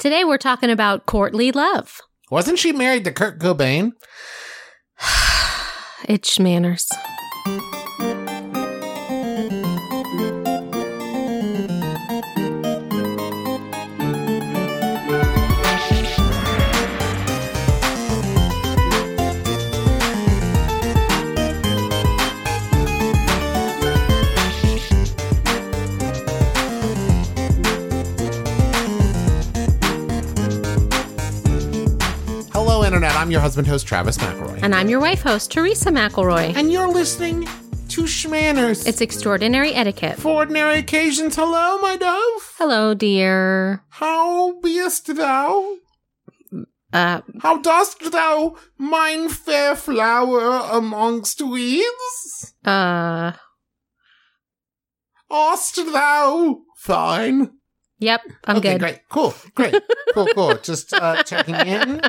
Today 0.00 0.24
we're 0.24 0.38
talking 0.38 0.70
about 0.70 1.04
courtly 1.04 1.52
love. 1.52 2.00
Wasn't 2.30 2.58
she 2.58 2.72
married 2.72 3.04
to 3.04 3.12
Kurt 3.12 3.38
Cobain? 3.38 3.92
It's 6.08 6.40
manners. 6.40 6.88
I'm 33.20 33.30
your 33.30 33.42
husband 33.42 33.66
host, 33.68 33.86
Travis 33.86 34.16
McElroy. 34.16 34.60
And 34.62 34.74
I'm 34.74 34.88
your 34.88 34.98
wife 34.98 35.20
host, 35.22 35.50
Teresa 35.52 35.90
McElroy. 35.90 36.54
And 36.56 36.72
you're 36.72 36.88
listening 36.88 37.42
to 37.90 38.02
Schmanners. 38.04 38.86
It's 38.88 39.02
extraordinary 39.02 39.74
etiquette. 39.74 40.18
for 40.18 40.36
ordinary 40.36 40.78
occasions. 40.78 41.36
Hello, 41.36 41.78
my 41.82 41.96
dove. 41.98 42.54
Hello, 42.56 42.94
dear. 42.94 43.84
How 43.90 44.58
beest 44.62 45.14
thou? 45.14 45.76
Uh, 46.94 47.20
How 47.42 47.58
dost 47.60 48.10
thou, 48.10 48.56
mine 48.78 49.28
fair 49.28 49.76
flower 49.76 50.66
amongst 50.72 51.42
weeds? 51.42 52.54
uh, 52.64 53.32
Ost 55.30 55.76
thou 55.76 56.62
fine? 56.78 57.50
yep, 57.98 58.22
I'm 58.46 58.56
okay, 58.56 58.72
good. 58.72 58.80
great. 58.80 59.00
Cool, 59.10 59.34
great. 59.54 59.74
cool, 60.14 60.26
cool. 60.34 60.54
Just 60.62 60.92
uh, 60.94 61.22
checking 61.22 61.54
in. 61.54 62.00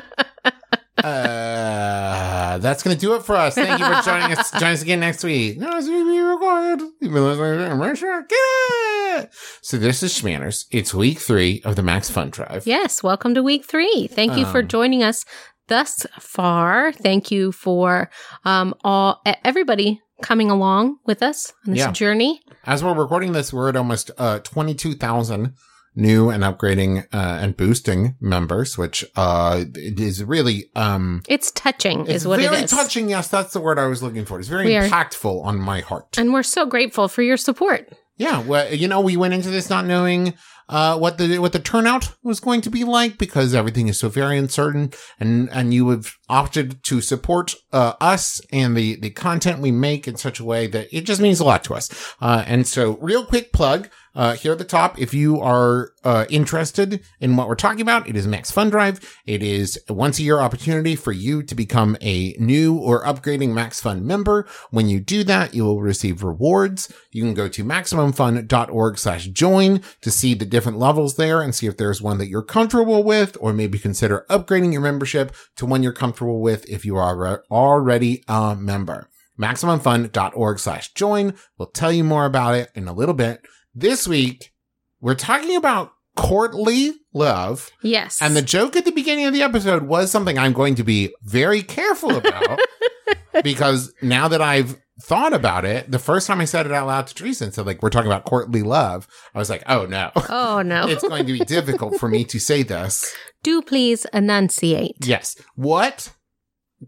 Uh, 1.04 2.58
that's 2.58 2.82
gonna 2.82 2.96
do 2.96 3.14
it 3.14 3.22
for 3.22 3.36
us. 3.36 3.54
Thank 3.54 3.78
you 3.80 3.86
for 3.86 4.02
joining 4.02 4.36
us. 4.36 4.50
Join 4.58 4.70
us 4.72 4.82
again 4.82 5.00
next 5.00 5.24
week. 5.24 5.58
No, 5.58 5.70
it's 5.76 5.86
be 5.88 5.94
recorded. 6.20 6.80
You've 7.00 7.12
been 7.12 7.24
listening 7.24 7.68
to 7.70 7.74
Right 7.76 7.96
Sure. 7.96 8.22
Get 8.22 9.24
it. 9.24 9.30
So 9.62 9.76
this 9.78 10.02
is 10.02 10.12
Schmanners. 10.12 10.66
It's 10.70 10.94
week 10.94 11.18
three 11.18 11.60
of 11.64 11.76
the 11.76 11.82
Max 11.82 12.10
Fun 12.10 12.30
Drive. 12.30 12.66
Yes, 12.66 13.02
welcome 13.02 13.34
to 13.34 13.42
week 13.42 13.64
three. 13.64 14.06
Thank 14.08 14.36
you 14.36 14.44
for 14.46 14.60
Um, 14.60 14.68
joining 14.68 15.02
us 15.02 15.24
thus 15.68 16.06
far. 16.18 16.92
Thank 16.92 17.30
you 17.30 17.52
for 17.52 18.10
um, 18.44 18.74
all 18.84 19.22
everybody 19.44 20.00
coming 20.22 20.50
along 20.50 20.96
with 21.04 21.22
us 21.22 21.52
on 21.66 21.72
this 21.74 21.80
Yeah. 21.80 21.92
journey. 21.92 22.40
As 22.64 22.82
we're 22.84 22.94
recording 22.94 23.32
this, 23.32 23.52
we're 23.52 23.68
at 23.68 23.76
almost 23.76 24.10
uh, 24.18 24.38
22,000 24.40 25.54
new 25.94 26.30
and 26.30 26.42
upgrading 26.42 27.06
uh, 27.12 27.38
and 27.40 27.56
boosting 27.56 28.16
members, 28.20 28.78
which 28.78 29.04
uh, 29.16 29.64
it 29.74 30.00
is 30.00 30.24
really 30.24 30.70
um, 30.74 31.22
It's 31.28 31.50
touching, 31.52 32.00
it's 32.02 32.10
is 32.10 32.26
what 32.26 32.40
it 32.40 32.50
is. 32.52 32.70
touching. 32.70 33.08
Yes, 33.10 33.28
that's 33.28 33.52
the 33.52 33.60
word 33.60 33.78
I 33.78 33.86
was 33.86 34.02
looking 34.02 34.24
for. 34.24 34.38
It's 34.38 34.48
very 34.48 34.66
We 34.66 34.76
are- 34.76 34.88
impactful 34.88 35.44
on 35.44 35.58
my 35.58 35.80
heart. 35.80 36.16
And 36.18 36.32
we're 36.32 36.42
so 36.42 36.66
grateful 36.66 37.08
for 37.08 37.22
your 37.22 37.36
support. 37.36 37.92
Yeah, 38.16 38.40
well, 38.42 38.72
you 38.72 38.88
know, 38.88 39.00
we 39.00 39.16
went 39.16 39.34
into 39.34 39.50
this 39.50 39.68
not 39.70 39.84
knowing 39.86 40.34
uh, 40.68 40.96
what 40.96 41.18
the 41.18 41.38
what 41.38 41.52
the 41.52 41.58
turnout 41.58 42.14
was 42.22 42.40
going 42.40 42.60
to 42.60 42.70
be 42.70 42.84
like 42.84 43.18
because 43.18 43.52
everything 43.54 43.88
is 43.88 43.98
so 43.98 44.08
very 44.08 44.38
uncertain, 44.38 44.92
and 45.18 45.48
and 45.50 45.74
you 45.74 45.88
have 45.88 46.12
opted 46.28 46.82
to 46.84 47.00
support 47.00 47.54
uh, 47.72 47.94
us 48.00 48.40
and 48.52 48.76
the 48.76 48.96
the 48.96 49.10
content 49.10 49.60
we 49.60 49.70
make 49.72 50.06
in 50.06 50.16
such 50.16 50.38
a 50.38 50.44
way 50.44 50.66
that 50.68 50.88
it 50.96 51.00
just 51.04 51.20
means 51.20 51.40
a 51.40 51.44
lot 51.44 51.64
to 51.64 51.74
us. 51.74 52.14
Uh, 52.20 52.44
and 52.46 52.66
so, 52.66 52.96
real 52.98 53.24
quick 53.26 53.52
plug. 53.52 53.88
Uh, 54.14 54.34
here 54.34 54.52
at 54.52 54.58
the 54.58 54.64
top, 54.64 54.98
if 54.98 55.14
you 55.14 55.40
are 55.40 55.92
uh, 56.04 56.26
interested 56.28 57.02
in 57.20 57.36
what 57.36 57.48
we're 57.48 57.54
talking 57.54 57.80
about, 57.80 58.06
it 58.06 58.14
is 58.14 58.26
Max 58.26 58.50
Fun 58.50 58.68
Drive. 58.68 59.00
It 59.26 59.42
is 59.42 59.78
a 59.88 59.94
once 59.94 60.18
a 60.18 60.22
year 60.22 60.38
opportunity 60.38 60.96
for 60.96 61.12
you 61.12 61.42
to 61.42 61.54
become 61.54 61.96
a 62.02 62.34
new 62.38 62.76
or 62.76 63.04
upgrading 63.04 63.54
Max 63.54 63.80
Fun 63.80 64.06
member. 64.06 64.46
When 64.70 64.88
you 64.88 65.00
do 65.00 65.24
that, 65.24 65.54
you 65.54 65.64
will 65.64 65.80
receive 65.80 66.22
rewards. 66.22 66.92
You 67.10 67.22
can 67.22 67.34
go 67.34 67.48
to 67.48 67.64
maximumfun.org 67.64 68.98
slash 68.98 69.28
join 69.28 69.80
to 70.02 70.10
see 70.10 70.34
the 70.34 70.44
different 70.44 70.78
levels 70.78 71.16
there 71.16 71.40
and 71.40 71.54
see 71.54 71.66
if 71.66 71.78
there's 71.78 72.02
one 72.02 72.18
that 72.18 72.28
you're 72.28 72.42
comfortable 72.42 73.02
with, 73.02 73.36
or 73.40 73.52
maybe 73.52 73.78
consider 73.78 74.26
upgrading 74.28 74.72
your 74.72 74.82
membership 74.82 75.34
to 75.56 75.64
one 75.64 75.82
you're 75.82 75.92
comfortable 75.92 76.42
with 76.42 76.68
if 76.68 76.84
you 76.84 76.96
are 76.96 77.44
already 77.50 78.22
a 78.28 78.54
member. 78.56 79.08
MaximumFun.org 79.40 80.58
slash 80.58 80.92
join. 80.92 81.34
We'll 81.56 81.68
tell 81.68 81.90
you 81.90 82.04
more 82.04 82.26
about 82.26 82.54
it 82.54 82.70
in 82.74 82.86
a 82.86 82.92
little 82.92 83.14
bit. 83.14 83.42
This 83.74 84.06
week, 84.06 84.52
we're 85.00 85.14
talking 85.14 85.56
about 85.56 85.92
courtly 86.14 86.92
love. 87.14 87.70
Yes. 87.82 88.20
And 88.20 88.36
the 88.36 88.42
joke 88.42 88.76
at 88.76 88.84
the 88.84 88.92
beginning 88.92 89.24
of 89.24 89.32
the 89.32 89.42
episode 89.42 89.84
was 89.84 90.10
something 90.10 90.38
I'm 90.38 90.52
going 90.52 90.74
to 90.74 90.84
be 90.84 91.14
very 91.22 91.62
careful 91.62 92.14
about 92.14 92.60
because 93.42 93.92
now 94.02 94.28
that 94.28 94.42
I've 94.42 94.78
thought 95.00 95.32
about 95.32 95.64
it, 95.64 95.90
the 95.90 95.98
first 95.98 96.26
time 96.26 96.40
I 96.40 96.44
said 96.44 96.66
it 96.66 96.72
out 96.72 96.86
loud 96.86 97.06
to 97.06 97.14
Teresa 97.14 97.44
and 97.44 97.54
said, 97.54 97.64
like, 97.64 97.82
we're 97.82 97.88
talking 97.88 98.10
about 98.10 98.26
courtly 98.26 98.62
love, 98.62 99.08
I 99.34 99.38
was 99.38 99.48
like, 99.48 99.62
oh 99.66 99.86
no. 99.86 100.10
oh, 100.28 100.60
no. 100.60 100.86
it's 100.88 101.02
going 101.06 101.26
to 101.26 101.32
be 101.32 101.44
difficult 101.44 101.98
for 101.98 102.08
me 102.08 102.24
to 102.24 102.38
say 102.38 102.62
this. 102.62 103.14
Do 103.42 103.62
please 103.62 104.04
enunciate. 104.12 104.96
Yes. 105.00 105.34
What? 105.54 106.12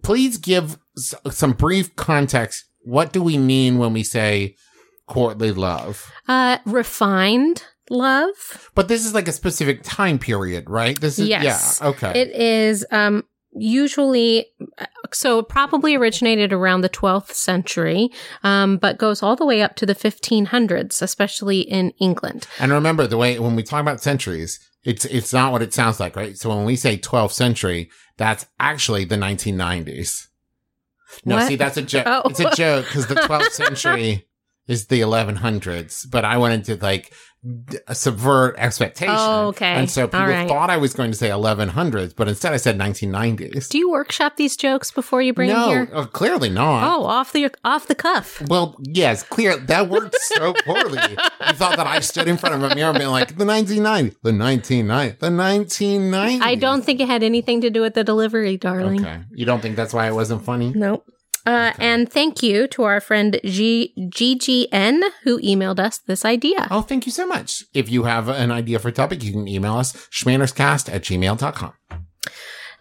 Please 0.02 0.36
give 0.36 0.78
s- 0.98 1.14
some 1.30 1.52
brief 1.52 1.96
context. 1.96 2.66
What 2.82 3.12
do 3.12 3.22
we 3.22 3.38
mean 3.38 3.78
when 3.78 3.94
we 3.94 4.02
say 4.02 4.56
courtly 5.06 5.52
love? 5.52 6.10
Uh, 6.28 6.58
refined 6.64 7.64
love. 7.90 8.70
But 8.74 8.88
this 8.88 9.04
is 9.04 9.14
like 9.14 9.28
a 9.28 9.32
specific 9.32 9.80
time 9.82 10.18
period, 10.18 10.70
right? 10.70 10.98
This 11.00 11.18
is 11.18 11.28
Yes. 11.28 11.78
yeah, 11.82 11.88
okay. 11.88 12.20
It 12.20 12.30
is 12.30 12.84
um 12.90 13.24
usually 13.56 14.46
so 15.12 15.38
it 15.38 15.48
probably 15.48 15.94
originated 15.94 16.52
around 16.52 16.80
the 16.80 16.88
12th 16.88 17.30
century 17.32 18.08
um 18.42 18.78
but 18.78 18.98
goes 18.98 19.22
all 19.22 19.36
the 19.36 19.46
way 19.46 19.62
up 19.62 19.76
to 19.76 19.86
the 19.86 19.94
1500s 19.94 21.00
especially 21.00 21.60
in 21.60 21.90
England. 22.00 22.46
And 22.58 22.72
remember 22.72 23.06
the 23.06 23.16
way 23.16 23.38
when 23.38 23.54
we 23.54 23.62
talk 23.62 23.80
about 23.80 24.00
centuries, 24.00 24.58
it's 24.82 25.04
it's 25.04 25.32
not 25.32 25.52
what 25.52 25.62
it 25.62 25.72
sounds 25.72 26.00
like, 26.00 26.16
right? 26.16 26.36
So 26.36 26.48
when 26.48 26.64
we 26.64 26.74
say 26.76 26.98
12th 26.98 27.32
century, 27.32 27.90
that's 28.16 28.46
actually 28.58 29.04
the 29.04 29.16
1990s. 29.16 30.28
No, 31.24 31.36
What? 31.36 31.46
see, 31.46 31.56
that's 31.56 31.76
a 31.76 31.82
joke. 31.82 32.04
Oh. 32.06 32.22
It's 32.30 32.40
a 32.40 32.50
joke 32.56 32.86
because 32.86 33.06
the 33.06 33.14
12th 33.14 33.50
century 33.52 34.26
is 34.66 34.86
the 34.86 35.00
1100s. 35.00 36.10
But 36.10 36.24
I 36.24 36.38
wanted 36.38 36.64
to 36.64 36.76
like 36.76 37.12
d- 37.44 37.78
subvert 37.92 38.56
expectation. 38.58 39.14
Oh, 39.16 39.48
okay. 39.48 39.74
And 39.74 39.90
so 39.90 40.06
people 40.06 40.26
right. 40.26 40.48
thought 40.48 40.70
I 40.70 40.76
was 40.76 40.94
going 40.94 41.10
to 41.10 41.16
say 41.16 41.28
1100s, 41.28 42.14
but 42.16 42.28
instead 42.28 42.52
I 42.52 42.56
said 42.56 42.78
1990s. 42.78 43.68
Do 43.68 43.78
you 43.78 43.90
workshop 43.90 44.36
these 44.36 44.56
jokes 44.56 44.90
before 44.90 45.22
you 45.22 45.32
bring 45.32 45.50
no, 45.50 45.68
them 45.68 45.86
here? 45.86 45.96
uh, 45.96 46.06
clearly 46.06 46.48
not. 46.48 46.84
Oh, 46.84 47.04
off 47.04 47.32
the 47.32 47.50
off 47.64 47.86
the 47.86 47.94
cuff. 47.94 48.42
Well, 48.48 48.76
yes, 48.80 49.22
clear. 49.22 49.56
That 49.56 49.88
worked 49.88 50.16
so 50.20 50.54
poorly. 50.64 50.98
you 51.10 51.52
thought 51.54 51.76
that 51.76 51.86
I 51.86 52.00
stood 52.00 52.28
in 52.28 52.36
front 52.36 52.54
of 52.54 52.62
a 52.62 52.74
mirror 52.74 52.90
and 52.90 52.98
being 52.98 53.10
like, 53.10 53.36
the 53.36 53.44
1990, 53.44 54.16
the 54.22 54.32
1990, 54.32 55.18
the 55.20 55.30
1990. 55.30 56.44
I 56.44 56.54
don't 56.54 56.84
think 56.84 57.00
it 57.00 57.08
had 57.08 57.22
anything 57.22 57.60
to 57.60 57.70
do 57.70 57.80
with 57.80 57.94
the 57.94 58.04
delivery, 58.04 58.56
darling. 58.56 59.00
Okay. 59.00 59.20
You 59.32 59.44
don't 59.44 59.60
think 59.60 59.76
that's 59.76 59.92
why 59.92 60.06
it 60.06 60.14
wasn't 60.14 60.44
funny? 60.44 60.72
Nope. 60.74 61.06
Uh, 61.46 61.72
And 61.78 62.10
thank 62.10 62.42
you 62.42 62.66
to 62.68 62.84
our 62.84 63.00
friend 63.00 63.38
G- 63.44 63.92
GGN 63.98 65.02
who 65.24 65.38
emailed 65.40 65.78
us 65.78 65.98
this 65.98 66.24
idea. 66.24 66.66
Oh, 66.70 66.80
thank 66.80 67.04
you 67.06 67.12
so 67.12 67.26
much. 67.26 67.64
If 67.74 67.90
you 67.90 68.04
have 68.04 68.28
an 68.28 68.50
idea 68.50 68.78
for 68.78 68.88
a 68.88 68.92
topic, 68.92 69.22
you 69.22 69.32
can 69.32 69.46
email 69.46 69.76
us, 69.76 69.92
schmannerscast 70.10 70.92
at 70.94 71.02
gmail.com. 71.02 71.72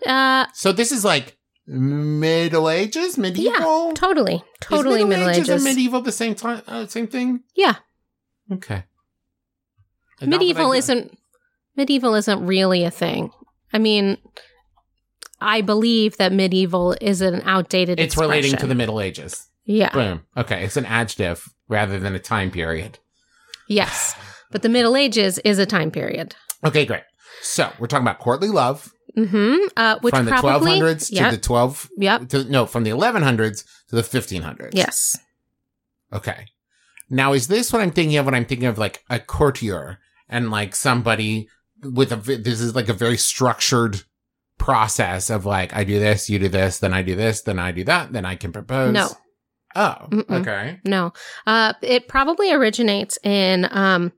Uh, 0.06 0.46
So 0.54 0.72
this 0.72 0.92
is 0.92 1.04
like 1.04 1.38
Middle 1.68 2.70
Ages, 2.70 3.18
medieval? 3.18 3.88
yeah, 3.88 3.94
totally, 3.96 4.36
Is 4.36 4.42
totally 4.62 5.04
Middle 5.04 5.30
Ages. 5.30 5.50
and 5.50 5.64
medieval 5.64 6.02
the 6.02 6.12
same 6.12 6.36
time, 6.36 6.62
uh, 6.68 6.86
same 6.88 7.08
thing? 7.08 7.42
yeah, 7.56 7.76
Okay. 8.52 8.84
And 10.22 10.30
medieval 10.30 10.72
isn't 10.74 11.18
medieval 11.76 12.16
isn't 12.16 12.46
really 12.46 12.84
a 12.84 12.92
thing. 12.92 13.32
I 13.74 13.78
mean, 13.80 14.18
I 15.44 15.62
believe 15.62 16.18
that 16.18 16.32
medieval 16.32 16.96
is 17.02 17.22
an 17.22 17.42
outdated. 17.46 18.00
It's 18.00 18.18
relating 18.18 18.56
to 18.58 18.66
the 18.68 18.76
Middle 18.76 19.00
Ages. 19.02 19.48
yeah, 19.66 19.90
Boom. 19.94 20.24
Okay. 20.38 20.64
It's 20.64 20.78
an 20.78 20.86
adjective 20.86 21.48
rather 21.68 22.00
than 22.00 22.16
a 22.16 22.20
time 22.20 22.50
period. 22.52 23.00
yes, 23.68 24.16
but 24.52 24.62
the 24.62 24.70
Middle 24.70 24.96
Ages 24.96 25.40
is 25.40 25.60
a 25.60 25.66
time 25.66 25.92
period. 25.92 26.36
Okay, 26.66 26.86
great. 26.86 27.04
So 27.42 27.72
we're 27.80 27.88
talking 27.88 28.06
about 28.06 28.20
courtly 28.20 28.50
love 28.50 28.92
Mm-hmm. 29.18 29.68
Uh, 29.78 30.00
which 30.02 30.16
from 30.16 30.26
the 30.26 30.32
1200s 30.32 31.12
yep, 31.12 31.30
to 31.30 31.36
the 31.36 31.42
12 31.42 31.90
yep, 31.98 32.30
to 32.30 32.46
no 32.46 32.66
from 32.66 32.84
the 32.84 32.90
1100s 32.90 33.64
to 33.90 33.96
the 33.96 34.02
1500s. 34.02 34.72
yes. 34.74 35.18
Okay. 36.12 36.46
Now 37.12 37.34
is 37.34 37.48
this 37.48 37.72
what 37.72 37.84
I'm 37.84 37.92
thinking 37.92 38.18
of 38.18 38.26
when 38.26 38.34
I'm 38.34 38.46
thinking 38.46 38.66
of 38.68 38.80
like 38.80 39.04
a 39.12 39.20
courtier 39.20 40.00
and 40.28 40.50
like 40.50 40.76
somebody 40.76 41.48
with 41.84 42.12
a, 42.12 42.16
this 42.16 42.60
is 42.60 42.74
like 42.76 42.90
a 42.90 42.94
very 42.94 43.18
structured 43.18 44.02
process 44.64 45.30
of 45.30 45.46
like 45.46 45.76
I 45.76 45.84
do 45.84 46.00
this, 46.00 46.30
you 46.30 46.40
do 46.40 46.48
this, 46.48 46.80
then 46.80 46.94
I 46.94 47.02
do 47.02 47.18
this, 47.18 47.42
then 47.42 47.60
I 47.60 47.74
do 47.74 47.84
that, 47.84 48.14
then 48.14 48.26
I 48.26 48.36
can 48.36 48.54
propose. 48.54 48.94
No. 48.94 49.10
Oh, 49.76 49.96
Mm-mm. 50.10 50.40
okay. 50.40 50.80
No, 50.86 51.12
uh, 51.46 51.74
it 51.82 52.08
probably 52.08 52.54
originates 52.54 53.18
in 53.24 53.68
um, 53.72 54.14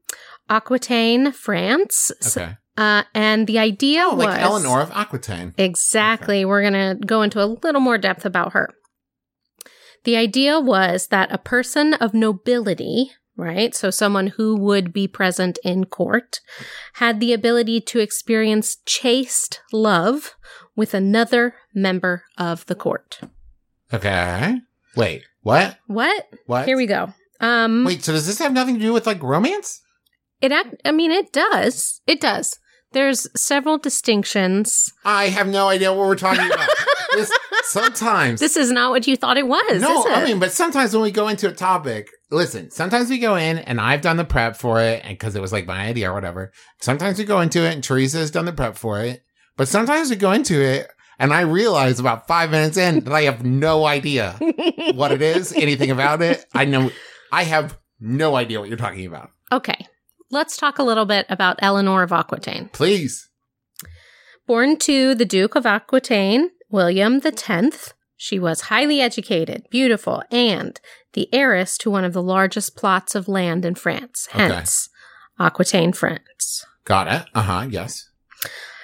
Aquitaine, 0.48 1.32
France. 1.32 2.12
Okay. 2.28 2.58
Uh, 2.78 3.04
and 3.16 3.48
the 3.48 3.58
idea 3.58 4.04
Oh, 4.04 4.16
was 4.16 4.26
like 4.26 4.40
Eleanor 4.40 4.82
of 4.82 4.92
Aquitaine. 4.92 5.56
Exactly. 5.58 6.46
We're 6.46 6.62
going 6.70 7.00
to 7.00 7.06
go 7.08 7.24
into 7.24 7.42
a 7.42 7.48
little 7.48 7.82
more 7.82 7.98
depth 7.98 8.26
about 8.26 8.54
her. 8.54 8.70
The 10.04 10.18
idea 10.18 10.60
was 10.60 11.08
that 11.08 11.32
a 11.32 11.38
person 11.40 11.96
of 11.96 12.14
nobility, 12.14 13.12
right? 13.38 13.76
So 13.76 13.90
someone 13.90 14.28
who 14.28 14.56
would 14.56 14.94
be 14.94 15.08
present 15.08 15.60
in 15.64 15.86
court 15.86 16.40
had 16.94 17.20
the 17.20 17.34
ability 17.34 17.82
to 17.82 18.00
experience 18.00 18.78
chaste 18.86 19.62
love 19.72 20.36
with 20.76 20.94
another 20.94 21.56
member 21.74 22.24
of 22.38 22.66
the 22.66 22.76
court. 22.76 23.20
Okay. 23.94 24.58
Wait, 24.96 25.24
what? 25.42 25.78
What? 25.88 26.28
What? 26.46 26.66
Here 26.66 26.78
we 26.78 26.86
go. 26.86 27.14
Um 27.40 27.84
Wait, 27.86 28.04
so 28.04 28.14
does 28.14 28.28
this 28.28 28.40
have 28.40 28.54
nothing 28.54 28.76
to 28.76 28.82
do 28.82 28.94
with 28.94 29.06
like 29.08 29.22
romance? 29.22 29.82
it 30.42 30.52
act 30.52 30.76
I 30.86 30.92
mean 30.92 31.12
it 31.12 31.32
does. 31.32 32.02
It 32.08 32.22
does. 32.22 32.60
There's 32.92 33.28
several 33.36 33.78
distinctions. 33.78 34.94
I 35.04 35.28
have 35.28 35.48
no 35.48 35.68
idea 35.68 35.92
what 35.92 36.08
we're 36.08 36.16
talking 36.16 36.46
about. 36.46 36.70
sometimes. 37.66 38.40
This 38.40 38.58
is 38.58 38.72
not 38.72 38.92
what 38.92 39.08
you 39.08 39.16
thought 39.16 39.38
it 39.38 39.48
was, 39.48 39.82
no, 39.82 40.06
it? 40.06 40.18
I 40.18 40.24
mean, 40.24 40.40
but 40.40 40.52
sometimes 40.52 40.94
when 40.94 41.04
we 41.04 41.12
go 41.12 41.28
into 41.28 41.50
a 41.50 41.54
topic, 41.54 42.10
listen, 42.32 42.72
sometimes 42.72 43.10
we 43.10 43.20
go 43.20 43.36
in 43.36 43.58
and 43.60 43.80
I've 43.80 44.02
done 44.02 44.18
the 44.18 44.26
prep 44.26 44.56
for 44.56 44.82
it 44.82 45.02
and 45.04 45.18
because 45.18 45.36
it 45.36 45.42
was 45.42 45.52
like 45.52 45.66
my 45.66 45.88
idea 45.88 46.12
or 46.12 46.14
whatever. 46.14 46.52
Sometimes 46.82 47.20
we 47.20 47.26
go 47.26 47.42
into 47.42 47.64
it 47.64 47.74
and 47.74 47.84
Teresa 47.84 48.18
has 48.18 48.32
done 48.32 48.46
the 48.46 48.54
prep 48.54 48.78
for 48.78 49.02
it. 49.02 49.24
But 49.58 49.68
sometimes 49.68 50.10
we 50.10 50.16
go 50.16 50.32
into 50.32 50.62
it 50.62 50.90
and 51.20 51.34
I 51.34 51.42
realize 51.42 52.00
about 52.00 52.28
five 52.28 52.52
minutes 52.52 52.78
in 52.78 53.02
that 53.02 53.14
I 53.14 53.24
have 53.24 53.46
no 53.46 53.86
idea 53.86 54.38
what 54.94 55.12
it 55.12 55.22
is, 55.22 55.54
anything 55.56 55.92
about 55.92 56.22
it. 56.22 56.46
I 56.54 56.66
know 56.66 56.92
I 57.32 57.44
have 57.44 57.78
no 58.00 58.36
idea 58.36 58.60
what 58.60 58.70
you're 58.70 58.78
talking 58.78 59.06
about. 59.06 59.30
Okay, 59.52 59.88
let's 60.30 60.58
talk 60.58 60.80
a 60.80 60.84
little 60.84 61.06
bit 61.06 61.26
about 61.30 61.60
Eleanor 61.62 62.04
of 62.04 62.12
Aquitaine. 62.12 62.70
Please. 62.74 63.30
Born 64.48 64.78
to 64.80 65.16
the 65.16 65.26
Duke 65.26 65.56
of 65.56 65.66
Aquitaine, 65.66 66.52
William 66.70 67.20
the 67.20 67.32
Tenth. 67.32 67.94
she 68.18 68.40
was 68.40 68.62
highly 68.62 69.02
educated, 69.02 69.64
beautiful, 69.70 70.24
and 70.32 70.80
the 71.14 71.28
heiress 71.34 71.78
to 71.80 71.90
one 71.92 72.04
of 72.06 72.14
the 72.14 72.22
largest 72.24 72.76
plots 72.76 73.14
of 73.16 73.28
land 73.28 73.66
in 73.66 73.76
France, 73.76 74.28
Okay. 74.34 74.48
hence 74.48 74.90
Aquitaine, 75.40 75.92
France. 75.94 76.66
Got 76.86 77.08
it. 77.08 77.24
Uh 77.34 77.42
huh. 77.42 77.68
Yes. 77.70 78.10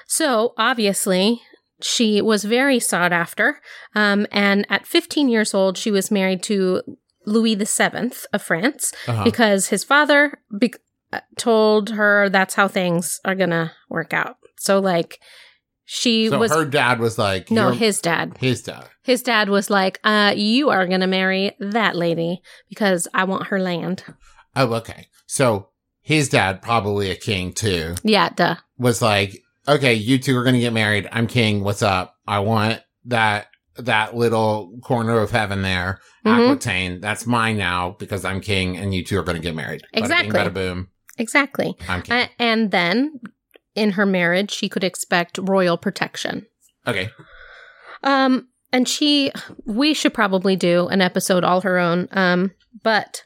So, 0.07 0.53
obviously, 0.57 1.41
she 1.81 2.21
was 2.21 2.43
very 2.43 2.79
sought 2.79 3.13
after. 3.13 3.61
Um, 3.95 4.27
and 4.31 4.65
at 4.69 4.85
15 4.85 5.29
years 5.29 5.53
old, 5.53 5.77
she 5.77 5.91
was 5.91 6.11
married 6.11 6.43
to 6.43 6.81
Louis 7.25 7.55
VII 7.55 8.11
of 8.33 8.41
France 8.41 8.93
Uh-huh. 9.07 9.23
because 9.23 9.67
his 9.67 9.83
father 9.85 10.39
be- 10.59 10.73
uh, 11.13 11.21
told 11.37 11.91
her 11.91 12.27
that's 12.29 12.55
how 12.55 12.67
things 12.67 13.19
are 13.23 13.35
going 13.35 13.49
to 13.51 13.71
work 13.89 14.13
out. 14.13 14.35
So, 14.57 14.79
like, 14.79 15.19
she 15.93 16.29
so 16.29 16.39
was. 16.39 16.53
her 16.53 16.63
dad 16.63 16.99
was 17.01 17.17
like, 17.17 17.51
no, 17.51 17.71
his 17.71 17.99
dad. 17.99 18.37
his 18.39 18.61
dad. 18.61 18.87
His 19.03 19.21
dad 19.21 19.49
was 19.49 19.69
like, 19.69 19.99
uh, 20.05 20.33
you 20.37 20.69
are 20.69 20.87
to 21.01 21.07
marry 21.07 21.51
that 21.59 21.97
lady 21.97 22.41
because 22.69 23.09
I 23.13 23.25
want 23.25 23.47
her 23.47 23.59
land. 23.59 24.01
Oh, 24.55 24.73
okay. 24.75 25.07
So 25.27 25.67
his 26.01 26.29
dad, 26.29 26.61
probably 26.61 27.11
a 27.11 27.15
king 27.15 27.51
too, 27.51 27.95
Yeah, 28.03 28.29
duh. 28.29 28.55
was 28.77 29.01
like, 29.01 29.43
okay, 29.67 29.93
you 29.93 30.17
two 30.17 30.37
are 30.37 30.45
to 30.53 30.61
get 30.61 30.71
married. 30.71 31.09
I'm 31.11 31.27
king. 31.27 31.61
What's 31.61 31.81
up? 31.81 32.15
I 32.25 32.39
want 32.39 32.79
that, 33.05 33.47
that 33.75 34.15
little 34.15 34.77
corner 34.81 35.19
of 35.19 35.31
heaven 35.31 35.61
there. 35.61 35.99
Mhm. 36.25 36.51
Aquitaine. 36.51 37.01
That's 37.01 37.25
mine 37.25 37.57
now 37.57 37.97
because 37.99 38.23
I'm 38.23 38.39
king 38.39 38.77
and 38.77 38.93
you 38.95 39.03
two 39.03 39.19
are 39.19 39.23
to 39.37 39.43
get 39.43 39.55
married. 39.55 39.81
Bada 39.81 39.91
bing, 39.93 40.03
Exactly. 40.03 40.39
Bada 40.39 40.53
boom. 40.53 40.87
Exactly. 41.17 41.75
I'm 41.89 42.01
king. 42.01 42.15
Uh, 42.17 42.27
and 42.39 42.71
then 42.71 43.19
in 43.75 43.91
her 43.91 44.05
marriage, 44.05 44.51
she 44.51 44.69
could 44.69 44.83
expect 44.83 45.37
royal 45.37 45.77
protection. 45.77 46.45
okay. 46.87 47.09
Um, 48.03 48.47
and 48.73 48.87
she, 48.87 49.31
we 49.65 49.93
should 49.93 50.13
probably 50.13 50.55
do 50.55 50.87
an 50.87 51.01
episode 51.01 51.43
all 51.43 51.61
her 51.61 51.77
own. 51.77 52.07
Um, 52.11 52.51
but 52.83 53.25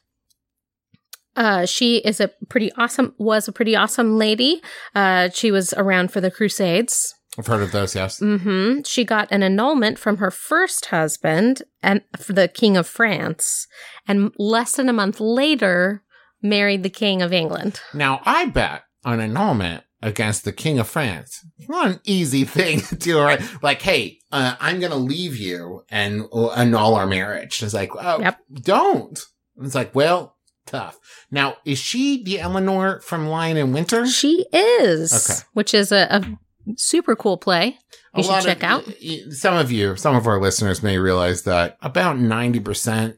uh, 1.36 1.65
she 1.65 1.97
is 1.97 2.19
a 2.19 2.30
pretty 2.50 2.71
awesome, 2.74 3.13
was 3.18 3.47
a 3.47 3.51
pretty 3.51 3.75
awesome 3.75 4.18
lady. 4.18 4.62
Uh, 4.94 5.30
she 5.30 5.51
was 5.51 5.74
around 5.74 6.12
for 6.12 6.19
the 6.19 6.31
Crusades. 6.31 7.13
I've 7.38 7.48
heard 7.48 7.62
of 7.62 7.71
those. 7.71 7.95
Yes. 7.95 8.19
Mm-hmm. 8.19 8.81
She 8.86 9.03
got 9.03 9.27
an 9.31 9.44
annulment 9.44 10.00
from 10.00 10.18
her 10.18 10.31
first 10.31 10.88
husband 10.88 11.63
and 11.83 12.01
for 12.18 12.33
the 12.33 12.48
King 12.48 12.75
of 12.77 12.88
France, 12.88 13.68
and 14.07 14.33
less 14.38 14.75
than 14.75 14.88
a 14.89 14.94
month 14.94 15.19
later, 15.19 16.03
married 16.41 16.83
the 16.83 16.89
King 16.89 17.21
of 17.21 17.33
England. 17.33 17.81
Now 17.94 18.21
I 18.24 18.45
bet 18.48 18.83
an 19.03 19.19
annulment 19.19 19.83
against 20.01 20.44
the 20.45 20.51
king 20.51 20.77
of 20.80 20.88
France. 20.88 21.45
It's 21.57 21.69
not 21.69 21.88
an 21.88 22.00
easy 22.03 22.44
thing 22.57 22.81
to 22.81 22.95
do, 22.95 23.19
right? 23.19 23.42
Like, 23.63 23.81
hey, 23.81 24.19
uh, 24.31 24.56
I'm 24.59 24.80
going 24.80 24.92
to 24.92 24.97
leave 24.97 25.36
you 25.38 25.83
and 25.89 26.25
uh, 26.33 26.50
annul 26.51 26.95
our 26.95 27.07
marriage. 27.07 27.62
It's 27.63 27.74
like, 27.74 27.92
oh, 27.97 28.19
Yep. 28.19 28.39
don't. 28.62 29.19
It's 29.62 29.75
like, 29.75 29.95
well, 29.95 30.36
tough. 30.65 31.00
Now, 31.31 31.57
is 31.65 31.80
she 31.80 32.24
the 32.24 32.39
Eleanor 32.39 33.00
from 33.01 33.27
Lion 33.27 33.57
in 33.57 33.71
Winter? 33.74 34.06
She 34.07 34.45
is, 34.51 35.13
Okay. 35.30 35.39
which 35.53 35.74
is 35.74 35.92
a, 35.92 36.07
a 36.09 36.74
super 36.77 37.15
cool 37.15 37.38
play. 37.38 37.77
You 38.15 38.21
A 38.21 38.24
should 38.24 38.44
check 38.44 38.57
of, 38.57 38.63
out. 38.63 38.94
Some 39.31 39.56
of 39.56 39.71
you, 39.71 39.95
some 39.95 40.15
of 40.15 40.27
our 40.27 40.39
listeners 40.41 40.81
may 40.83 40.98
realize 40.98 41.44
that 41.44 41.77
about 41.81 42.18
90% 42.18 43.18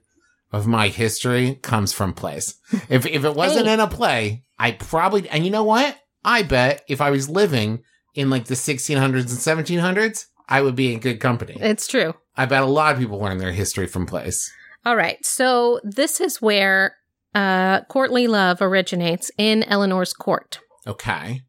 of 0.52 0.66
my 0.68 0.88
history 0.88 1.56
comes 1.56 1.92
from 1.94 2.14
plays. 2.14 2.56
If, 2.90 3.06
if 3.06 3.24
it 3.26 3.36
wasn't 3.36 3.68
Hey. 3.68 3.74
in 3.74 3.80
a 3.80 3.88
play, 3.88 4.44
I 4.58 4.72
probably, 4.72 5.28
and 5.30 5.44
you 5.46 5.52
know 5.52 5.64
what? 5.64 5.98
I 6.28 6.44
bet 6.44 6.84
if 6.90 7.00
I 7.00 7.10
was 7.10 7.30
living 7.30 7.84
in 8.14 8.30
like 8.30 8.46
the 8.46 8.54
1600s 8.54 9.00
and 9.00 9.66
1700s, 9.68 10.26
I 10.50 10.62
would 10.62 10.76
be 10.76 10.94
in 10.94 11.00
good 11.00 11.22
company. 11.22 11.58
It's 11.58 11.88
true. 11.88 12.16
I 12.36 12.46
bet 12.46 12.64
a 12.64 12.68
lot 12.68 12.94
of 12.94 13.00
people 13.00 13.18
learn 13.18 13.38
their 13.38 13.54
history 13.54 13.88
from 13.88 14.06
plays. 14.06 14.52
All 14.86 14.98
right. 14.98 15.18
So 15.26 15.80
this 15.84 16.20
is 16.20 16.42
where 16.42 16.98
uh, 17.34 17.82
courtly 17.86 18.28
love 18.28 18.62
originates 18.62 19.32
in 19.38 19.64
Eleanor's 19.64 20.12
court. 20.12 20.60
Okay. 20.86 21.44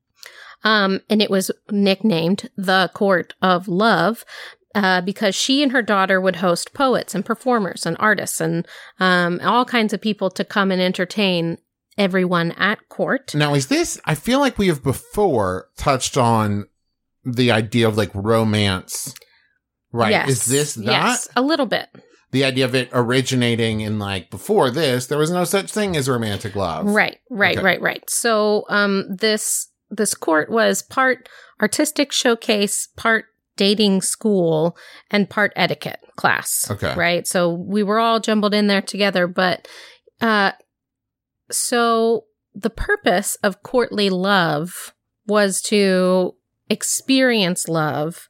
Um, 0.62 1.00
and 1.10 1.20
it 1.20 1.30
was 1.30 1.50
nicknamed 1.70 2.48
the 2.56 2.90
Court 2.94 3.34
of 3.42 3.66
Love 3.66 4.24
uh, 4.76 5.00
because 5.00 5.34
she 5.34 5.60
and 5.62 5.72
her 5.72 5.82
daughter 5.82 6.20
would 6.20 6.36
host 6.36 6.72
poets 6.72 7.16
and 7.16 7.24
performers 7.24 7.84
and 7.84 7.96
artists 7.98 8.40
and 8.40 8.66
um, 9.00 9.40
all 9.42 9.64
kinds 9.64 9.92
of 9.92 10.00
people 10.00 10.30
to 10.30 10.44
come 10.44 10.70
and 10.70 10.80
entertain 10.80 11.58
everyone 11.98 12.52
at 12.52 12.88
court. 12.88 13.34
Now, 13.34 13.54
is 13.54 13.66
this, 13.66 14.00
I 14.04 14.14
feel 14.14 14.38
like 14.40 14.56
we 14.56 14.68
have 14.68 14.82
before 14.82 15.68
touched 15.76 16.16
on 16.16 16.66
the 17.24 17.50
idea 17.50 17.86
of 17.88 17.96
like 17.96 18.10
romance. 18.14 19.14
Right. 19.92 20.10
Yes. 20.12 20.28
Is 20.28 20.44
this 20.46 20.74
that? 20.74 20.84
Yes, 20.86 21.28
a 21.36 21.42
little 21.42 21.66
bit. 21.66 21.88
the 22.30 22.44
idea 22.44 22.64
of 22.66 22.74
it 22.74 22.90
originating 22.92 23.80
in 23.80 23.98
like 23.98 24.30
before 24.30 24.70
this, 24.70 25.06
there 25.06 25.18
was 25.18 25.30
no 25.30 25.44
such 25.44 25.70
thing 25.72 25.96
as 25.96 26.08
romantic 26.08 26.54
love. 26.54 26.86
Right, 26.86 27.18
right, 27.30 27.56
Okay. 27.56 27.64
right, 27.64 27.80
right. 27.80 28.08
So 28.10 28.64
um 28.68 29.06
this 29.08 29.68
this 29.90 30.14
court 30.14 30.50
was 30.50 30.82
part 30.82 31.28
artistic 31.60 32.12
showcase, 32.12 32.88
part 32.96 33.24
dating 33.56 34.02
school, 34.02 34.76
and 35.10 35.28
part 35.30 35.52
etiquette 35.56 36.00
class. 36.16 36.70
Okay. 36.70 36.94
Right. 36.94 37.26
So 37.26 37.50
we 37.54 37.82
were 37.82 37.98
all 37.98 38.20
jumbled 38.20 38.52
in 38.54 38.66
there 38.66 38.82
together, 38.82 39.26
but 39.26 39.66
uh 40.20 40.52
so 41.50 42.24
the 42.54 42.70
purpose 42.70 43.36
of 43.42 43.62
courtly 43.62 44.10
love 44.10 44.94
was 45.26 45.60
to 45.62 46.34
experience 46.68 47.68
love 47.68 48.28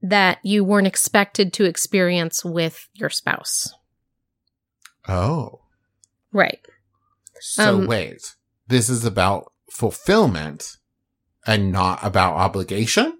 that 0.00 0.38
you 0.42 0.64
weren't 0.64 0.86
expected 0.86 1.52
to 1.52 1.64
experience 1.64 2.44
with 2.44 2.88
your 2.94 3.10
spouse. 3.10 3.72
Oh. 5.08 5.60
Right. 6.32 6.60
So 7.40 7.78
Um, 7.78 7.86
wait. 7.86 8.34
This 8.66 8.88
is 8.88 9.04
about 9.04 9.52
fulfillment 9.70 10.76
and 11.46 11.72
not 11.72 12.00
about 12.02 12.34
obligation? 12.34 13.18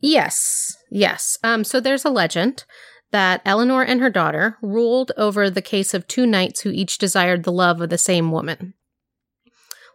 Yes, 0.00 0.76
yes. 0.90 1.38
Um, 1.42 1.64
so 1.64 1.80
there's 1.80 2.04
a 2.04 2.10
legend 2.10 2.64
that 3.10 3.42
Eleanor 3.44 3.82
and 3.82 4.00
her 4.00 4.10
daughter 4.10 4.56
ruled 4.62 5.12
over 5.16 5.50
the 5.50 5.62
case 5.62 5.94
of 5.94 6.06
two 6.06 6.26
knights 6.26 6.60
who 6.60 6.70
each 6.70 6.98
desired 6.98 7.44
the 7.44 7.52
love 7.52 7.80
of 7.80 7.90
the 7.90 7.98
same 7.98 8.30
woman. 8.30 8.74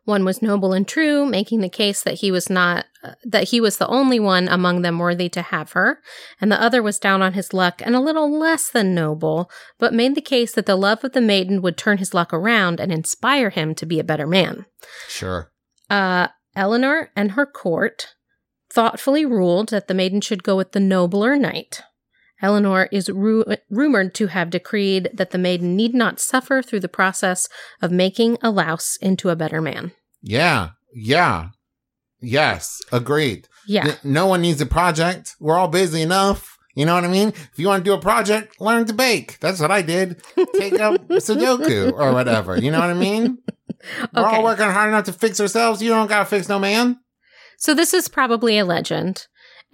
One 0.06 0.24
was 0.24 0.42
noble 0.42 0.72
and 0.72 0.88
true, 0.88 1.26
making 1.26 1.62
the 1.62 1.70
case 1.70 2.04
that 2.04 2.16
he 2.16 2.30
was 2.32 2.48
not 2.48 2.86
uh, 3.04 3.14
that 3.24 3.46
he 3.46 3.60
was 3.60 3.78
the 3.78 3.88
only 3.88 4.20
one 4.20 4.48
among 4.48 4.84
them 4.84 5.00
worthy 5.00 5.30
to 5.30 5.42
have 5.42 5.72
her, 5.72 6.00
and 6.40 6.52
the 6.52 6.62
other 6.62 6.84
was 6.84 7.00
down 7.00 7.24
on 7.24 7.34
his 7.34 7.54
luck 7.54 7.82
and 7.84 7.96
a 7.96 8.00
little 8.00 8.32
less 8.32 8.70
than 8.70 8.94
noble, 8.94 9.50
but 9.80 9.96
made 9.96 10.14
the 10.14 10.22
case 10.22 10.52
that 10.54 10.68
the 10.68 10.76
love 10.76 11.04
of 11.04 11.14
the 11.14 11.22
maiden 11.22 11.60
would 11.64 11.76
turn 11.76 11.98
his 11.98 12.14
luck 12.14 12.32
around 12.32 12.80
and 12.80 12.92
inspire 12.92 13.50
him 13.50 13.74
to 13.74 13.86
be 13.88 14.00
a 14.00 14.04
better 14.04 14.28
man. 14.28 14.68
Sure. 15.08 15.52
Uh, 15.90 16.28
Eleanor 16.56 17.10
and 17.16 17.32
her 17.32 17.48
court 17.48 18.14
thoughtfully 18.72 19.26
ruled 19.26 19.70
that 19.70 19.88
the 19.88 19.94
maiden 19.96 20.22
should 20.22 20.44
go 20.44 20.56
with 20.56 20.72
the 20.72 20.80
nobler 20.80 21.36
knight. 21.36 21.82
Eleanor 22.46 22.88
is 22.92 23.10
ru- 23.10 23.44
rumored 23.72 24.14
to 24.14 24.28
have 24.28 24.52
decreed 24.52 25.10
that 25.12 25.32
the 25.32 25.40
maiden 25.40 25.76
need 25.76 25.96
not 25.96 26.20
suffer 26.20 26.62
through 26.62 26.82
the 26.82 26.88
process 26.88 27.50
of 27.82 27.92
making 27.92 28.38
a 28.44 28.52
louse 28.52 28.98
into 29.02 29.32
a 29.32 29.36
better 29.36 29.62
man. 29.62 29.94
Yeah. 30.22 30.70
Yeah. 30.94 31.50
Yes, 32.22 32.82
agreed. 32.92 33.48
Yeah. 33.68 33.96
No 34.04 34.28
one 34.28 34.42
needs 34.44 34.62
a 34.62 34.68
project. 34.68 35.36
We're 35.40 35.58
all 35.58 35.68
busy 35.68 36.04
enough. 36.04 36.56
You 36.76 36.86
know 36.86 36.94
what 36.94 37.04
I 37.04 37.08
mean? 37.08 37.30
If 37.30 37.58
you 37.58 37.68
want 37.68 37.84
to 37.84 37.90
do 37.90 37.96
a 37.96 38.00
project, 38.00 38.62
learn 38.62 38.86
to 38.86 38.94
bake. 38.94 39.40
That's 39.40 39.60
what 39.60 39.72
I 39.72 39.82
did. 39.82 40.22
Take 40.56 40.80
up 40.80 41.08
Sudoku 41.10 41.94
or 41.94 42.14
whatever. 42.14 42.58
You 42.58 42.70
know 42.70 42.80
what 42.80 42.92
I 42.92 42.94
mean? 42.94 43.40
We're 44.14 44.24
all 44.24 44.44
working 44.44 44.66
hard 44.70 44.90
enough 44.90 45.06
to 45.06 45.14
fix 45.14 45.40
ourselves. 45.42 45.82
You 45.82 45.90
don't 45.90 46.08
gotta 46.08 46.26
fix 46.26 46.48
no 46.48 46.60
man. 46.60 47.00
So 47.58 47.74
this 47.74 47.92
is 47.94 48.08
probably 48.08 48.60
a 48.60 48.66
legend. 48.66 49.26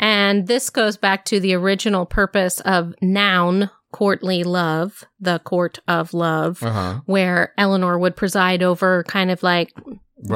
And 0.01 0.47
this 0.47 0.69
goes 0.69 0.97
back 0.97 1.23
to 1.25 1.39
the 1.39 1.53
original 1.53 2.05
purpose 2.05 2.59
of 2.61 2.93
noun 3.01 3.69
courtly 3.93 4.43
love, 4.43 5.03
the 5.19 5.39
court 5.39 5.79
of 5.87 6.13
love, 6.13 6.63
Uh-huh. 6.63 7.01
where 7.05 7.53
Eleanor 7.57 7.99
would 7.99 8.15
preside 8.15 8.63
over 8.63 9.03
kind 9.03 9.29
of 9.31 9.43
like 9.43 9.71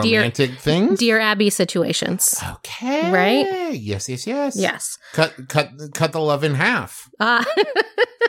Dear- 0.02 0.22
Romantic 0.22 0.52
things. 0.60 1.00
Dear 1.00 1.20
Abby 1.20 1.50
situations. 1.50 2.40
Okay. 2.58 3.12
Right? 3.12 3.74
Yes, 3.74 4.10
yes, 4.10 4.26
yes. 4.28 4.56
Yes. 4.56 4.98
Cut 5.14 5.34
cut 5.48 5.70
cut 5.94 6.12
the 6.12 6.20
love 6.20 6.44
in 6.44 6.56
half. 6.56 7.10
Uh, 7.20 7.44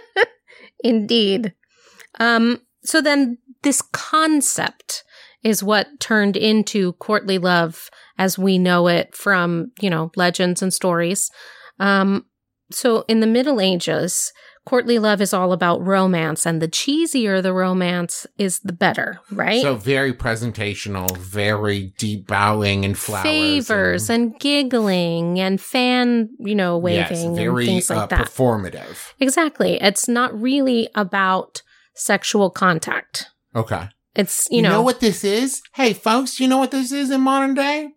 indeed. 0.85 1.55
Um, 2.21 2.61
so 2.85 3.01
then 3.01 3.39
this 3.63 3.83
concept 3.83 5.03
is 5.43 5.63
what 5.63 5.99
turned 6.01 6.37
into 6.37 6.93
courtly 6.95 7.39
love 7.39 7.91
as 8.19 8.39
we 8.39 8.59
know 8.59 8.89
it 8.89 9.15
from, 9.15 9.73
you 9.81 9.91
know, 9.91 10.11
legends 10.17 10.63
and 10.63 10.73
stories. 10.73 11.31
Um, 11.79 12.27
so 12.71 13.05
in 13.09 13.21
the 13.21 13.27
Middle 13.27 13.61
Ages, 13.61 14.33
courtly 14.65 14.99
love 14.99 15.21
is 15.21 15.33
all 15.33 15.53
about 15.53 15.87
romance, 15.87 16.45
and 16.45 16.61
the 16.61 16.67
cheesier 16.67 17.41
the 17.41 17.53
romance 17.53 18.27
is, 18.37 18.59
the 18.61 18.73
better, 18.73 19.21
right? 19.31 19.63
So 19.63 19.77
very 19.77 20.13
presentational, 20.13 21.17
very 21.17 21.95
deep 21.99 22.27
bowing 22.27 22.85
and 22.85 22.99
flowers. 22.99 23.23
Favors 23.23 24.11
and 24.11 24.39
giggling 24.41 25.39
and 25.39 25.61
fan, 25.61 26.31
you 26.41 26.57
know, 26.57 26.77
waving 26.77 26.99
yes, 26.99 27.23
and 27.23 27.37
very 27.37 27.67
things 27.67 27.89
like 27.89 27.99
uh, 27.99 28.07
that. 28.07 28.27
performative. 28.27 29.13
Exactly. 29.21 29.81
It's 29.81 30.09
not 30.09 30.39
really 30.39 30.89
about 30.97 31.63
sexual 31.95 32.51
contact. 32.51 33.31
Okay. 33.55 33.89
It's, 34.17 34.49
you, 34.51 34.57
You, 34.57 34.63
know, 34.63 34.71
know, 34.71 34.83
what 34.83 35.01
this 35.01 35.23
is? 35.23 35.63
Hey, 35.75 35.93
folks, 35.93 36.41
you 36.41 36.49
know 36.49 36.59
what 36.59 36.73
this 36.73 36.91
is 36.91 37.11
in 37.11 37.21
modern 37.21 37.55
day? 37.55 37.91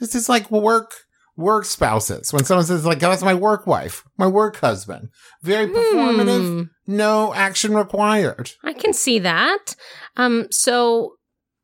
This 0.00 0.14
is 0.14 0.28
like 0.28 0.50
work 0.50 0.92
work 1.36 1.64
spouses. 1.64 2.32
When 2.32 2.44
someone 2.44 2.66
says 2.66 2.84
like, 2.84 2.98
"That's 2.98 3.22
my 3.22 3.34
work 3.34 3.66
wife, 3.66 4.04
my 4.16 4.26
work 4.26 4.56
husband," 4.56 5.08
very 5.42 5.68
performative, 5.68 6.46
Hmm, 6.46 6.62
no 6.86 7.32
action 7.34 7.74
required. 7.74 8.52
I 8.64 8.72
can 8.72 8.92
see 8.92 9.18
that. 9.20 9.76
Um, 10.16 10.48
so 10.50 11.14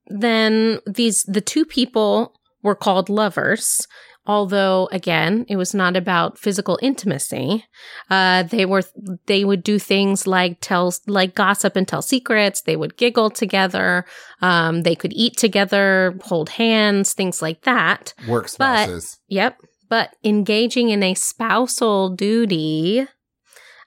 then 0.06 0.80
these, 0.86 1.24
the 1.24 1.40
two 1.40 1.64
people 1.64 2.34
were 2.62 2.74
called 2.74 3.08
lovers. 3.08 3.86
Although 4.26 4.88
again, 4.90 5.44
it 5.48 5.56
was 5.56 5.74
not 5.74 5.96
about 5.96 6.38
physical 6.38 6.78
intimacy. 6.80 7.66
Uh, 8.08 8.44
they 8.44 8.64
were, 8.64 8.82
they 9.26 9.44
would 9.44 9.62
do 9.62 9.78
things 9.78 10.26
like 10.26 10.58
tell, 10.60 10.94
like 11.06 11.34
gossip 11.34 11.76
and 11.76 11.86
tell 11.86 12.00
secrets. 12.00 12.62
They 12.62 12.76
would 12.76 12.96
giggle 12.96 13.30
together. 13.30 14.06
Um, 14.40 14.82
they 14.82 14.94
could 14.94 15.12
eat 15.12 15.36
together, 15.36 16.18
hold 16.22 16.48
hands, 16.50 17.12
things 17.12 17.42
like 17.42 17.62
that. 17.62 18.14
Work 18.26 18.48
spouses. 18.48 19.18
Yep. 19.28 19.58
But 19.90 20.16
engaging 20.24 20.88
in 20.88 21.02
a 21.02 21.14
spousal 21.14 22.10
duty 22.10 23.06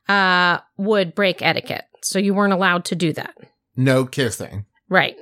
uh, 0.08 0.60
would 0.77 1.15
break 1.15 1.41
etiquette. 1.41 1.86
So 2.03 2.20
you 2.20 2.34
weren't 2.36 2.53
allowed 2.53 2.86
to 2.86 2.96
do 2.96 3.12
that. 3.13 3.34
no 3.75 4.06
kissing. 4.06 4.65
Right. 4.88 5.15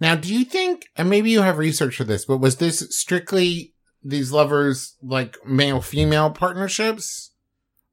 Now, 0.00 0.14
do 0.16 0.34
you 0.34 0.44
think, 0.44 0.86
and 0.96 1.08
maybe 1.08 1.30
you 1.30 1.40
have 1.40 1.56
research 1.56 1.96
for 1.96 2.04
this, 2.04 2.26
but 2.26 2.36
was 2.38 2.56
this 2.56 2.80
strictly 2.90 3.72
these 4.02 4.32
lovers 4.32 4.96
like 5.02 5.36
male 5.46 5.80
female 5.80 6.30
partnerships? 6.30 7.32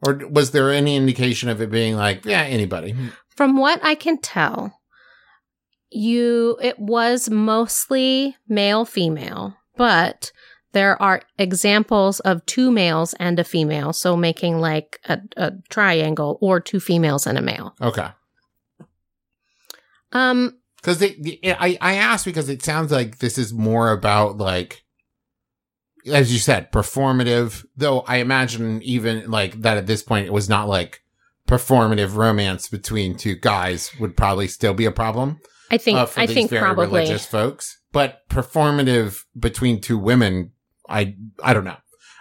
Or 0.06 0.20
was 0.30 0.52
there 0.52 0.72
any 0.72 0.98
indication 0.98 1.48
of 1.50 1.62
it 1.62 1.72
being 1.72 1.96
like, 1.96 2.26
yeah, 2.26 2.42
anybody? 2.42 2.94
From 3.30 3.58
what 3.58 3.80
I 3.84 3.96
can 3.96 4.18
tell, 4.18 4.80
you 5.90 6.58
it 6.62 6.78
was 6.78 7.30
mostly 7.30 8.36
male 8.48 8.84
female, 8.84 9.56
but 9.78 10.32
there 10.74 11.02
are 11.02 11.22
examples 11.38 12.20
of 12.22 12.46
two 12.46 12.70
males 12.70 13.14
and 13.20 13.40
a 13.40 13.44
female, 13.44 13.94
so 13.94 14.18
making 14.18 14.60
like 14.60 15.00
a, 15.06 15.20
a 15.38 15.54
triangle 15.70 16.38
or 16.42 16.60
two 16.60 16.80
females 16.80 17.26
and 17.26 17.38
a 17.38 17.42
male. 17.42 17.74
Okay. 17.80 18.08
Um 20.12 20.58
Because 20.78 21.02
I, 21.02 21.78
I 21.80 21.94
asked 21.96 22.26
because 22.26 22.50
it 22.50 22.62
sounds 22.62 22.92
like 22.92 23.20
this 23.20 23.38
is 23.38 23.54
more 23.54 23.92
about 23.92 24.38
like, 24.38 24.83
as 26.12 26.34
you 26.34 26.40
said, 26.40 26.72
performative. 26.72 27.66
Though 27.76 28.02
I 28.02 28.18
imagine 28.18 28.82
even 28.84 29.30
like 29.30 29.62
that 29.62 29.78
at 29.78 29.88
this 29.88 30.04
point 30.04 30.26
it 30.26 30.34
was 30.34 30.50
not 30.50 30.68
like 30.68 31.02
performative 31.48 32.16
romance 32.16 32.70
between 32.70 33.16
two 33.16 33.36
guys 33.36 33.92
would 34.00 34.16
probably 34.16 34.48
still 34.48 34.74
be 34.74 34.86
a 34.86 34.92
problem 34.92 35.40
I 35.74 35.78
think 35.78 35.98
uh, 35.98 36.06
for 36.06 36.20
I 36.20 36.28
think 36.28 36.52
very 36.52 36.62
probably 36.62 36.86
religious 36.86 37.26
folks. 37.26 37.80
But 37.92 38.28
performative 38.30 39.24
between 39.38 39.82
two 39.82 39.98
women, 39.98 40.52
I 40.88 41.16
I 41.44 41.54
don't 41.54 41.66
know. 41.66 41.78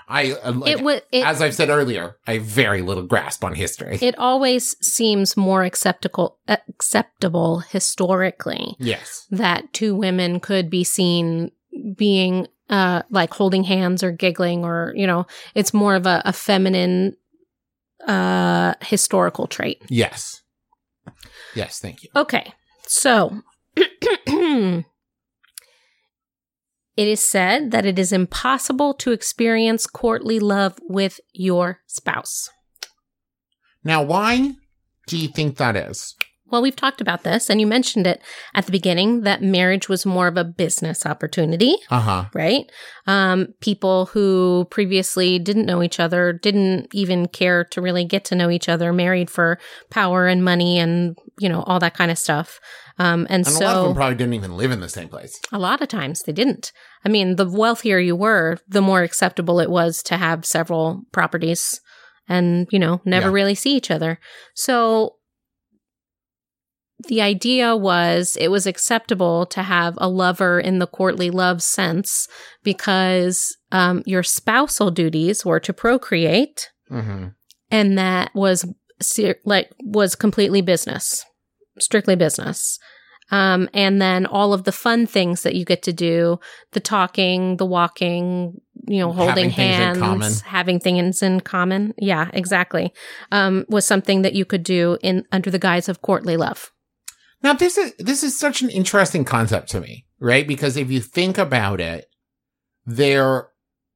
I 0.09 0.33
uh, 0.33 0.53
like, 0.53 0.71
it 0.71 0.83
would 0.83 1.03
it, 1.13 1.25
as 1.25 1.43
I've 1.43 1.55
said 1.55 1.69
earlier, 1.69 2.17
I 2.27 2.35
have 2.35 2.45
very 2.45 2.81
little 2.81 3.03
grasp 3.03 3.45
on 3.45 3.55
history. 3.55 3.99
it 4.01 4.19
always 4.19 4.75
seems 4.85 5.37
more 5.37 5.65
acceptable 5.65 6.39
acceptable 6.49 7.59
historically 7.61 8.75
yes. 8.79 9.27
that 9.31 9.73
two 9.75 9.95
women 9.95 10.41
could 10.41 10.71
be 10.71 10.83
seen 10.83 11.51
being 11.97 12.47
uh 12.73 13.03
like 13.11 13.33
holding 13.35 13.63
hands 13.63 14.03
or 14.03 14.11
giggling 14.11 14.65
or 14.65 14.93
you 14.97 15.07
know 15.07 15.25
it's 15.55 15.73
more 15.73 15.95
of 15.95 16.07
a, 16.07 16.21
a 16.25 16.33
feminine 16.33 17.15
uh 18.09 18.75
historical 18.81 19.47
trait 19.47 19.81
Yes. 19.89 20.43
Yes. 21.55 21.79
Thank 21.79 22.03
you. 22.03 22.09
okay 22.17 22.53
so 22.87 23.43
it 23.77 24.85
is 26.97 27.21
said 27.25 27.71
that 27.71 27.87
it 27.87 27.99
is 27.99 28.13
impossible 28.13 28.95
to 28.95 29.13
experience 29.13 29.87
courtly 29.87 30.39
love 30.41 30.79
with 30.89 31.21
your 31.33 31.81
spouse 31.87 32.51
Now, 33.85 34.03
why 34.03 34.55
do 35.09 35.17
you 35.19 35.29
think 35.29 35.57
that 35.59 35.77
is? 35.77 36.15
Well, 36.53 36.61
we've 36.61 36.77
talked 36.77 37.01
about 37.01 37.23
this, 37.23 37.49
and 37.49 37.61
you 37.63 37.67
mentioned 37.67 38.07
it 38.07 38.21
at 38.55 38.67
the 38.67 38.73
beginning 38.73 39.23
that 39.23 39.41
marriage 39.43 39.89
was 39.89 40.05
more 40.05 40.29
of 40.29 40.37
a 40.37 40.45
business 40.45 41.07
opportunity, 41.07 41.77
Uh 41.91 42.01
huh. 42.01 42.25
right? 42.35 42.71
Um, 43.07 43.55
people 43.61 44.07
who 44.07 44.67
previously 44.71 45.39
didn't 45.39 45.65
know 45.65 45.83
each 45.83 45.99
other, 45.99 46.33
didn't 46.35 46.89
even 46.93 47.27
care 47.27 47.65
to 47.65 47.81
really 47.81 48.05
get 48.05 48.27
to 48.27 48.35
know 48.35 48.51
each 48.51 48.69
other, 48.69 48.93
married 48.93 49.31
for 49.31 49.59
power 49.91 50.27
and 50.27 50.45
money 50.45 50.79
and, 50.79 51.17
you 51.41 51.49
know, 51.49 51.63
all 51.63 51.81
that 51.81 51.95
kind 51.95 52.11
of 52.11 52.19
stuff. 52.19 52.61
Um, 52.99 53.23
and, 53.31 53.47
And 53.47 53.49
so 53.49 53.65
a 53.65 53.67
lot 53.69 53.77
of 53.77 53.83
them 53.85 53.95
probably 53.95 54.17
didn't 54.17 54.35
even 54.35 54.55
live 54.59 54.71
in 54.71 54.81
the 54.81 54.89
same 54.91 55.09
place. 55.09 55.41
a 55.53 55.59
lot 55.59 55.81
of 55.81 55.89
times 55.89 56.23
they 56.25 56.33
didn't. 56.33 56.71
I 57.03 57.09
mean, 57.09 57.37
the 57.37 57.49
wealthier 57.49 57.99
you 57.99 58.15
were, 58.15 58.59
the 58.69 58.83
more 58.83 59.03
acceptable 59.03 59.59
it 59.59 59.71
was 59.71 60.03
to 60.05 60.19
have 60.19 60.45
several 60.45 61.03
properties 61.13 61.81
and, 62.29 62.69
you 62.71 62.79
know, 62.79 63.01
never 63.07 63.29
Yeah. 63.29 63.33
really 63.33 63.55
see 63.55 63.75
each 63.75 63.91
other. 63.91 64.21
So 64.55 65.17
the 67.09 67.21
idea 67.21 67.77
was 67.77 68.37
it 68.41 68.49
was 68.49 68.67
acceptable 68.67 69.47
to 69.47 69.63
have 69.63 69.95
a 69.99 70.09
lover 70.09 70.61
in 70.61 70.79
the 70.79 70.87
courtly 70.87 71.31
love 71.31 71.63
sense 71.63 72.29
because 72.63 73.57
um, 73.73 74.03
your 74.07 74.23
spousal 74.23 74.91
duties 74.91 75.45
were 75.45 75.61
to 75.61 75.73
procreate 75.73 76.71
Mm-hmm. 76.91 77.29
and 77.71 77.97
that 77.97 78.35
was 78.35 78.67
like 79.47 79.71
was 79.81 80.15
completely 80.15 80.61
business 80.61 81.25
strictly 81.79 82.17
business. 82.17 82.79
Um, 83.31 83.71
and 83.73 84.03
then 84.03 84.27
all 84.27 84.53
of 84.53 84.65
the 84.65 84.73
fun 84.73 85.07
things 85.07 85.43
that 85.43 85.55
you 85.55 85.65
get 85.65 85.83
to 85.85 85.93
do 85.93 86.39
the 86.73 86.81
talking 86.81 87.57
the 87.57 87.65
walking 87.65 88.61
you 88.87 88.99
know 88.99 89.13
holding 89.13 89.49
Having 89.49 90.01
hands 90.03 90.41
having 90.43 90.81
things 90.81 91.23
in 91.23 91.41
common. 91.41 91.95
Yeah 91.97 92.29
exactly. 92.33 92.93
Um, 93.31 93.65
was 93.69 93.87
something 93.87 94.23
that 94.23 94.35
you 94.35 94.45
could 94.45 94.63
do 94.63 94.99
in 95.03 95.25
under 95.33 95.51
the 95.51 95.59
guise 95.59 95.89
of 95.89 96.03
courtly 96.03 96.37
love 96.37 96.73
Now, 97.43 97.55
this 97.55 97.77
is 97.77 97.93
this 97.99 98.23
is 98.23 98.39
such 98.39 98.63
an 98.63 98.71
interesting 98.71 99.25
concept 99.25 99.71
to 99.71 99.81
me, 99.81 100.07
right? 100.21 100.47
Because 100.47 100.77
if 100.77 100.91
you 100.91 101.01
think 101.01 101.39
about 101.39 101.81
it, 101.81 102.07
there 102.87 103.49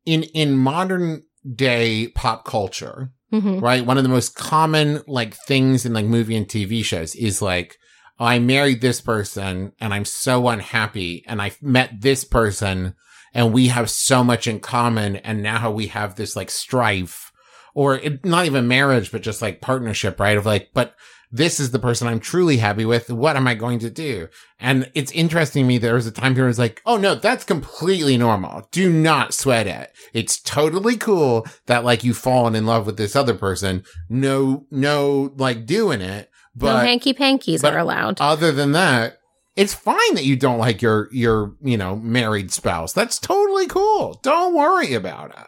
in 0.04 0.24
in 0.24 0.56
modern 0.56 1.22
day 1.54 2.08
pop 2.08 2.44
culture, 2.44 3.12
hmm 3.30 3.60
right? 3.60 3.84
One 3.84 3.98
of 3.98 4.02
the 4.02 4.08
most 4.08 4.34
common 4.34 5.02
like 5.06 5.34
things 5.34 5.86
in 5.86 5.92
like 5.92 6.06
movie 6.06 6.36
and 6.36 6.46
TV 6.46 6.84
shows 6.84 7.14
is 7.14 7.40
like, 7.40 7.76
oh, 8.18 8.24
I 8.24 8.38
married 8.38 8.80
this 8.80 9.00
person 9.00 9.72
and 9.80 9.94
I'm 9.94 10.04
so 10.04 10.48
unhappy 10.48 11.24
and 11.26 11.40
I 11.40 11.52
met 11.60 12.00
this 12.00 12.24
person 12.24 12.94
and 13.32 13.52
we 13.52 13.68
have 13.68 13.90
so 13.90 14.24
much 14.24 14.46
in 14.46 14.60
common 14.60 15.16
and 15.16 15.42
now 15.42 15.70
we 15.70 15.88
have 15.88 16.16
this 16.16 16.34
like 16.34 16.50
strife 16.50 17.32
or 17.74 17.96
it, 17.96 18.24
not 18.24 18.46
even 18.46 18.66
marriage, 18.66 19.12
but 19.12 19.20
just 19.20 19.42
like 19.42 19.60
partnership, 19.60 20.18
right? 20.18 20.38
Of 20.38 20.46
like, 20.46 20.70
but 20.72 20.94
this 21.30 21.58
is 21.60 21.70
the 21.70 21.78
person 21.78 22.06
I'm 22.08 22.20
truly 22.20 22.58
happy 22.58 22.84
with. 22.84 23.10
What 23.10 23.36
am 23.36 23.46
I 23.48 23.54
going 23.54 23.78
to 23.80 23.90
do? 23.90 24.28
And 24.58 24.90
it's 24.94 25.12
interesting 25.12 25.64
to 25.64 25.68
me. 25.68 25.78
There 25.78 25.94
was 25.94 26.06
a 26.06 26.12
time 26.12 26.34
period 26.34 26.48
was 26.48 26.58
like, 26.58 26.80
oh 26.86 26.96
no, 26.96 27.14
that's 27.14 27.44
completely 27.44 28.16
normal. 28.16 28.68
Do 28.70 28.90
not 28.90 29.34
sweat 29.34 29.66
it. 29.66 29.92
It's 30.12 30.40
totally 30.40 30.96
cool 30.96 31.46
that 31.66 31.84
like 31.84 32.04
you've 32.04 32.16
fallen 32.16 32.54
in 32.54 32.66
love 32.66 32.86
with 32.86 32.96
this 32.96 33.16
other 33.16 33.34
person. 33.34 33.84
No, 34.08 34.66
no, 34.70 35.32
like 35.36 35.66
doing 35.66 36.00
it. 36.00 36.30
no 36.54 36.66
But 36.66 36.86
hanky 36.86 37.12
pankies 37.12 37.64
are 37.64 37.78
allowed. 37.78 38.20
other 38.20 38.52
than 38.52 38.72
that, 38.72 39.18
it's 39.56 39.74
fine 39.74 40.14
that 40.14 40.24
you 40.24 40.36
don't 40.36 40.58
like 40.58 40.82
your, 40.82 41.08
your, 41.12 41.54
you 41.62 41.78
know, 41.78 41.96
married 41.96 42.52
spouse. 42.52 42.92
That's 42.92 43.18
totally 43.18 43.66
cool. 43.66 44.20
Don't 44.22 44.54
worry 44.54 44.92
about 44.92 45.30
it. 45.30 45.46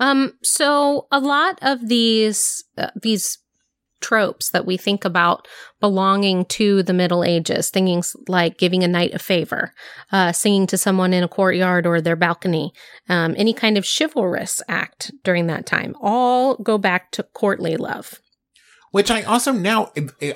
Um, 0.00 0.34
so 0.42 1.06
a 1.12 1.20
lot 1.20 1.58
of 1.62 1.88
these 1.88 2.64
uh, 2.76 2.90
these 3.00 3.38
tropes 4.04 4.50
that 4.50 4.66
we 4.66 4.76
think 4.76 5.02
about 5.06 5.48
belonging 5.80 6.44
to 6.44 6.82
the 6.82 6.92
Middle 6.92 7.24
Ages, 7.24 7.70
things 7.70 8.14
like 8.28 8.58
giving 8.58 8.84
a 8.84 8.88
knight 8.88 9.14
a 9.14 9.18
favor, 9.18 9.72
uh, 10.12 10.30
singing 10.30 10.66
to 10.66 10.76
someone 10.76 11.14
in 11.14 11.24
a 11.24 11.28
courtyard 11.28 11.86
or 11.86 12.02
their 12.02 12.14
balcony, 12.16 12.74
um, 13.08 13.34
any 13.38 13.54
kind 13.54 13.78
of 13.78 13.86
chivalrous 13.86 14.60
act 14.68 15.10
during 15.24 15.46
that 15.46 15.64
time, 15.64 15.96
all 16.02 16.56
go 16.56 16.76
back 16.76 17.10
to 17.12 17.22
courtly 17.22 17.78
love. 17.78 18.20
Which 18.90 19.10
I 19.10 19.22
also 19.22 19.52
now, 19.52 19.90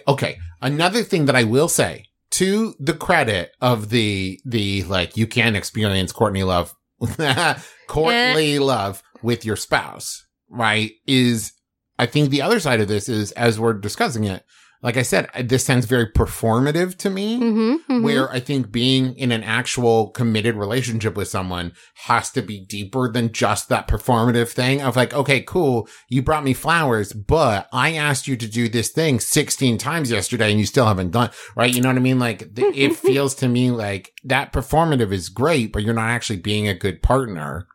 okay, 0.09 0.39
another 0.63 1.03
thing 1.03 1.27
that 1.27 1.37
I 1.37 1.45
will 1.45 1.69
say 1.69 2.07
to 2.31 2.75
the 2.81 2.95
credit 2.95 3.53
of 3.61 3.91
the, 3.91 4.41
the, 4.47 4.83
like, 4.85 5.17
you 5.17 5.27
can 5.27 5.57
experience 5.57 6.11
Courtney 6.11 6.43
love, 6.43 6.75
courtly 7.87 8.59
love 8.59 9.03
with 9.23 9.45
your 9.45 9.57
spouse, 9.57 10.27
right? 10.49 10.93
Is 11.07 11.53
I 11.99 12.07
think 12.07 12.31
the 12.31 12.43
other 12.43 12.61
side 12.61 12.81
of 12.81 12.89
this 12.89 13.09
is 13.09 13.33
as 13.33 13.59
we're 13.59 13.75
discussing 13.75 14.25
it, 14.25 14.45
like 14.81 14.97
I 14.97 15.03
said, 15.03 15.29
this 15.49 15.65
sounds 15.65 15.87
very 15.87 16.07
performative 16.07 16.97
to 16.99 17.11
me. 17.11 17.41
Mm-hmm, 17.41 18.03
Where 18.03 18.31
I 18.31 18.39
think 18.39 18.71
being 18.71 19.17
in 19.17 19.33
an 19.33 19.43
actual 19.43 20.11
committed 20.11 20.55
relationship 20.55 21.17
with 21.17 21.27
someone 21.27 21.73
has 22.05 22.31
to 22.31 22.43
be 22.43 22.65
deeper 22.65 23.11
than 23.11 23.33
just 23.33 23.69
that 23.69 23.89
performative 23.89 24.51
thing 24.51 24.81
of 24.81 24.95
like, 24.95 25.13
okay, 25.13 25.41
cool. 25.41 25.89
You 26.09 26.23
brought 26.23 26.45
me 26.45 26.55
flowers, 26.55 27.13
but 27.13 27.69
I 27.73 27.95
asked 27.95 28.29
you 28.29 28.37
to 28.37 28.47
do 28.47 28.69
this 28.69 28.91
thing 28.91 29.19
16 29.19 29.79
times 29.79 30.13
yesterday 30.13 30.51
and 30.53 30.61
you 30.61 30.67
still 30.67 30.87
haven't 30.87 31.11
done, 31.11 31.31
right? 31.57 31.75
You 31.75 31.81
know 31.81 31.89
what 31.89 31.97
I 31.97 32.01
mean? 32.01 32.21
Like 32.21 32.49
it 32.57 32.95
feels 32.97 33.35
to 33.37 33.49
me 33.49 33.73
like 33.73 34.13
that 34.25 34.53
performative 34.53 35.11
is 35.13 35.29
great, 35.29 35.73
but 35.73 35.83
you're 35.83 35.95
not 35.95 36.11
actually 36.11 36.39
being 36.39 36.69
a 36.69 36.75
good 36.75 37.03
partner. 37.03 37.67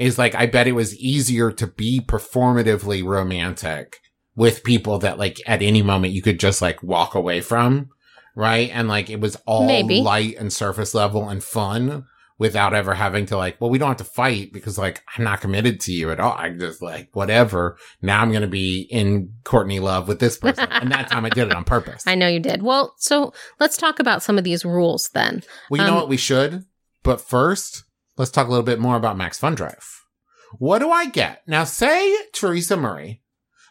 Is 0.00 0.18
like, 0.18 0.34
I 0.34 0.46
bet 0.46 0.66
it 0.66 0.72
was 0.72 0.96
easier 0.96 1.50
to 1.52 1.66
be 1.66 2.00
performatively 2.00 3.04
romantic 3.04 3.98
with 4.36 4.62
people 4.64 4.98
that 5.00 5.18
like 5.18 5.38
at 5.46 5.62
any 5.62 5.82
moment 5.82 6.12
you 6.12 6.22
could 6.22 6.38
just 6.40 6.62
like 6.62 6.82
walk 6.82 7.14
away 7.14 7.40
from. 7.40 7.90
Right. 8.36 8.70
And 8.72 8.86
like 8.88 9.10
it 9.10 9.20
was 9.20 9.36
all 9.46 9.66
Maybe. 9.66 10.00
light 10.00 10.36
and 10.38 10.52
surface 10.52 10.94
level 10.94 11.28
and 11.28 11.42
fun 11.42 12.06
without 12.38 12.72
ever 12.72 12.94
having 12.94 13.26
to 13.26 13.36
like, 13.36 13.60
well, 13.60 13.68
we 13.68 13.78
don't 13.78 13.88
have 13.88 13.96
to 13.96 14.04
fight 14.04 14.52
because 14.52 14.78
like 14.78 15.02
I'm 15.16 15.24
not 15.24 15.40
committed 15.40 15.80
to 15.80 15.92
you 15.92 16.12
at 16.12 16.20
all. 16.20 16.34
I 16.38 16.50
just 16.50 16.80
like 16.80 17.08
whatever. 17.14 17.76
Now 18.00 18.22
I'm 18.22 18.30
going 18.30 18.42
to 18.42 18.46
be 18.46 18.82
in 18.92 19.32
Courtney 19.42 19.80
love 19.80 20.06
with 20.06 20.20
this 20.20 20.38
person. 20.38 20.68
and 20.70 20.92
that 20.92 21.10
time 21.10 21.24
I 21.24 21.30
did 21.30 21.48
it 21.48 21.54
on 21.56 21.64
purpose. 21.64 22.04
I 22.06 22.14
know 22.14 22.28
you 22.28 22.38
did. 22.38 22.62
Well, 22.62 22.94
so 22.98 23.32
let's 23.58 23.76
talk 23.76 23.98
about 23.98 24.22
some 24.22 24.38
of 24.38 24.44
these 24.44 24.64
rules 24.64 25.08
then. 25.14 25.42
Well, 25.68 25.80
you 25.80 25.86
know 25.88 25.94
Um, 25.94 25.98
what 25.98 26.08
we 26.08 26.16
should? 26.16 26.64
But 27.02 27.20
first, 27.20 27.82
let's 28.18 28.30
talk 28.30 28.46
a 28.46 28.50
little 28.50 28.64
bit 28.64 28.80
more 28.80 28.96
about 28.96 29.16
Max 29.16 29.38
Fun 29.38 29.54
Drive. 29.54 30.02
What 30.58 30.80
do 30.80 30.90
I 30.90 31.06
get? 31.06 31.42
Now, 31.46 31.64
say, 31.64 32.16
Teresa 32.32 32.76
Murray, 32.76 33.22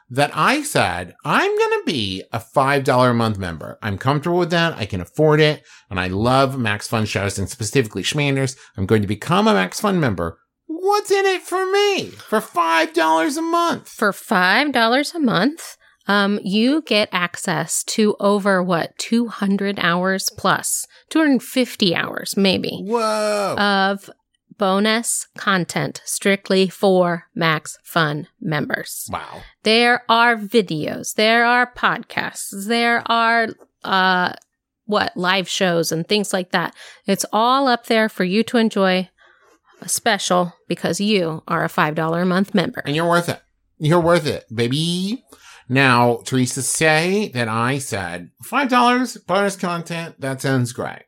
that 0.09 0.31
I 0.33 0.63
said, 0.63 1.15
I'm 1.25 1.57
going 1.57 1.79
to 1.79 1.83
be 1.85 2.23
a 2.31 2.39
$5 2.39 3.09
a 3.09 3.13
month 3.13 3.37
member. 3.37 3.77
I'm 3.81 3.97
comfortable 3.97 4.37
with 4.37 4.51
that. 4.51 4.77
I 4.77 4.85
can 4.85 5.01
afford 5.01 5.39
it. 5.39 5.63
And 5.89 5.99
I 5.99 6.07
love 6.07 6.57
Max 6.57 6.87
Fun 6.87 7.05
shows 7.05 7.37
and 7.37 7.49
specifically 7.49 8.03
Schmanners. 8.03 8.57
I'm 8.77 8.85
going 8.85 9.01
to 9.01 9.07
become 9.07 9.47
a 9.47 9.53
Max 9.53 9.81
Fun 9.81 9.99
member. 9.99 10.39
What's 10.67 11.11
in 11.11 11.25
it 11.25 11.41
for 11.41 11.65
me 11.69 12.05
for 12.05 12.39
$5 12.39 13.37
a 13.37 13.41
month? 13.41 13.89
For 13.89 14.11
$5 14.11 15.15
a 15.15 15.19
month, 15.19 15.77
um, 16.07 16.39
you 16.41 16.81
get 16.83 17.09
access 17.11 17.83
to 17.83 18.15
over 18.19 18.63
what, 18.63 18.97
200 18.97 19.79
hours 19.79 20.29
plus, 20.37 20.85
250 21.09 21.95
hours 21.95 22.37
maybe 22.37 22.81
Whoa. 22.85 23.55
of 23.57 24.09
bonus 24.57 25.27
content 25.37 26.01
strictly 26.05 26.67
for 26.67 27.25
Max 27.35 27.77
Fun 27.83 28.27
members. 28.39 29.07
wow. 29.11 29.41
There 29.63 30.03
are 30.09 30.35
videos, 30.35 31.15
there 31.15 31.45
are 31.45 31.71
podcasts, 31.71 32.67
there 32.67 33.03
are, 33.11 33.49
uh, 33.83 34.33
what, 34.85 35.15
live 35.17 35.49
shows 35.49 35.91
and 35.91 36.07
things 36.07 36.31
like 36.33 36.51
that. 36.51 36.73
It's 37.05 37.25
all 37.33 37.67
up 37.67 37.87
there 37.87 38.09
for 38.09 38.23
you 38.23 38.43
to 38.43 38.57
enjoy, 38.57 39.09
special 39.85 40.53
because 40.67 40.99
you 40.99 41.43
are 41.47 41.63
a 41.63 41.69
$5 41.69 42.21
a 42.21 42.25
month 42.25 42.55
member. 42.55 42.81
and 42.85 42.95
you're 42.95 43.07
worth 43.07 43.29
it. 43.29 43.41
You're 43.77 43.99
worth 44.01 44.25
it, 44.25 44.45
baby. 44.53 45.23
Now, 45.69 46.21
Teresa, 46.25 46.63
say 46.63 47.27
that 47.33 47.47
I 47.47 47.77
said 47.77 48.31
$5 48.43 49.27
bonus 49.27 49.55
content. 49.55 50.19
That 50.19 50.41
sounds 50.41 50.71
great. 50.71 51.03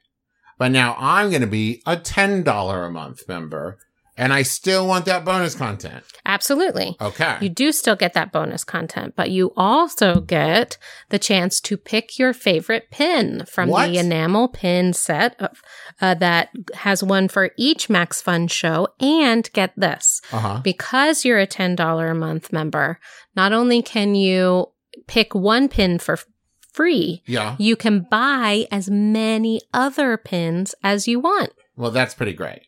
But 0.59 0.71
now 0.71 0.95
I'm 0.99 1.29
going 1.29 1.41
to 1.41 1.47
be 1.47 1.81
a 1.87 1.97
$10 1.97 2.87
a 2.87 2.91
month 2.91 3.27
member 3.27 3.79
and 4.17 4.33
I 4.33 4.41
still 4.41 4.85
want 4.85 5.05
that 5.05 5.23
bonus 5.23 5.55
content. 5.55 6.03
Absolutely. 6.25 6.97
Okay. 6.99 7.37
You 7.39 7.47
do 7.47 7.71
still 7.71 7.95
get 7.95 8.13
that 8.15 8.33
bonus 8.33 8.65
content, 8.65 9.13
but 9.15 9.31
you 9.31 9.53
also 9.55 10.19
get 10.19 10.77
the 11.07 11.17
chance 11.17 11.61
to 11.61 11.77
pick 11.77 12.19
your 12.19 12.33
favorite 12.33 12.91
pin 12.91 13.45
from 13.47 13.69
What? 13.69 13.87
the 13.87 13.97
enamel 13.97 14.49
pin 14.49 14.91
set 14.91 15.39
of, 15.39 15.61
uh, 16.01 16.15
that 16.15 16.49
has 16.73 17.01
one 17.01 17.29
for 17.29 17.51
each 17.57 17.89
Max 17.89 18.21
Fun 18.21 18.49
show. 18.49 18.89
And 18.99 19.49
get 19.53 19.71
this 19.77 20.21
Uh 20.33 20.39
huh. 20.39 20.61
because 20.65 21.23
you're 21.23 21.39
a 21.39 21.47
$10 21.47 22.11
a 22.11 22.13
month 22.13 22.51
member, 22.51 22.99
not 23.37 23.53
only 23.53 23.81
can 23.81 24.15
you 24.15 24.67
pick 25.07 25.33
one 25.33 25.69
pin 25.69 25.97
for 25.97 26.19
free, 26.73 27.23
Yeah. 27.25 27.55
you 27.60 27.75
can 27.75 28.05
buy 28.10 28.65
as 28.71 28.89
many 28.89 29.62
other 29.73 30.17
pins 30.17 30.75
as 30.84 31.08
you 31.08 31.19
want. 31.19 31.51
Well, 31.75 31.91
that's 31.91 32.13
pretty 32.13 32.34
great. 32.34 32.62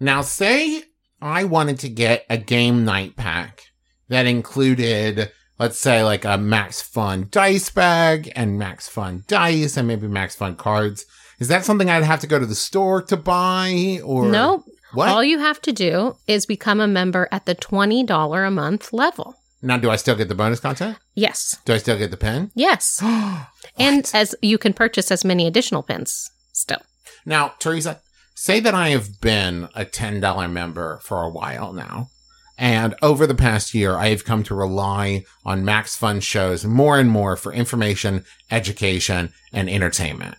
Now, 0.00 0.22
say 0.22 0.82
I 1.22 1.44
wanted 1.44 1.78
to 1.80 1.88
get 1.88 2.24
a 2.28 2.36
game 2.36 2.84
night 2.84 3.16
pack 3.16 3.62
that 4.08 4.26
included, 4.26 5.30
let's 5.58 5.78
say, 5.78 6.02
like 6.02 6.24
a 6.24 6.36
Max 6.36 6.82
Fun 6.82 7.28
dice 7.30 7.70
bag 7.70 8.30
and 8.36 8.58
Max 8.58 8.88
Fun 8.88 9.24
dice 9.28 9.76
and 9.76 9.88
maybe 9.88 10.06
Max 10.08 10.34
Fun 10.34 10.56
cards. 10.56 11.06
Is 11.40 11.48
that 11.48 11.64
something 11.64 11.88
I'd 11.90 12.02
have 12.04 12.20
to 12.20 12.26
go 12.26 12.38
to 12.38 12.46
the 12.46 12.54
store 12.54 13.02
to 13.02 13.16
buy 13.16 14.00
or 14.04 14.28
nope. 14.28 14.64
What? 14.92 15.08
All 15.08 15.24
you 15.24 15.38
have 15.40 15.60
to 15.62 15.72
do 15.72 16.16
is 16.28 16.46
become 16.46 16.80
a 16.80 16.86
member 16.86 17.28
at 17.32 17.46
the 17.46 17.54
$20 17.56 18.46
a 18.46 18.50
month 18.50 18.92
level. 18.92 19.34
Now, 19.64 19.78
do 19.78 19.90
I 19.90 19.96
still 19.96 20.14
get 20.14 20.28
the 20.28 20.34
bonus 20.34 20.60
content? 20.60 20.98
Yes. 21.14 21.58
Do 21.64 21.72
I 21.72 21.78
still 21.78 21.98
get 21.98 22.10
the 22.10 22.16
pen? 22.16 22.50
Yes. 22.54 23.02
And 23.76 24.08
as 24.14 24.36
you 24.40 24.56
can 24.58 24.72
purchase 24.72 25.10
as 25.10 25.24
many 25.24 25.48
additional 25.48 25.82
pins 25.82 26.30
still. 26.52 26.78
Now, 27.26 27.54
Teresa, 27.58 28.00
say 28.34 28.60
that 28.60 28.74
I 28.74 28.90
have 28.90 29.20
been 29.20 29.68
a 29.74 29.84
$10 29.84 30.52
member 30.52 31.00
for 31.02 31.22
a 31.22 31.30
while 31.30 31.72
now. 31.72 32.10
And 32.56 32.94
over 33.02 33.26
the 33.26 33.34
past 33.34 33.74
year, 33.74 33.96
I 33.96 34.08
have 34.08 34.24
come 34.24 34.44
to 34.44 34.54
rely 34.54 35.24
on 35.44 35.64
Max 35.64 35.96
Fun 35.96 36.20
shows 36.20 36.64
more 36.64 37.00
and 37.00 37.10
more 37.10 37.36
for 37.36 37.52
information, 37.52 38.24
education, 38.50 39.32
and 39.52 39.68
entertainment. 39.68 40.36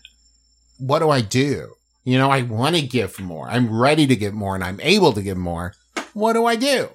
What 0.77 0.99
do 0.99 1.09
I 1.09 1.19
do? 1.21 1.73
You 2.05 2.17
know, 2.17 2.29
I 2.29 2.43
want 2.43 2.75
to 2.75 2.81
give 2.81 3.19
more. 3.19 3.49
I'm 3.49 3.77
ready 3.77 4.07
to 4.07 4.15
give 4.15 4.33
more 4.33 4.55
and 4.55 4.63
I'm 4.63 4.79
able 4.81 5.11
to 5.13 5.21
give 5.21 5.37
more. 5.37 5.73
What 6.13 6.33
do 6.33 6.45
I 6.45 6.55
do? 6.55 6.89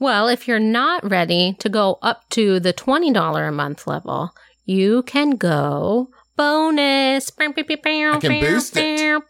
Well, 0.00 0.28
if 0.28 0.48
you're 0.48 0.58
not 0.58 1.08
ready 1.08 1.54
to 1.60 1.68
go 1.68 1.98
up 2.02 2.28
to 2.30 2.58
the 2.58 2.72
$20 2.72 3.48
a 3.48 3.52
month 3.52 3.86
level, 3.86 4.30
you 4.64 5.02
can 5.02 5.32
go 5.36 6.08
bonus. 6.36 7.30
I 7.38 7.52
can 7.52 8.40
boost 8.40 8.76
it. 8.76 9.22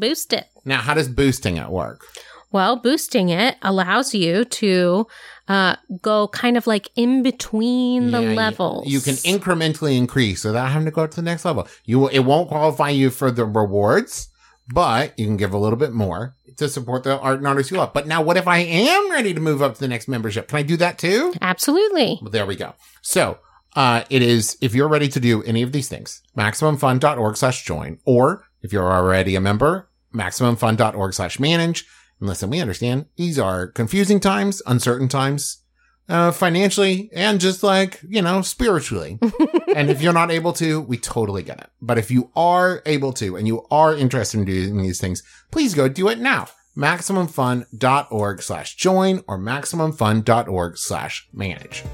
Boost 0.00 0.32
it. 0.32 0.46
Now, 0.64 0.80
how 0.80 0.94
does 0.94 1.08
boosting 1.08 1.58
it 1.58 1.68
work? 1.68 2.06
Well, 2.50 2.76
boosting 2.76 3.28
it 3.30 3.56
allows 3.62 4.14
you 4.14 4.44
to 4.44 5.06
uh, 5.48 5.76
go 6.00 6.28
kind 6.28 6.56
of 6.56 6.66
like 6.66 6.88
in 6.96 7.22
between 7.22 8.10
the 8.12 8.20
Yeah, 8.22 8.30
you- 8.30 8.34
levels. 8.36 8.86
You, 8.86 9.00
can 9.00 9.14
incrementally 9.14 9.96
increase 9.96 10.44
without 10.44 10.70
having 10.70 10.84
to 10.86 10.90
go 10.90 11.06
to 11.06 11.16
the 11.16 11.22
next 11.22 11.44
level. 11.44 11.66
You 11.84 12.08
it 12.08 12.20
won't 12.20 12.48
qualify 12.48 12.90
you 12.90 13.10
for 13.10 13.30
the 13.30 13.44
rewards, 13.44 14.28
but 14.72 15.18
you 15.18 15.26
can 15.26 15.36
give 15.36 15.52
a 15.52 15.58
little 15.58 15.78
bit 15.78 15.92
more 15.92 16.36
to 16.56 16.68
support 16.68 17.04
the 17.04 17.18
art 17.18 17.38
and 17.38 17.46
artists 17.46 17.70
you 17.70 17.78
love. 17.78 17.92
But 17.92 18.06
now, 18.06 18.22
what 18.22 18.36
if 18.36 18.46
I 18.46 18.58
am 18.58 19.10
ready 19.10 19.34
to 19.34 19.40
move 19.40 19.62
up 19.62 19.74
to 19.74 19.80
the 19.80 19.88
next 19.88 20.08
membership? 20.08 20.48
Can 20.48 20.58
I 20.58 20.62
do 20.62 20.76
that 20.78 20.98
too? 20.98 21.32
Absolutely. 21.40 22.18
Well, 22.20 22.30
there 22.30 22.46
we 22.46 22.56
go. 22.56 22.74
So, 23.00 23.38
uh, 23.74 24.04
it 24.10 24.22
is, 24.22 24.58
if 24.60 24.74
you're 24.74 24.88
ready 24.88 25.08
to 25.08 25.20
do 25.20 25.42
any 25.44 25.62
of 25.62 25.72
these 25.72 25.88
things, 25.88 26.22
maximumfun.org 26.36 27.36
slash 27.36 27.64
join, 27.64 27.98
or 28.04 28.44
if 28.60 28.72
you're 28.72 28.92
already 28.92 29.34
a 29.34 29.40
member, 29.40 29.88
maximumfun.org 30.14 31.14
slash 31.14 31.40
manage. 31.40 31.86
And 32.20 32.28
listen, 32.28 32.50
we 32.50 32.60
understand 32.60 33.06
these 33.16 33.38
are 33.38 33.66
confusing 33.66 34.20
times, 34.20 34.62
uncertain 34.66 35.08
times, 35.08 35.61
uh, 36.08 36.30
financially 36.30 37.10
and 37.12 37.40
just 37.40 37.62
like, 37.62 38.00
you 38.06 38.22
know, 38.22 38.42
spiritually. 38.42 39.18
and 39.74 39.90
if 39.90 40.02
you're 40.02 40.12
not 40.12 40.30
able 40.30 40.52
to, 40.54 40.80
we 40.80 40.96
totally 40.96 41.42
get 41.42 41.60
it. 41.60 41.70
But 41.80 41.98
if 41.98 42.10
you 42.10 42.30
are 42.36 42.82
able 42.86 43.12
to 43.14 43.36
and 43.36 43.46
you 43.46 43.66
are 43.70 43.94
interested 43.94 44.38
in 44.38 44.44
doing 44.44 44.82
these 44.82 45.00
things, 45.00 45.22
please 45.50 45.74
go 45.74 45.88
do 45.88 46.08
it 46.08 46.18
now. 46.18 46.48
MaximumFun.org 46.76 48.42
slash 48.42 48.76
join 48.76 49.22
or 49.28 49.38
MaximumFun.org 49.38 50.78
slash 50.78 51.28
manage. 51.32 51.84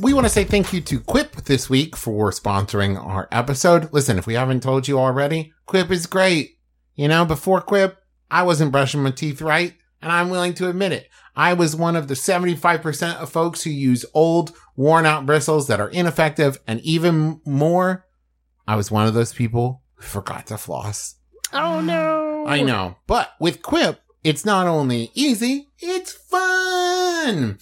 We 0.00 0.14
want 0.14 0.26
to 0.26 0.30
say 0.30 0.42
thank 0.42 0.72
you 0.72 0.80
to 0.80 0.98
Quip 0.98 1.36
this 1.44 1.70
week 1.70 1.96
for 1.96 2.32
sponsoring 2.32 3.02
our 3.02 3.28
episode. 3.30 3.92
Listen, 3.92 4.18
if 4.18 4.26
we 4.26 4.34
haven't 4.34 4.62
told 4.62 4.88
you 4.88 4.98
already, 4.98 5.52
Quip 5.66 5.92
is 5.92 6.06
great. 6.06 6.58
You 6.96 7.06
know, 7.06 7.24
before 7.24 7.60
Quip, 7.60 8.01
I 8.32 8.44
wasn't 8.44 8.72
brushing 8.72 9.02
my 9.02 9.10
teeth 9.10 9.42
right, 9.42 9.74
and 10.00 10.10
I'm 10.10 10.30
willing 10.30 10.54
to 10.54 10.70
admit 10.70 10.92
it. 10.92 11.10
I 11.36 11.52
was 11.52 11.76
one 11.76 11.96
of 11.96 12.08
the 12.08 12.14
75% 12.14 13.16
of 13.16 13.30
folks 13.30 13.62
who 13.62 13.70
use 13.70 14.06
old, 14.14 14.52
worn 14.74 15.04
out 15.04 15.26
bristles 15.26 15.68
that 15.68 15.80
are 15.80 15.90
ineffective, 15.90 16.58
and 16.66 16.80
even 16.80 17.42
more, 17.44 18.06
I 18.66 18.76
was 18.76 18.90
one 18.90 19.06
of 19.06 19.12
those 19.12 19.34
people 19.34 19.82
who 19.96 20.02
forgot 20.04 20.46
to 20.46 20.56
floss. 20.56 21.16
Oh 21.52 21.82
no. 21.82 22.46
I 22.46 22.62
know. 22.62 22.96
But 23.06 23.32
with 23.38 23.60
Quip, 23.60 24.00
it's 24.24 24.46
not 24.46 24.66
only 24.66 25.10
easy, 25.14 25.68
it's 25.78 26.12
fun. 26.12 27.58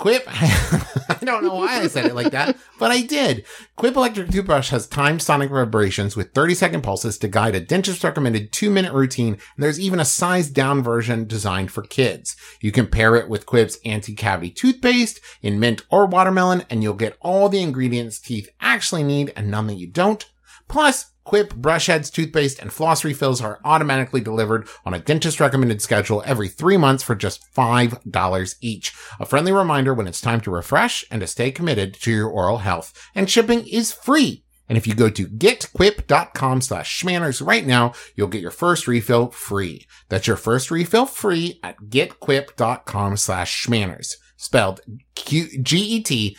Quip, 0.00 0.24
I 0.28 1.18
don't 1.22 1.44
know 1.44 1.56
why 1.56 1.80
I 1.80 1.86
said 1.86 2.06
it 2.06 2.14
like 2.14 2.32
that, 2.32 2.56
but 2.78 2.90
I 2.90 3.02
did. 3.02 3.44
Quip 3.76 3.94
electric 3.94 4.30
toothbrush 4.30 4.70
has 4.70 4.86
timed 4.86 5.20
sonic 5.20 5.50
vibrations 5.50 6.16
with 6.16 6.32
30 6.32 6.54
second 6.54 6.82
pulses 6.82 7.18
to 7.18 7.28
guide 7.28 7.54
a 7.54 7.60
dentist 7.60 8.02
recommended 8.02 8.50
two 8.50 8.70
minute 8.70 8.94
routine. 8.94 9.34
And 9.34 9.62
there's 9.62 9.78
even 9.78 10.00
a 10.00 10.06
sized 10.06 10.54
down 10.54 10.82
version 10.82 11.26
designed 11.26 11.70
for 11.70 11.82
kids. 11.82 12.34
You 12.62 12.72
can 12.72 12.86
pair 12.86 13.14
it 13.14 13.28
with 13.28 13.44
Quip's 13.44 13.76
anti-cavity 13.84 14.52
toothpaste 14.52 15.20
in 15.42 15.60
mint 15.60 15.82
or 15.90 16.06
watermelon 16.06 16.64
and 16.70 16.82
you'll 16.82 16.94
get 16.94 17.18
all 17.20 17.50
the 17.50 17.60
ingredients 17.60 18.18
teeth 18.18 18.48
actually 18.58 19.02
need 19.02 19.34
and 19.36 19.50
none 19.50 19.66
that 19.66 19.74
you 19.74 19.86
don't. 19.86 20.24
Plus, 20.70 21.10
Quip 21.24 21.54
brush 21.54 21.86
heads, 21.86 22.10
toothpaste, 22.10 22.58
and 22.58 22.72
floss 22.72 23.04
refills 23.04 23.40
are 23.40 23.60
automatically 23.64 24.20
delivered 24.20 24.66
on 24.84 24.94
a 24.94 24.98
dentist 24.98 25.38
recommended 25.38 25.80
schedule 25.82 26.22
every 26.26 26.48
three 26.48 26.76
months 26.76 27.02
for 27.04 27.14
just 27.14 27.44
$5 27.54 28.56
each. 28.60 28.92
A 29.20 29.26
friendly 29.26 29.52
reminder 29.52 29.94
when 29.94 30.06
it's 30.08 30.20
time 30.20 30.40
to 30.40 30.50
refresh 30.50 31.04
and 31.10 31.20
to 31.20 31.26
stay 31.26 31.50
committed 31.52 31.94
to 32.00 32.10
your 32.10 32.28
oral 32.28 32.58
health. 32.58 32.92
And 33.14 33.30
shipping 33.30 33.66
is 33.68 33.92
free. 33.92 34.44
And 34.68 34.78
if 34.78 34.86
you 34.86 34.94
go 34.94 35.10
to 35.10 35.26
getquip.com 35.26 36.62
slash 36.62 37.02
schmanners 37.02 37.46
right 37.46 37.66
now, 37.66 37.92
you'll 38.16 38.28
get 38.28 38.42
your 38.42 38.50
first 38.50 38.88
refill 38.88 39.30
free. 39.30 39.86
That's 40.08 40.26
your 40.26 40.36
first 40.36 40.70
refill 40.70 41.06
free 41.06 41.60
at 41.62 41.76
getquip.com 41.88 43.16
slash 43.16 43.66
schmanners. 43.66 44.14
Spelled 44.36 44.80
Q- 45.14 45.62
G-E-T-Q-U-I-P 45.62 46.34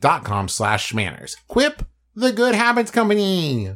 dot 0.00 0.24
com 0.24 0.48
slash 0.48 0.92
schmanners. 0.92 1.36
Quip 1.46 1.82
the 2.14 2.32
Good 2.32 2.54
Habits 2.54 2.90
Company. 2.90 3.70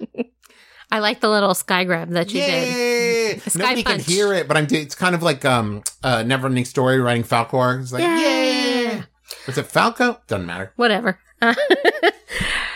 I 0.90 1.00
like 1.00 1.20
the 1.20 1.28
little 1.28 1.54
sky 1.54 1.84
grab 1.84 2.10
that 2.10 2.28
you 2.32 2.40
did. 2.40 2.68
Yay! 2.68 3.34
The 3.34 3.50
sky 3.50 3.58
Nobody 3.58 3.82
punch. 3.82 4.04
can 4.04 4.12
hear 4.14 4.32
it, 4.32 4.46
but 4.46 4.56
I'm. 4.56 4.66
It's 4.70 4.94
kind 4.94 5.14
of 5.14 5.22
like 5.22 5.44
um, 5.44 5.82
uh, 6.04 6.18
Neverending 6.18 6.66
Story 6.66 7.00
writing 7.00 7.24
Falcor. 7.24 7.80
It's 7.80 7.92
like 7.92 8.02
Yeah. 8.02 8.18
yay! 8.20 9.02
Was 9.46 9.58
it 9.58 9.66
Falco? 9.66 10.20
Doesn't 10.28 10.46
matter. 10.46 10.72
Whatever. 10.76 11.18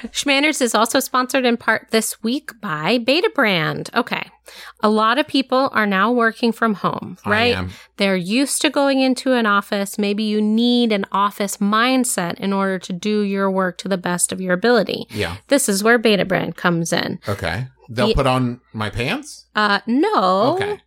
Schmanners 0.09 0.61
is 0.61 0.75
also 0.75 1.01
sponsored 1.01 1.45
in 1.45 1.57
part 1.57 1.89
this 1.91 2.23
week 2.23 2.53
by 2.61 2.99
Beta 2.99 3.31
Brand. 3.35 3.91
Okay. 3.95 4.29
A 4.83 4.89
lot 4.89 5.19
of 5.19 5.29
people 5.29 5.69
are 5.73 5.87
now 5.87 6.11
working 6.11 6.51
from 6.51 6.75
home, 6.75 7.19
right? 7.25 7.69
They're 7.99 8.17
used 8.17 8.61
to 8.63 8.71
going 8.71 9.01
into 9.01 9.33
an 9.35 9.47
office. 9.47 9.99
Maybe 9.99 10.25
you 10.25 10.41
need 10.43 10.91
an 10.91 11.07
office 11.13 11.59
mindset 11.59 12.35
in 12.41 12.53
order 12.53 12.79
to 12.81 12.93
do 12.93 13.21
your 13.21 13.51
work 13.51 13.79
to 13.79 13.89
the 13.89 13.99
best 13.99 14.33
of 14.33 14.41
your 14.41 14.53
ability. 14.55 15.07
Yeah. 15.11 15.37
This 15.49 15.69
is 15.69 15.85
where 15.85 15.99
Beta 15.99 16.25
Brand 16.25 16.57
comes 16.57 16.93
in. 16.93 17.21
Okay. 17.29 17.69
They'll 17.89 18.09
The- 18.09 18.15
put 18.15 18.27
on 18.27 18.61
my 18.73 18.91
pants. 18.91 19.47
Uh, 19.55 19.81
no. 19.87 20.55
Okay. 20.57 20.81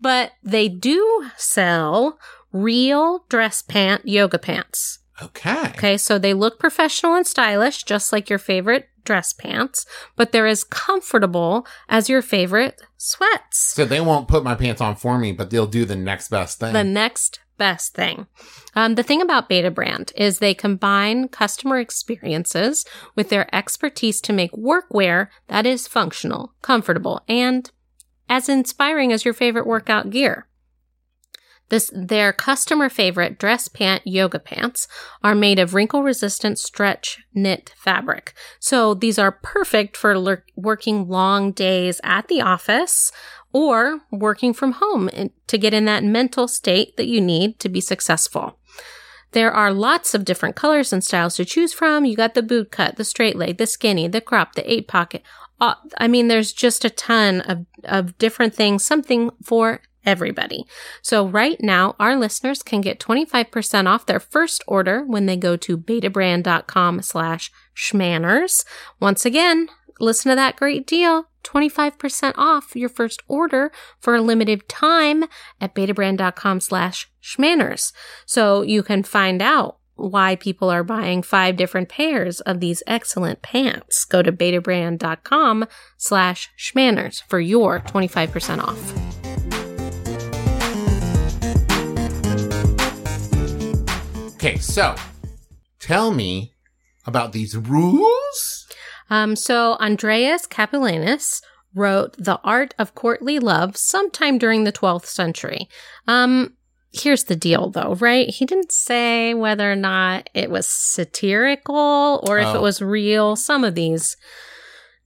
But 0.00 0.32
they 0.42 0.68
do 0.68 1.26
sell 1.36 2.18
real 2.52 3.24
dress 3.28 3.60
pant 3.62 4.06
yoga 4.06 4.38
pants. 4.38 4.99
Okay. 5.22 5.72
Okay, 5.76 5.96
so 5.96 6.18
they 6.18 6.34
look 6.34 6.58
professional 6.58 7.14
and 7.14 7.26
stylish, 7.26 7.82
just 7.82 8.12
like 8.12 8.30
your 8.30 8.38
favorite 8.38 8.88
dress 9.04 9.32
pants, 9.32 9.86
but 10.16 10.32
they're 10.32 10.46
as 10.46 10.64
comfortable 10.64 11.66
as 11.88 12.08
your 12.08 12.22
favorite 12.22 12.80
sweats. 12.96 13.58
So 13.58 13.84
they 13.84 14.00
won't 14.00 14.28
put 14.28 14.44
my 14.44 14.54
pants 14.54 14.80
on 14.80 14.96
for 14.96 15.18
me, 15.18 15.32
but 15.32 15.50
they'll 15.50 15.66
do 15.66 15.84
the 15.84 15.96
next 15.96 16.28
best 16.28 16.60
thing. 16.60 16.72
The 16.72 16.84
next 16.84 17.40
best 17.56 17.94
thing. 17.94 18.26
Um, 18.74 18.94
the 18.94 19.02
thing 19.02 19.20
about 19.20 19.48
Beta 19.48 19.70
Brand 19.70 20.12
is 20.16 20.38
they 20.38 20.54
combine 20.54 21.28
customer 21.28 21.78
experiences 21.78 22.86
with 23.14 23.28
their 23.28 23.54
expertise 23.54 24.20
to 24.22 24.32
make 24.32 24.52
workwear 24.52 25.28
that 25.48 25.66
is 25.66 25.86
functional, 25.86 26.54
comfortable, 26.62 27.20
and 27.28 27.70
as 28.28 28.48
inspiring 28.48 29.12
as 29.12 29.24
your 29.24 29.34
favorite 29.34 29.66
workout 29.66 30.08
gear. 30.10 30.46
This, 31.70 31.90
their 31.94 32.32
customer 32.32 32.88
favorite 32.88 33.38
dress 33.38 33.68
pant 33.68 34.02
yoga 34.04 34.38
pants 34.38 34.88
are 35.22 35.34
made 35.34 35.58
of 35.58 35.72
wrinkle 35.72 36.02
resistant 36.02 36.58
stretch 36.58 37.18
knit 37.32 37.72
fabric. 37.76 38.34
So 38.58 38.92
these 38.92 39.18
are 39.18 39.32
perfect 39.32 39.96
for 39.96 40.18
lur- 40.18 40.44
working 40.56 41.08
long 41.08 41.52
days 41.52 42.00
at 42.04 42.28
the 42.28 42.42
office 42.42 43.12
or 43.52 44.00
working 44.10 44.52
from 44.52 44.72
home 44.72 45.08
to 45.46 45.58
get 45.58 45.72
in 45.72 45.84
that 45.84 46.04
mental 46.04 46.48
state 46.48 46.96
that 46.96 47.06
you 47.06 47.20
need 47.20 47.58
to 47.60 47.68
be 47.68 47.80
successful. 47.80 48.58
There 49.32 49.52
are 49.52 49.72
lots 49.72 50.12
of 50.12 50.24
different 50.24 50.56
colors 50.56 50.92
and 50.92 51.04
styles 51.04 51.36
to 51.36 51.44
choose 51.44 51.72
from. 51.72 52.04
You 52.04 52.16
got 52.16 52.34
the 52.34 52.42
boot 52.42 52.72
cut, 52.72 52.96
the 52.96 53.04
straight 53.04 53.36
leg, 53.36 53.58
the 53.58 53.66
skinny, 53.66 54.08
the 54.08 54.20
crop, 54.20 54.54
the 54.54 54.70
eight 54.70 54.88
pocket. 54.88 55.22
I 55.60 56.08
mean, 56.08 56.28
there's 56.28 56.52
just 56.52 56.84
a 56.84 56.90
ton 56.90 57.42
of, 57.42 57.66
of 57.84 58.18
different 58.18 58.54
things, 58.54 58.82
something 58.82 59.30
for 59.44 59.82
everybody. 60.04 60.64
So 61.02 61.26
right 61.26 61.60
now, 61.60 61.94
our 61.98 62.16
listeners 62.16 62.62
can 62.62 62.80
get 62.80 63.00
25% 63.00 63.86
off 63.86 64.06
their 64.06 64.20
first 64.20 64.62
order 64.66 65.04
when 65.04 65.26
they 65.26 65.36
go 65.36 65.56
to 65.56 65.78
betabrand.com 65.78 67.02
slash 67.02 67.50
schmanners. 67.76 68.64
Once 69.00 69.24
again, 69.24 69.68
listen 69.98 70.30
to 70.30 70.36
that 70.36 70.56
great 70.56 70.86
deal. 70.86 71.26
25% 71.44 72.34
off 72.36 72.76
your 72.76 72.88
first 72.88 73.22
order 73.26 73.72
for 73.98 74.14
a 74.14 74.20
limited 74.20 74.68
time 74.68 75.24
at 75.60 75.74
betabrand.com 75.74 76.60
slash 76.60 77.10
schmanners. 77.22 77.92
So 78.26 78.62
you 78.62 78.82
can 78.82 79.02
find 79.02 79.40
out 79.40 79.78
why 80.00 80.34
people 80.34 80.70
are 80.70 80.84
buying 80.84 81.22
five 81.22 81.56
different 81.56 81.88
pairs 81.88 82.40
of 82.40 82.60
these 82.60 82.82
excellent 82.86 83.42
pants. 83.42 84.04
Go 84.04 84.22
to 84.22 84.32
betabrand.com 84.32 85.66
slash 85.98 86.50
schmanners 86.58 87.22
for 87.28 87.40
your 87.40 87.80
25% 87.80 88.62
off. 88.62 89.19
Okay, 94.40 94.56
so 94.56 94.94
tell 95.78 96.10
me 96.12 96.54
about 97.04 97.32
these 97.32 97.54
rules. 97.56 98.66
Um, 99.10 99.36
so 99.36 99.74
Andreas 99.74 100.46
Capellanus 100.46 101.42
wrote 101.74 102.16
The 102.16 102.40
Art 102.42 102.72
of 102.78 102.94
Courtly 102.94 103.38
Love 103.38 103.76
sometime 103.76 104.38
during 104.38 104.64
the 104.64 104.72
12th 104.72 105.04
century. 105.04 105.68
Um, 106.08 106.54
here's 106.90 107.24
the 107.24 107.36
deal 107.36 107.68
though, 107.68 107.96
right? 107.96 108.28
He 108.30 108.46
didn't 108.46 108.72
say 108.72 109.34
whether 109.34 109.70
or 109.70 109.76
not 109.76 110.30
it 110.32 110.50
was 110.50 110.66
satirical 110.66 112.24
or 112.26 112.38
if 112.38 112.46
Oh. 112.46 112.54
it 112.54 112.62
was 112.62 112.80
real. 112.80 113.36
Some 113.36 113.62
of 113.62 113.74
these 113.74 114.16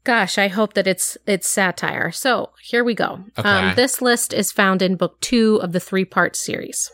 Gosh, 0.04 0.36
I 0.36 0.48
hope 0.48 0.74
that 0.74 0.86
it's 0.86 1.16
it's 1.26 1.48
satire. 1.48 2.12
So 2.12 2.50
here 2.62 2.84
we 2.84 2.94
go. 2.94 3.24
Okay. 3.38 3.48
Um, 3.48 3.74
this 3.74 4.02
list 4.02 4.34
is 4.34 4.52
found 4.52 4.82
in 4.82 4.96
book 4.96 5.18
two 5.22 5.56
of 5.62 5.72
the 5.72 5.80
three 5.80 6.04
part 6.04 6.36
series. 6.36 6.90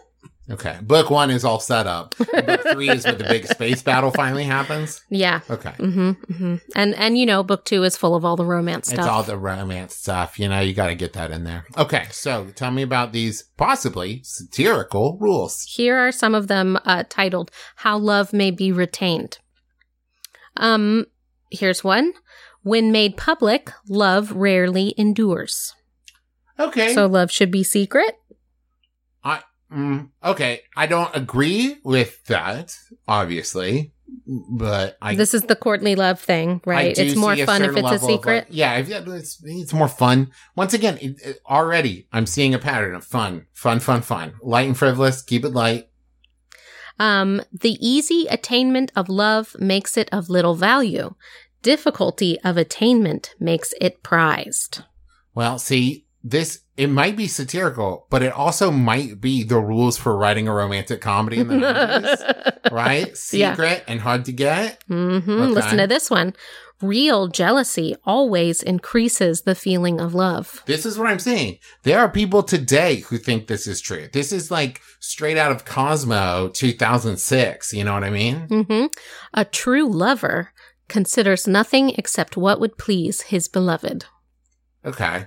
Okay, 0.50 0.78
book 0.82 1.10
one 1.10 1.30
is 1.30 1.44
all 1.44 1.60
set 1.60 1.86
up. 1.86 2.16
book 2.18 2.60
three 2.72 2.90
is 2.90 3.04
when 3.04 3.18
the 3.18 3.24
big 3.24 3.46
space 3.46 3.82
battle 3.82 4.10
finally 4.10 4.42
happens. 4.42 5.04
Yeah. 5.08 5.40
Okay. 5.48 5.70
Mm-hmm, 5.70 6.10
mm-hmm. 6.10 6.56
And 6.74 6.94
and 6.96 7.16
you 7.16 7.24
know, 7.24 7.42
book 7.42 7.64
two 7.64 7.84
is 7.84 7.96
full 7.96 8.16
of 8.16 8.24
all 8.24 8.36
the 8.36 8.44
romance 8.44 8.92
It's 8.92 9.06
all 9.06 9.22
the 9.22 9.38
romance 9.38 9.94
stuff, 9.94 10.38
you 10.40 10.48
know, 10.48 10.60
you 10.60 10.74
got 10.74 10.88
to 10.88 10.94
get 10.94 11.12
that 11.12 11.30
in 11.30 11.44
there. 11.44 11.66
Okay, 11.76 12.06
so 12.10 12.48
tell 12.54 12.72
me 12.72 12.82
about 12.82 13.12
these 13.12 13.44
possibly 13.56 14.22
satirical 14.24 15.18
rules. 15.20 15.62
Here 15.62 15.96
are 15.96 16.12
some 16.12 16.34
of 16.34 16.48
them 16.48 16.78
uh, 16.84 17.04
titled 17.08 17.50
How 17.76 17.96
Love 17.96 18.32
May 18.32 18.50
Be 18.50 18.72
Retained. 18.72 19.38
Um, 20.56 21.06
here's 21.50 21.84
one. 21.84 22.12
When 22.62 22.92
made 22.92 23.16
public, 23.16 23.72
love 23.88 24.32
rarely 24.32 24.94
endures. 24.98 25.74
Okay. 26.58 26.92
So 26.92 27.06
love 27.06 27.30
should 27.30 27.50
be 27.50 27.62
secret. 27.62 28.19
Mm, 29.72 30.10
okay, 30.24 30.62
I 30.76 30.86
don't 30.86 31.14
agree 31.14 31.76
with 31.84 32.24
that, 32.26 32.74
obviously, 33.06 33.92
but 34.26 34.96
I 35.00 35.14
this 35.14 35.32
is 35.32 35.42
the 35.42 35.54
courtly 35.54 35.94
love 35.94 36.20
thing, 36.20 36.60
right? 36.66 36.98
It's 36.98 37.14
more 37.14 37.36
fun 37.36 37.62
if 37.62 37.76
it's 37.76 37.90
a 37.92 37.98
secret. 38.00 38.34
like- 38.34 38.46
yeah, 38.50 38.74
if, 38.78 38.88
yeah, 38.88 39.02
it's, 39.06 39.40
it's 39.44 39.72
more 39.72 39.86
fun. 39.88 40.32
Once 40.56 40.74
again, 40.74 40.98
it, 41.00 41.20
it- 41.24 41.38
already 41.48 42.08
I'm 42.12 42.26
seeing 42.26 42.52
a 42.52 42.58
pattern 42.58 42.96
of 42.96 43.04
fun, 43.04 43.46
fun, 43.52 43.78
fun, 43.78 44.02
fun. 44.02 44.34
Light 44.42 44.66
and 44.66 44.76
frivolous. 44.76 45.22
Keep 45.22 45.44
it 45.44 45.50
light. 45.50 45.88
Um, 46.98 47.40
the 47.52 47.78
easy 47.80 48.26
attainment 48.28 48.92
of 48.96 49.08
love 49.08 49.56
makes 49.58 49.96
it 49.96 50.08
of 50.12 50.28
little 50.28 50.54
value. 50.54 51.14
Difficulty 51.62 52.38
of 52.42 52.56
attainment 52.56 53.34
makes 53.38 53.72
it 53.80 54.02
prized. 54.02 54.82
Well, 55.34 55.58
see, 55.58 56.06
this 56.22 56.60
it 56.76 56.88
might 56.88 57.16
be 57.16 57.26
satirical, 57.28 58.06
but 58.10 58.22
it 58.22 58.32
also 58.32 58.70
might 58.70 59.20
be 59.20 59.42
the 59.42 59.58
rules 59.58 59.98
for 59.98 60.16
writing 60.16 60.48
a 60.48 60.54
romantic 60.54 61.00
comedy 61.00 61.38
in 61.38 61.48
the 61.48 61.54
90s, 61.56 62.72
right? 62.72 63.08
Yeah. 63.32 63.52
Secret 63.52 63.84
and 63.86 64.00
hard 64.00 64.24
to 64.26 64.32
get. 64.32 64.82
Mm-hmm. 64.88 65.30
Okay. 65.30 65.52
Listen 65.52 65.78
to 65.78 65.86
this 65.86 66.08
one. 66.08 66.34
Real 66.80 67.28
jealousy 67.28 67.94
always 68.04 68.62
increases 68.62 69.42
the 69.42 69.54
feeling 69.54 70.00
of 70.00 70.14
love. 70.14 70.62
This 70.64 70.86
is 70.86 70.98
what 70.98 71.08
I'm 71.08 71.18
saying. 71.18 71.58
There 71.82 71.98
are 71.98 72.08
people 72.08 72.42
today 72.42 72.96
who 73.00 73.18
think 73.18 73.46
this 73.46 73.66
is 73.66 73.82
true. 73.82 74.08
This 74.10 74.32
is 74.32 74.50
like 74.50 74.80
straight 74.98 75.36
out 75.36 75.52
of 75.52 75.66
Cosmo 75.66 76.48
2006. 76.48 77.74
You 77.74 77.84
know 77.84 77.92
what 77.92 78.04
I 78.04 78.10
mean? 78.10 78.48
Mm-hmm. 78.48 78.86
A 79.34 79.44
true 79.44 79.86
lover 79.86 80.52
considers 80.88 81.46
nothing 81.46 81.90
except 81.90 82.38
what 82.38 82.60
would 82.60 82.78
please 82.78 83.22
his 83.22 83.46
beloved. 83.46 84.06
Okay. 84.82 85.26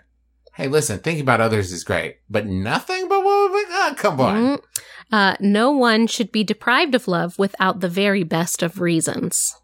Hey, 0.56 0.68
listen, 0.68 1.00
thinking 1.00 1.24
about 1.24 1.42
others 1.42 1.72
is 1.72 1.84
great, 1.84 2.18
but 2.30 2.46
nothing 2.46 3.08
but 3.08 3.24
what 3.24 3.52
would 3.52 3.66
oh, 3.70 3.94
come 3.98 4.22
on. 4.22 4.36
Mm. 4.36 4.64
Uh, 5.12 5.36
no 5.40 5.72
one 5.72 6.06
should 6.08 6.32
be 6.32 6.44
deprived 6.44 6.94
of 6.94 7.08
love 7.08 7.40
without 7.40 7.80
the 7.80 7.90
very 7.90 8.24
best 8.24 8.62
of 8.62 8.80
reasons. 8.80 9.56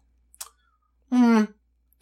Hmm. 1.12 1.44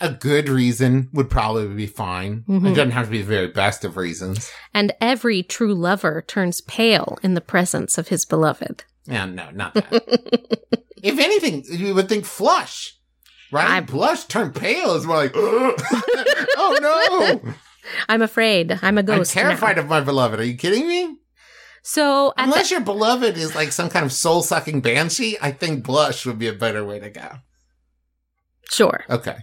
A 0.01 0.11
good 0.11 0.49
reason 0.49 1.11
would 1.13 1.29
probably 1.29 1.67
be 1.69 1.87
fine. 1.87 2.45
Mhm. 2.49 2.71
It 2.71 2.75
doesn't 2.75 2.93
have 2.93 3.07
to 3.07 3.11
be 3.11 3.19
the 3.19 3.27
very 3.27 3.49
best 3.49 3.85
of 3.85 3.97
reasons. 3.97 4.51
And 4.73 4.93
every 5.01 5.43
true 5.43 5.75
lover 5.75 6.23
turns 6.27 6.61
pale 6.61 7.19
in 7.23 7.35
the 7.35 7.41
presence 7.41 7.99
of 7.99 8.09
his 8.09 8.25
beloved. 8.25 8.85
Yeah, 9.07 9.25
no, 9.27 9.51
not 9.51 9.75
that. 9.75 10.83
if 11.03 11.19
anything, 11.19 11.65
you 11.69 11.95
would 11.95 12.09
think 12.09 12.25
flush. 12.25 12.97
Right? 13.51 13.69
I- 13.69 13.81
Blush, 13.81 14.25
turn 14.25 14.53
pale 14.53 14.95
is 14.95 15.05
more 15.05 15.17
like, 15.17 15.33
oh 15.37 16.79
no. 17.43 17.55
I'm 18.09 18.23
afraid. 18.23 18.79
I'm 18.83 18.99
a 18.99 19.03
ghost. 19.03 19.37
I'm 19.37 19.43
terrified 19.43 19.79
of 19.79 19.87
my 19.89 20.01
beloved. 20.01 20.41
Are 20.41 20.45
you 20.45 20.57
kidding 20.57 20.87
me? 20.89 21.17
So, 21.83 22.31
at 22.31 22.37
the- 22.37 22.43
Unless 22.45 22.71
your 22.71 22.81
beloved 22.81 23.37
is 23.39 23.55
like 23.55 23.73
some 23.73 23.89
kind 23.89 24.05
of 24.05 24.13
soul 24.13 24.43
sucking 24.43 24.81
banshee, 24.83 25.37
I 25.41 25.53
think 25.53 25.85
blush 25.85 26.27
would 26.27 26.39
be 26.39 26.49
a 26.49 26.53
better 26.53 26.85
way 26.85 26.99
to 27.01 27.09
go. 27.11 27.29
sure. 28.71 29.05
Okay. 29.09 29.37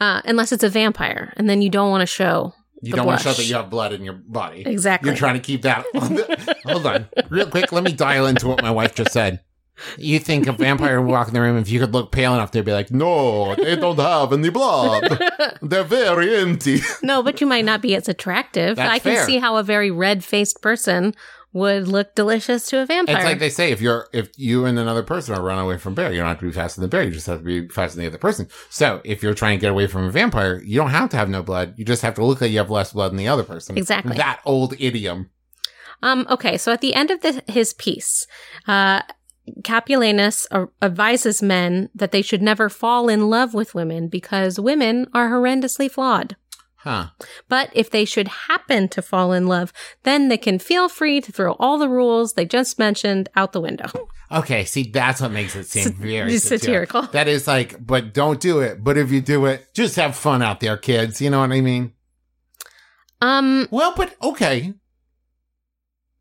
Uh, 0.00 0.22
unless 0.24 0.52
it's 0.52 0.62
a 0.62 0.68
vampire, 0.68 1.32
and 1.36 1.50
then 1.50 1.60
you 1.60 1.68
don't 1.70 1.90
want 1.90 2.02
to 2.02 2.06
show. 2.06 2.54
You 2.80 2.92
don't 2.92 3.04
want 3.06 3.18
to 3.20 3.24
show 3.24 3.32
that 3.32 3.44
you 3.44 3.56
have 3.56 3.68
blood 3.68 3.92
in 3.92 4.04
your 4.04 4.14
body. 4.14 4.62
Exactly. 4.64 5.08
You're 5.10 5.16
trying 5.16 5.34
to 5.34 5.40
keep 5.40 5.62
that. 5.62 5.84
On 5.96 6.14
the, 6.14 6.56
hold 6.64 6.86
on, 6.86 7.08
real 7.28 7.50
quick. 7.50 7.72
Let 7.72 7.82
me 7.82 7.92
dial 7.92 8.26
into 8.26 8.46
what 8.46 8.62
my 8.62 8.70
wife 8.70 8.94
just 8.94 9.12
said. 9.12 9.40
You 9.96 10.18
think 10.18 10.46
a 10.46 10.52
vampire 10.52 11.00
would 11.00 11.10
walk 11.10 11.28
in 11.28 11.34
the 11.34 11.40
room 11.40 11.56
if 11.56 11.70
you 11.70 11.80
could 11.80 11.92
look 11.92 12.12
pale 12.12 12.34
enough, 12.34 12.52
they'd 12.52 12.64
be 12.64 12.72
like, 12.72 12.90
"No, 12.90 13.54
they 13.54 13.76
don't 13.76 13.98
have 13.98 14.32
any 14.32 14.50
blood. 14.50 15.20
They're 15.62 15.84
very 15.84 16.36
empty." 16.36 16.80
no, 17.02 17.22
but 17.22 17.40
you 17.40 17.46
might 17.46 17.64
not 17.64 17.82
be 17.82 17.94
as 17.94 18.08
attractive. 18.08 18.76
That's 18.76 18.90
I 18.90 18.98
can 18.98 19.14
fair. 19.14 19.24
see 19.24 19.38
how 19.38 19.56
a 19.56 19.62
very 19.62 19.90
red 19.90 20.24
faced 20.24 20.62
person 20.62 21.14
would 21.52 21.88
look 21.88 22.14
delicious 22.14 22.66
to 22.68 22.82
a 22.82 22.86
vampire. 22.86 23.16
It's 23.16 23.24
like 23.24 23.38
they 23.38 23.50
say 23.50 23.72
if 23.72 23.80
you're 23.80 24.08
if 24.12 24.30
you 24.38 24.64
and 24.64 24.78
another 24.78 25.02
person 25.02 25.34
are 25.34 25.42
running 25.42 25.64
away 25.64 25.78
from 25.78 25.94
a 25.94 25.96
bear, 25.96 26.12
you 26.12 26.18
don't 26.18 26.28
have 26.28 26.40
to 26.40 26.46
be 26.46 26.52
faster 26.52 26.80
than 26.80 26.90
the 26.90 26.96
bear. 26.96 27.04
You 27.04 27.10
just 27.10 27.26
have 27.26 27.38
to 27.38 27.44
be 27.44 27.68
faster 27.68 27.96
than 27.96 28.04
the 28.04 28.10
other 28.10 28.18
person. 28.18 28.48
So 28.70 29.00
if 29.04 29.22
you're 29.22 29.34
trying 29.34 29.58
to 29.58 29.60
get 29.60 29.70
away 29.70 29.86
from 29.86 30.04
a 30.04 30.10
vampire, 30.10 30.62
you 30.62 30.76
don't 30.76 30.90
have 30.90 31.10
to 31.10 31.16
have 31.16 31.28
no 31.28 31.42
blood. 31.42 31.74
You 31.76 31.84
just 31.84 32.02
have 32.02 32.14
to 32.14 32.24
look 32.24 32.40
like 32.40 32.50
you 32.50 32.58
have 32.58 32.70
less 32.70 32.92
blood 32.92 33.10
than 33.10 33.16
the 33.18 33.28
other 33.28 33.44
person. 33.44 33.78
Exactly. 33.78 34.16
That 34.16 34.40
old 34.44 34.74
idiom. 34.78 35.30
Um, 36.02 36.26
okay, 36.30 36.56
so 36.58 36.72
at 36.72 36.80
the 36.80 36.94
end 36.94 37.10
of 37.10 37.22
the, 37.22 37.42
his 37.48 37.74
piece, 37.74 38.26
uh, 38.68 39.02
Capellanus 39.62 40.46
advises 40.82 41.42
men 41.42 41.88
that 41.94 42.12
they 42.12 42.22
should 42.22 42.42
never 42.42 42.68
fall 42.68 43.08
in 43.08 43.28
love 43.30 43.54
with 43.54 43.74
women 43.74 44.08
because 44.08 44.58
women 44.60 45.06
are 45.14 45.28
horrendously 45.30 45.90
flawed. 45.90 46.36
Huh. 46.82 47.08
But 47.48 47.70
if 47.72 47.90
they 47.90 48.04
should 48.04 48.28
happen 48.28 48.88
to 48.90 49.02
fall 49.02 49.32
in 49.32 49.46
love, 49.48 49.72
then 50.04 50.28
they 50.28 50.38
can 50.38 50.58
feel 50.60 50.88
free 50.88 51.20
to 51.20 51.32
throw 51.32 51.54
all 51.54 51.76
the 51.76 51.88
rules 51.88 52.34
they 52.34 52.44
just 52.46 52.78
mentioned 52.78 53.28
out 53.36 53.52
the 53.52 53.60
window. 53.60 53.88
Okay, 54.30 54.66
see, 54.66 54.82
that's 54.82 55.22
what 55.22 55.30
makes 55.32 55.56
it 55.56 55.64
seem 55.64 55.94
very 55.94 56.36
satirical. 56.38 56.58
satirical. 57.00 57.02
That 57.12 57.28
is 57.28 57.46
like, 57.48 57.86
but 57.86 58.12
don't 58.12 58.38
do 58.38 58.60
it. 58.60 58.84
But 58.84 58.98
if 58.98 59.10
you 59.10 59.22
do 59.22 59.46
it, 59.46 59.72
just 59.72 59.96
have 59.96 60.14
fun 60.14 60.42
out 60.42 60.60
there, 60.60 60.76
kids. 60.76 61.22
You 61.22 61.30
know 61.30 61.40
what 61.40 61.50
I 61.50 61.62
mean? 61.62 61.94
Um, 63.22 63.68
Well, 63.70 63.94
but 63.96 64.14
okay. 64.22 64.74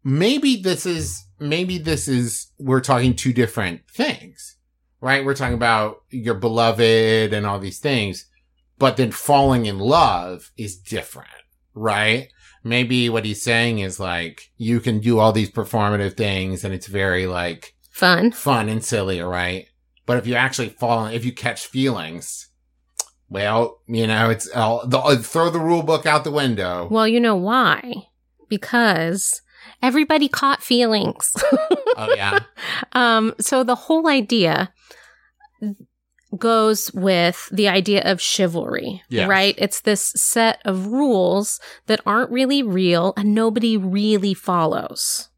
Maybe 0.05 0.55
this 0.55 0.85
is, 0.85 1.25
maybe 1.39 1.77
this 1.77 2.07
is, 2.07 2.51
we're 2.59 2.81
talking 2.81 3.15
two 3.15 3.33
different 3.33 3.81
things, 3.89 4.57
right? 5.01 5.23
We're 5.23 5.35
talking 5.35 5.53
about 5.53 6.03
your 6.09 6.35
beloved 6.35 7.33
and 7.33 7.45
all 7.45 7.59
these 7.59 7.79
things, 7.79 8.25
but 8.77 8.97
then 8.97 9.11
falling 9.11 9.65
in 9.65 9.79
love 9.79 10.51
is 10.57 10.77
different, 10.77 11.29
right? 11.73 12.29
Maybe 12.63 13.09
what 13.09 13.25
he's 13.25 13.41
saying 13.41 13.79
is 13.79 13.99
like, 13.99 14.51
you 14.57 14.79
can 14.79 14.99
do 14.99 15.19
all 15.19 15.31
these 15.31 15.51
performative 15.51 16.17
things 16.17 16.63
and 16.63 16.73
it's 16.73 16.87
very 16.87 17.27
like, 17.27 17.75
fun. 17.91 18.31
fun 18.31 18.69
and 18.69 18.83
silly, 18.83 19.21
right? 19.21 19.67
But 20.05 20.17
if 20.17 20.27
you 20.27 20.35
actually 20.35 20.69
fall, 20.69 21.05
if 21.07 21.25
you 21.25 21.33
catch 21.33 21.65
feelings, 21.65 22.49
well, 23.29 23.81
you 23.87 24.07
know, 24.07 24.29
it's 24.29 24.49
all 24.49 24.87
the, 24.87 24.99
uh, 24.99 25.17
throw 25.17 25.49
the 25.49 25.59
rule 25.59 25.83
book 25.83 26.05
out 26.05 26.23
the 26.23 26.31
window. 26.31 26.87
Well, 26.89 27.07
you 27.07 27.19
know 27.19 27.35
why? 27.35 28.07
Because 28.47 29.41
everybody 29.81 30.27
caught 30.27 30.61
feelings. 30.63 31.31
oh 31.97 32.13
yeah, 32.15 32.39
Um, 32.93 33.33
so 33.39 33.63
the 33.63 33.75
whole 33.75 34.07
idea 34.07 34.71
goes 36.37 36.91
with 36.93 37.47
the 37.51 37.67
idea 37.69 38.01
of 38.03 38.21
chivalry, 38.21 39.01
Yes. 39.09 39.29
right? 39.29 39.55
It's 39.57 39.81
this 39.81 40.11
set 40.15 40.61
of 40.65 40.87
rules 40.87 41.59
that 41.87 42.01
aren't 42.05 42.31
really 42.31 42.61
real 42.61 43.13
and 43.15 43.33
nobody 43.33 43.77
really 43.77 44.33
follows. 44.33 45.29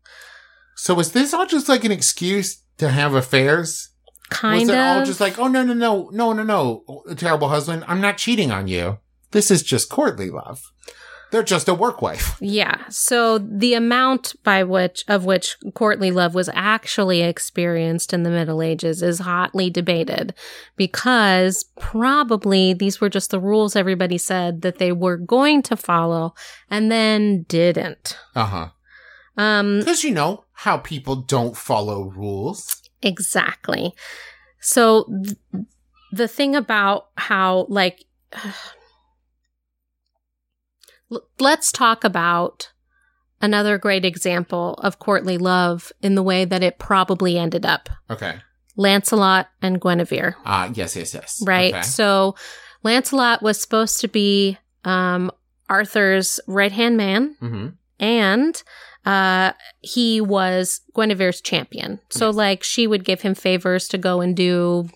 so 0.76 1.00
is 1.00 1.12
this 1.12 1.34
all 1.34 1.46
just 1.46 1.70
like 1.70 1.84
an 1.84 1.92
excuse 1.92 2.64
to 2.78 2.90
have 2.90 3.14
affairs? 3.14 3.90
Kind 4.30 4.64
of. 4.64 4.68
Was 4.70 4.70
it 4.70 4.78
all 4.80 5.06
just 5.06 5.20
like, 5.20 5.38
oh 5.40 5.48
no 5.48 5.64
no 5.64 5.74
no 5.74 6.10
no 6.14 6.34
no 6.34 6.44
no, 6.44 7.04
terrible 7.16 7.50
husband, 7.50 7.84
I'm 7.88 8.02
not 8.02 8.18
cheating 8.18 8.52
on 8.52 8.68
you. 8.68 8.98
This 9.32 9.52
is 9.52 9.62
just 9.64 9.90
courtly 9.90 10.30
love. 10.32 10.62
They're 11.32 11.44
just 11.44 11.68
a 11.70 11.74
work 11.76 12.02
wife. 12.02 12.38
yeah. 12.42 12.88
So 12.90 13.38
the 13.38 13.76
amount 13.76 14.34
by 14.44 14.64
which 14.64 15.04
of 15.08 15.26
which 15.26 15.58
courtly 15.76 16.10
love 16.10 16.34
was 16.34 16.50
actually 16.54 17.22
experienced 17.22 18.14
in 18.14 18.24
the 18.24 18.32
Middle 18.32 18.62
Ages 18.64 19.04
is 19.04 19.20
hotly 19.20 19.70
debated 19.70 20.34
because 20.76 21.66
probably 21.80 22.74
these 22.74 23.00
were 23.00 23.10
just 23.10 23.30
the 23.32 23.40
rules 23.40 23.76
everybody 23.76 24.18
said 24.18 24.62
that 24.64 24.80
they 24.80 24.92
were 24.92 25.18
going 25.18 25.62
to 25.64 25.76
follow 25.78 26.34
and 26.70 26.92
then 26.92 27.44
didn't. 27.48 28.18
Uh 28.36 28.46
huh. 28.46 28.70
Um 29.38 29.80
Because 29.80 30.04
you 30.04 30.12
know 30.12 30.46
how 30.54 30.78
people 30.78 31.16
don't 31.18 31.56
follow 31.56 32.10
rules. 32.10 32.82
exactly. 33.04 33.94
So 34.62 35.06
th- 35.24 35.38
the 36.12 36.28
thing 36.28 36.56
about 36.56 37.10
how 37.18 37.66
like 37.70 38.06
L- 41.12 41.24
let's 41.40 41.72
talk 41.72 42.04
about 42.04 42.72
another 43.42 43.78
great 43.78 44.04
example 44.06 44.74
of 44.84 45.00
courtly 45.00 45.38
love 45.38 45.92
in 46.02 46.16
the 46.16 46.24
way 46.24 46.46
that 46.46 46.64
it 46.64 46.78
probably 46.80 47.38
ended 47.38 47.66
up. 47.66 47.90
Okay. 48.10 48.36
Lancelot 48.76 49.48
and 49.62 49.80
Guinevere, 49.82 50.36
Ah, 50.46 50.70
yes 50.74 50.96
yes 50.96 51.14
yes. 51.14 51.44
right? 51.46 51.74
Okay. 51.74 51.82
So 51.84 52.36
Lancelot 52.84 53.42
was 53.42 53.62
supposed 53.62 54.00
to 54.02 54.08
be 54.08 54.58
um 54.86 55.32
Arthur's 55.70 56.40
right-hand 56.48 56.98
man 56.98 57.36
Mm-hmm. 57.42 57.68
and 58.00 58.64
uh 59.06 59.52
he 59.82 60.22
was 60.22 60.82
Guinevere's 60.96 61.42
champion. 61.42 62.00
So 62.10 62.28
Yes. 62.28 62.36
like 62.36 62.64
she 62.64 62.88
would 62.88 63.04
give 63.04 63.22
him 63.22 63.36
favors 63.36 63.88
to 63.90 63.98
go 63.98 64.22
and 64.22 64.36
do 64.36 64.90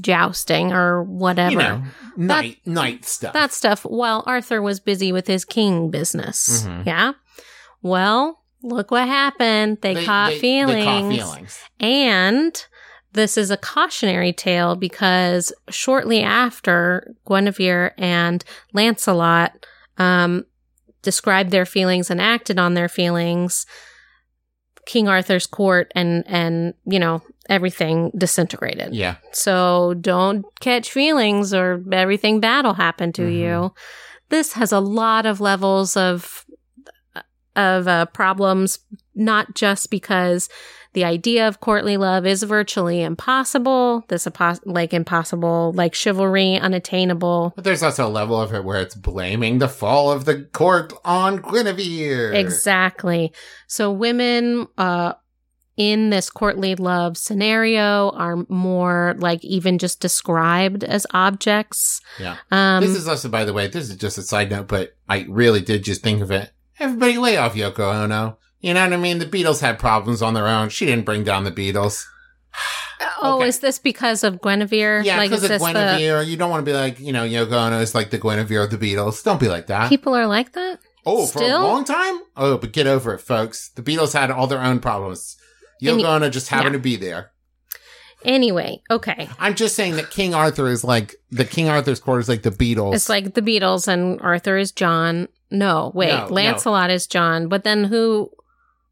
jousting 0.00 0.72
or 0.72 1.02
whatever. 1.02 1.52
You 1.52 1.58
know, 1.58 1.82
night 2.16 2.58
night 2.66 3.04
stuff. 3.04 3.32
that 3.32 3.52
stuff 3.52 3.82
while 3.84 4.22
Arthur 4.26 4.60
was 4.62 4.80
busy 4.80 5.12
with 5.12 5.26
his 5.26 5.44
king 5.44 5.90
business. 5.90 6.64
Mhm. 6.64 6.86
Yeah. 6.86 7.12
Well, 7.82 8.42
look 8.62 8.90
what 8.90 9.06
happened. 9.08 9.78
They, 9.80 10.04
caught 10.04 10.32
feelings. 10.34 10.74
They 10.74 10.84
caught 10.84 11.12
feelings. 11.12 11.58
And 11.80 12.66
this 13.12 13.36
is 13.36 13.50
a 13.50 13.56
cautionary 13.56 14.32
tale 14.32 14.76
because 14.76 15.52
shortly 15.70 16.22
after 16.22 17.14
Guinevere 17.26 17.92
and 17.98 18.44
Lancelot 18.72 19.66
um, 19.98 20.44
described 21.02 21.50
their 21.50 21.66
feelings 21.66 22.10
and 22.10 22.20
acted 22.20 22.58
on 22.58 22.74
their 22.74 22.88
feelings, 22.88 23.66
King 24.86 25.08
Arthur's 25.08 25.46
court 25.46 25.90
and 25.94 26.24
and 26.26 26.74
you 26.84 26.98
know 26.98 27.22
everything 27.50 28.10
disintegrated. 28.16 28.94
Yeah. 28.94 29.16
So 29.32 29.94
don't 30.00 30.46
catch 30.60 30.90
feelings 30.90 31.52
or 31.52 31.82
everything 31.92 32.40
bad 32.40 32.64
will 32.64 32.74
happen 32.74 33.12
to 33.14 33.22
Mhm. 33.22 33.34
you. 33.38 33.74
This 34.30 34.52
has 34.54 34.72
a 34.72 34.80
lot 34.80 35.26
of 35.26 35.40
levels 35.40 35.96
of 35.96 36.46
of 37.56 37.88
uh, 37.88 38.06
problems, 38.06 38.78
not 39.16 39.54
just 39.56 39.90
because 39.90 40.48
the 40.92 41.04
idea 41.04 41.46
of 41.48 41.60
courtly 41.60 41.96
love 41.96 42.24
is 42.24 42.44
virtually 42.44 43.02
impossible. 43.02 44.04
This 44.08 44.24
impos- 44.26 44.60
like 44.64 44.94
impossible, 44.94 45.72
like 45.74 45.92
chivalry, 45.94 46.56
unattainable. 46.56 47.52
But 47.56 47.64
there's 47.64 47.82
also 47.82 48.06
a 48.06 48.08
level 48.08 48.40
of 48.40 48.54
it 48.54 48.64
where 48.64 48.80
it's 48.80 48.94
blaming 48.94 49.58
the 49.58 49.68
fall 49.68 50.12
of 50.12 50.24
the 50.24 50.44
court 50.52 50.92
on 51.04 51.38
Guinevere. 51.38 52.32
Exactly. 52.32 53.32
So 53.66 53.90
women 53.90 54.68
uh 54.78 55.14
in 55.80 56.10
this 56.10 56.28
courtly 56.28 56.74
love 56.74 57.16
scenario 57.16 58.10
are 58.10 58.44
more 58.50 59.14
like 59.16 59.42
even 59.42 59.78
just 59.78 59.98
described 59.98 60.84
as 60.84 61.06
objects. 61.14 62.02
Yeah. 62.18 62.36
Um 62.50 62.84
this 62.84 62.94
is 62.94 63.08
also, 63.08 63.30
by 63.30 63.46
the 63.46 63.54
way, 63.54 63.66
this 63.66 63.88
is 63.88 63.96
just 63.96 64.18
a 64.18 64.22
side 64.22 64.50
note, 64.50 64.68
but 64.68 64.94
I 65.08 65.24
really 65.26 65.62
did 65.62 65.82
just 65.82 66.02
think 66.02 66.20
of 66.20 66.30
it. 66.30 66.52
Everybody 66.78 67.16
lay 67.16 67.38
off 67.38 67.54
Yoko 67.54 67.94
Ono. 67.94 68.36
You 68.60 68.74
know 68.74 68.84
what 68.84 68.92
I 68.92 68.98
mean? 68.98 69.20
The 69.20 69.24
Beatles 69.24 69.62
had 69.62 69.78
problems 69.78 70.20
on 70.20 70.34
their 70.34 70.46
own. 70.46 70.68
She 70.68 70.84
didn't 70.84 71.06
bring 71.06 71.24
down 71.24 71.44
the 71.44 71.52
Beatles. 71.52 72.04
Oh, 73.22 73.36
okay. 73.36 73.48
is 73.48 73.60
this 73.60 73.78
because 73.78 74.24
of 74.24 74.40
Guinevere? 74.40 75.02
Yeah, 75.04 75.16
like 75.16 75.30
because 75.30 75.44
is 75.44 75.50
of 75.50 75.58
this 75.58 75.62
the 75.62 75.72
Guinevere. 75.72 76.22
You 76.22 76.36
don't 76.36 76.50
want 76.50 76.64
to 76.64 76.70
be 76.70 76.76
like, 76.76 77.00
you 77.00 77.12
know, 77.12 77.24
Yoko 77.26 77.52
Ono 77.52 77.80
is 77.80 77.94
like 77.94 78.10
the 78.10 78.18
Guinevere 78.18 78.64
of 78.64 78.70
the 78.70 78.78
Beatles. 78.78 79.22
Don't 79.22 79.40
be 79.40 79.48
like 79.48 79.66
that. 79.68 79.88
people 79.88 80.14
are 80.14 80.26
like 80.26 80.52
that? 80.52 80.80
oh, 81.06 81.26
for 81.26 81.42
a 81.42 81.48
long 81.48 81.84
time? 81.84 82.20
Oh, 82.36 82.58
but 82.58 82.72
get 82.72 82.86
over 82.86 83.14
it, 83.14 83.20
folks. 83.20 83.70
The 83.70 83.82
Beatles 83.82 84.12
had 84.12 84.30
all 84.30 84.46
their 84.46 84.62
own 84.62 84.80
problems. 84.80 85.36
Yoko 85.82 85.92
And 85.92 86.02
y- 86.02 86.14
Ono 86.16 86.30
just 86.30 86.48
happened 86.48 86.72
yeah. 86.74 86.78
to 86.78 86.82
be 86.82 86.96
there. 86.96 87.30
Anyway, 88.24 88.82
okay. 88.90 89.30
I'm 89.38 89.54
just 89.54 89.74
saying 89.74 89.96
that 89.96 90.10
King 90.10 90.34
Arthur 90.34 90.68
is 90.68 90.84
like, 90.84 91.14
the 91.30 91.44
King 91.46 91.68
Arthur's 91.70 92.00
court 92.00 92.20
is 92.20 92.28
like 92.28 92.42
the 92.42 92.50
Beatles. 92.50 92.94
It's 92.94 93.08
like 93.08 93.32
the 93.32 93.40
Beatles 93.40 93.88
and 93.88 94.20
Arthur 94.20 94.58
is 94.58 94.72
John. 94.72 95.26
No, 95.50 95.90
wait, 95.94 96.08
No, 96.12 96.26
no. 96.28 96.34
Lancelot 96.34 96.90
is 96.90 97.06
John, 97.06 97.48
but 97.48 97.64
then 97.64 97.84
who 97.84 98.30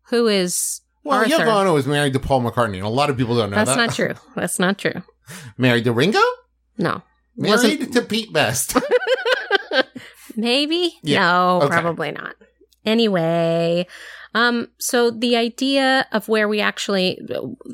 who 0.04 0.26
is 0.28 0.80
well, 1.04 1.18
Arthur. 1.18 1.30
Yoko 1.44 1.60
Ono 1.60 1.74
was 1.74 1.86
married 1.86 2.14
to 2.14 2.18
Paul 2.18 2.40
McCartney, 2.40 2.76
and 2.76 2.84
a 2.84 2.88
lot 2.88 3.10
of 3.10 3.18
people 3.18 3.36
don't 3.36 3.50
know 3.50 3.56
That's 3.56 3.70
that. 3.70 3.76
not 3.76 3.94
true. 3.94 4.14
That's 4.34 4.58
not 4.58 4.78
true. 4.78 5.02
married 5.58 5.84
to 5.84 5.92
Ringo? 5.92 6.18
No. 6.78 7.02
Married 7.36 7.50
Wasn't- 7.80 7.92
to 7.92 8.02
Pete 8.02 8.32
Best. 8.32 8.76
Maybe? 10.36 10.98
Yeah. 11.02 11.20
No, 11.20 11.60
Okay. 11.62 11.68
probably 11.68 12.12
not. 12.12 12.34
Anyway, 12.84 13.86
um, 14.34 14.68
so 14.78 15.10
the 15.10 15.36
idea 15.36 16.06
of 16.12 16.28
where 16.28 16.48
we 16.48 16.60
actually, 16.60 17.20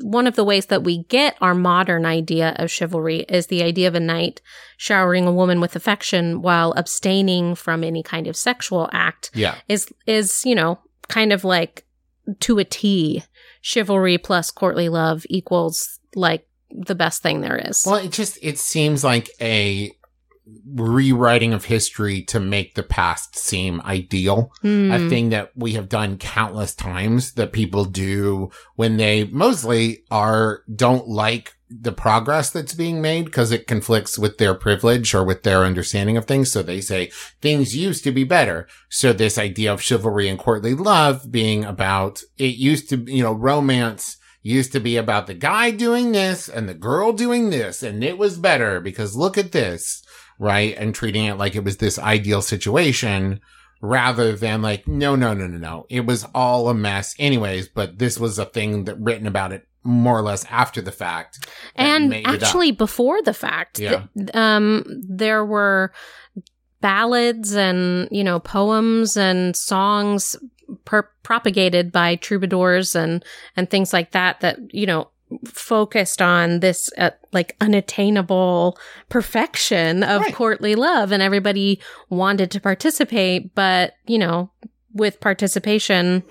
one 0.01 0.27
of 0.27 0.35
the 0.35 0.43
ways 0.43 0.67
that 0.67 0.83
we 0.83 1.03
get 1.03 1.35
our 1.41 1.53
modern 1.53 2.05
idea 2.05 2.55
of 2.57 2.71
chivalry 2.71 3.25
is 3.29 3.47
the 3.47 3.63
idea 3.63 3.87
of 3.87 3.95
a 3.95 3.99
knight 3.99 4.41
showering 4.77 5.25
a 5.25 5.31
woman 5.31 5.59
with 5.59 5.75
affection 5.75 6.41
while 6.41 6.73
abstaining 6.77 7.55
from 7.55 7.83
any 7.83 8.03
kind 8.03 8.27
of 8.27 8.35
sexual 8.35 8.89
act 8.91 9.31
yeah. 9.33 9.55
is, 9.67 9.87
is, 10.05 10.45
you 10.45 10.55
know, 10.55 10.79
kind 11.07 11.31
of 11.31 11.43
like 11.43 11.85
to 12.39 12.59
a 12.59 12.63
T. 12.63 13.23
Chivalry 13.61 14.17
plus 14.17 14.51
courtly 14.51 14.89
love 14.89 15.25
equals 15.29 15.99
like 16.15 16.47
the 16.69 16.95
best 16.95 17.21
thing 17.21 17.41
there 17.41 17.57
is. 17.57 17.83
Well, 17.85 17.95
it 17.95 18.11
just 18.11 18.37
it 18.41 18.59
seems 18.59 19.03
like 19.03 19.29
a 19.41 19.91
rewriting 20.65 21.53
of 21.53 21.65
history 21.65 22.21
to 22.21 22.39
make 22.39 22.75
the 22.75 22.83
past 22.83 23.37
seem 23.37 23.81
ideal. 23.81 24.51
Hmm. 24.61 24.91
A 24.91 25.09
thing 25.09 25.29
that 25.29 25.51
we 25.55 25.73
have 25.73 25.89
done 25.89 26.17
countless 26.17 26.75
times 26.75 27.33
that 27.33 27.51
people 27.53 27.85
do 27.85 28.51
when 28.75 28.97
they 28.97 29.25
mostly 29.25 30.03
are 30.11 30.63
don't 30.73 31.07
like 31.07 31.55
the 31.69 31.91
progress 31.91 32.51
that's 32.51 32.73
being 32.73 33.01
made 33.01 33.25
because 33.25 33.51
it 33.51 33.67
conflicts 33.67 34.19
with 34.19 34.37
their 34.37 34.53
privilege 34.53 35.15
or 35.15 35.23
with 35.23 35.43
their 35.43 35.63
understanding 35.63 36.15
of 36.15 36.25
things. 36.25 36.51
So 36.51 36.61
they 36.61 36.79
say 36.79 37.11
things 37.41 37.75
used 37.75 38.03
to 38.03 38.11
be 38.11 38.23
better. 38.23 38.67
So 38.89 39.13
this 39.13 39.37
idea 39.37 39.73
of 39.73 39.81
chivalry 39.81 40.29
and 40.29 40.37
courtly 40.37 40.75
love 40.75 41.31
being 41.31 41.65
about 41.65 42.21
it 42.37 42.55
used 42.55 42.89
to, 42.89 42.97
you 43.11 43.23
know, 43.23 43.33
romance 43.33 44.17
used 44.43 44.71
to 44.73 44.79
be 44.79 44.95
about 44.95 45.25
the 45.25 45.33
guy 45.33 45.71
doing 45.71 46.11
this 46.11 46.47
and 46.47 46.69
the 46.69 46.75
girl 46.75 47.11
doing 47.11 47.49
this 47.49 47.81
and 47.81 48.03
it 48.03 48.17
was 48.17 48.37
better 48.37 48.79
because 48.79 49.15
look 49.15 49.37
at 49.37 49.51
this, 49.51 50.03
right? 50.39 50.75
And 50.77 50.93
treating 50.95 51.25
it 51.25 51.35
like 51.37 51.55
it 51.55 51.63
was 51.63 51.77
this 51.77 51.97
ideal 51.99 52.41
situation 52.41 53.39
rather 53.81 54.35
than 54.35 54.61
like, 54.61 54.87
no, 54.87 55.15
no, 55.15 55.33
no, 55.33 55.47
no, 55.47 55.57
no. 55.57 55.85
It 55.89 56.05
was 56.05 56.25
all 56.33 56.69
a 56.69 56.73
mess 56.73 57.13
anyways, 57.19 57.67
but 57.69 57.99
this 57.99 58.17
was 58.19 58.39
a 58.39 58.45
thing 58.45 58.85
that 58.85 58.95
written 58.99 59.27
about 59.27 59.51
it 59.51 59.67
more 59.83 60.17
or 60.17 60.23
less 60.23 60.45
after 60.45 60.81
the 60.81 60.91
fact. 60.91 61.47
and 61.75 62.09
made 62.09 62.21
it 62.21 62.27
up. 62.27 62.41
actually 62.41 62.71
before 62.71 63.21
the 63.21 63.33
fact 63.33 63.77
Yeah. 63.79 64.03
th- 64.17 64.29
um 64.33 64.83
there 65.07 65.45
were 65.45 65.91
ballads 66.81 67.55
and 67.55 68.07
you 68.11 68.23
know 68.23 68.39
poems 68.39 69.17
and 69.17 69.55
songs 69.55 70.35
per- 70.85 71.09
propagated 71.23 71.91
by 71.91 72.15
troubadours 72.15 72.95
and 72.95 73.23
and 73.55 73.69
things 73.69 73.93
like 73.93 74.11
that 74.11 74.39
that 74.41 74.57
you 74.73 74.85
know 74.85 75.09
focused 75.45 76.21
on 76.21 76.59
this 76.59 76.89
uh, 76.97 77.11
like 77.33 77.55
unattainable 77.61 78.77
perfection 79.09 80.03
of 80.03 80.21
Right. 80.21 80.33
courtly 80.33 80.75
love 80.75 81.11
and 81.11 81.21
everybody 81.21 81.79
wanted 82.09 82.51
to 82.51 82.59
participate 82.61 83.53
but 83.55 83.93
you 84.05 84.17
know 84.17 84.51
with 84.93 85.19
participation 85.19 86.23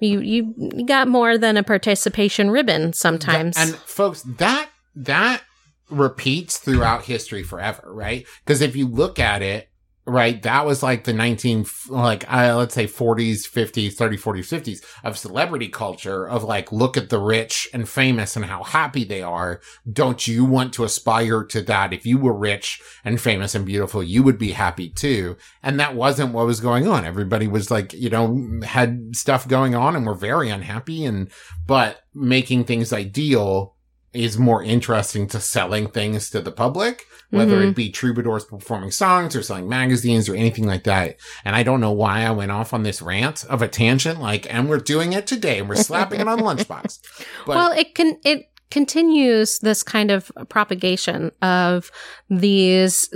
you 0.00 0.20
you 0.20 0.54
you 0.56 0.86
got 0.86 1.08
more 1.08 1.38
than 1.38 1.56
a 1.56 1.62
participation 1.62 2.50
ribbon 2.50 2.92
sometimes 2.92 3.56
And 3.56 3.74
folks, 3.76 4.22
that, 4.22 4.68
that 4.94 5.42
repeats 5.88 6.58
throughout 6.58 7.04
history 7.04 7.42
forever, 7.42 7.82
right? 7.86 8.26
Because 8.44 8.60
if 8.60 8.74
you 8.76 8.86
look 8.88 9.18
at 9.18 9.40
it, 9.42 9.68
right, 10.06 10.40
that 10.42 10.64
was 10.64 10.82
like 10.82 11.04
the 11.04 11.12
19, 11.12 11.66
like, 11.88 12.30
uh, 12.32 12.56
let's 12.56 12.74
say 12.74 12.86
40s, 12.86 13.40
50s, 13.40 13.94
30s, 13.94 14.20
40s, 14.20 14.62
50s 14.62 14.84
of 15.02 15.18
celebrity 15.18 15.68
culture 15.68 16.28
of 16.28 16.44
like, 16.44 16.70
look 16.70 16.96
at 16.96 17.10
the 17.10 17.18
rich 17.18 17.68
and 17.74 17.88
famous 17.88 18.36
and 18.36 18.44
how 18.44 18.62
happy 18.62 19.04
they 19.04 19.20
are. 19.20 19.60
Don't 19.90 20.26
you 20.28 20.44
want 20.44 20.72
to 20.74 20.84
aspire 20.84 21.42
to 21.44 21.60
that? 21.62 21.92
If 21.92 22.06
you 22.06 22.18
were 22.18 22.32
rich 22.32 22.80
and 23.04 23.20
famous 23.20 23.54
and 23.54 23.66
beautiful, 23.66 24.02
you 24.02 24.22
would 24.22 24.38
be 24.38 24.52
happy 24.52 24.88
too. 24.88 25.36
And 25.62 25.80
that 25.80 25.96
wasn't 25.96 26.32
what 26.32 26.46
was 26.46 26.60
going 26.60 26.86
on. 26.86 27.04
Everybody 27.04 27.48
was 27.48 27.70
like, 27.70 27.92
you 27.92 28.10
know, 28.10 28.60
had 28.64 29.16
stuff 29.16 29.48
going 29.48 29.74
on 29.74 29.96
and 29.96 30.06
were 30.06 30.14
very 30.14 30.50
unhappy 30.50 31.04
and, 31.04 31.30
but 31.66 32.00
making 32.14 32.64
things 32.64 32.92
ideal 32.92 33.75
is 34.16 34.38
more 34.38 34.62
interesting 34.62 35.26
to 35.28 35.40
selling 35.40 35.88
things 35.88 36.30
to 36.30 36.40
the 36.40 36.50
public, 36.52 37.04
whether 37.30 37.58
Mhm. 37.58 37.68
it 37.70 37.76
be 37.76 37.90
troubadours 37.90 38.44
performing 38.44 38.90
songs 38.90 39.36
or 39.36 39.42
selling 39.42 39.68
magazines 39.68 40.28
or 40.28 40.34
anything 40.34 40.66
like 40.66 40.84
that. 40.84 41.16
And 41.44 41.54
I 41.54 41.62
don't 41.62 41.80
know 41.80 41.92
why 41.92 42.22
I 42.24 42.30
went 42.30 42.50
off 42.50 42.72
on 42.74 42.82
this 42.82 43.02
rant 43.02 43.44
of 43.48 43.62
a 43.62 43.68
tangent, 43.68 44.20
like, 44.20 44.46
and 44.52 44.68
we're 44.68 44.78
doing 44.78 45.12
it 45.12 45.26
today 45.26 45.58
and 45.58 45.68
we're 45.68 45.76
slapping 45.76 46.20
it 46.20 46.28
on 46.28 46.40
Lunchbox. 46.40 46.98
But 47.46 47.56
well, 47.56 47.72
it 47.72 47.94
can 47.94 48.18
it 48.24 48.46
continues 48.70 49.58
this 49.60 49.82
kind 49.82 50.10
of 50.10 50.30
propagation 50.48 51.30
of 51.42 51.90
these 52.30 53.08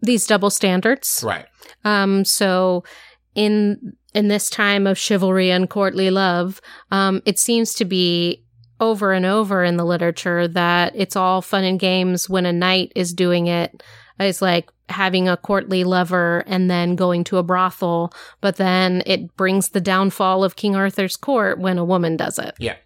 these 0.00 0.26
double 0.26 0.50
standards. 0.50 1.22
right. 1.24 1.46
Um, 1.84 2.24
so 2.24 2.82
in 3.34 3.92
in 4.14 4.28
this 4.28 4.50
time 4.50 4.86
of 4.86 4.98
chivalry 4.98 5.50
and 5.50 5.70
courtly 5.70 6.10
love, 6.10 6.60
um, 6.90 7.22
it 7.24 7.38
seems 7.38 7.72
to 7.74 7.84
be 7.84 8.41
over 8.82 9.12
and 9.12 9.24
over 9.24 9.62
in 9.62 9.76
the 9.76 9.84
literature 9.84 10.48
that 10.48 10.92
it's 10.96 11.14
all 11.14 11.40
fun 11.40 11.62
and 11.62 11.78
games 11.78 12.28
when 12.28 12.44
a 12.44 12.52
knight 12.52 12.92
is 12.96 13.14
doing 13.14 13.46
it. 13.46 13.80
It's 14.18 14.42
like 14.42 14.70
having 14.88 15.28
a 15.28 15.36
courtly 15.36 15.84
lover 15.84 16.42
and 16.48 16.68
then 16.68 16.96
going 16.96 17.22
to 17.24 17.38
a 17.38 17.44
brothel, 17.44 18.12
but 18.40 18.56
then 18.56 19.02
it 19.06 19.36
brings 19.36 19.68
the 19.68 19.80
downfall 19.80 20.42
of 20.42 20.56
King 20.56 20.74
Arthur's 20.74 21.16
court 21.16 21.60
when 21.60 21.78
a 21.78 21.84
woman 21.84 22.16
does 22.16 22.40
it. 22.40 22.54
Yeah. 22.58 22.76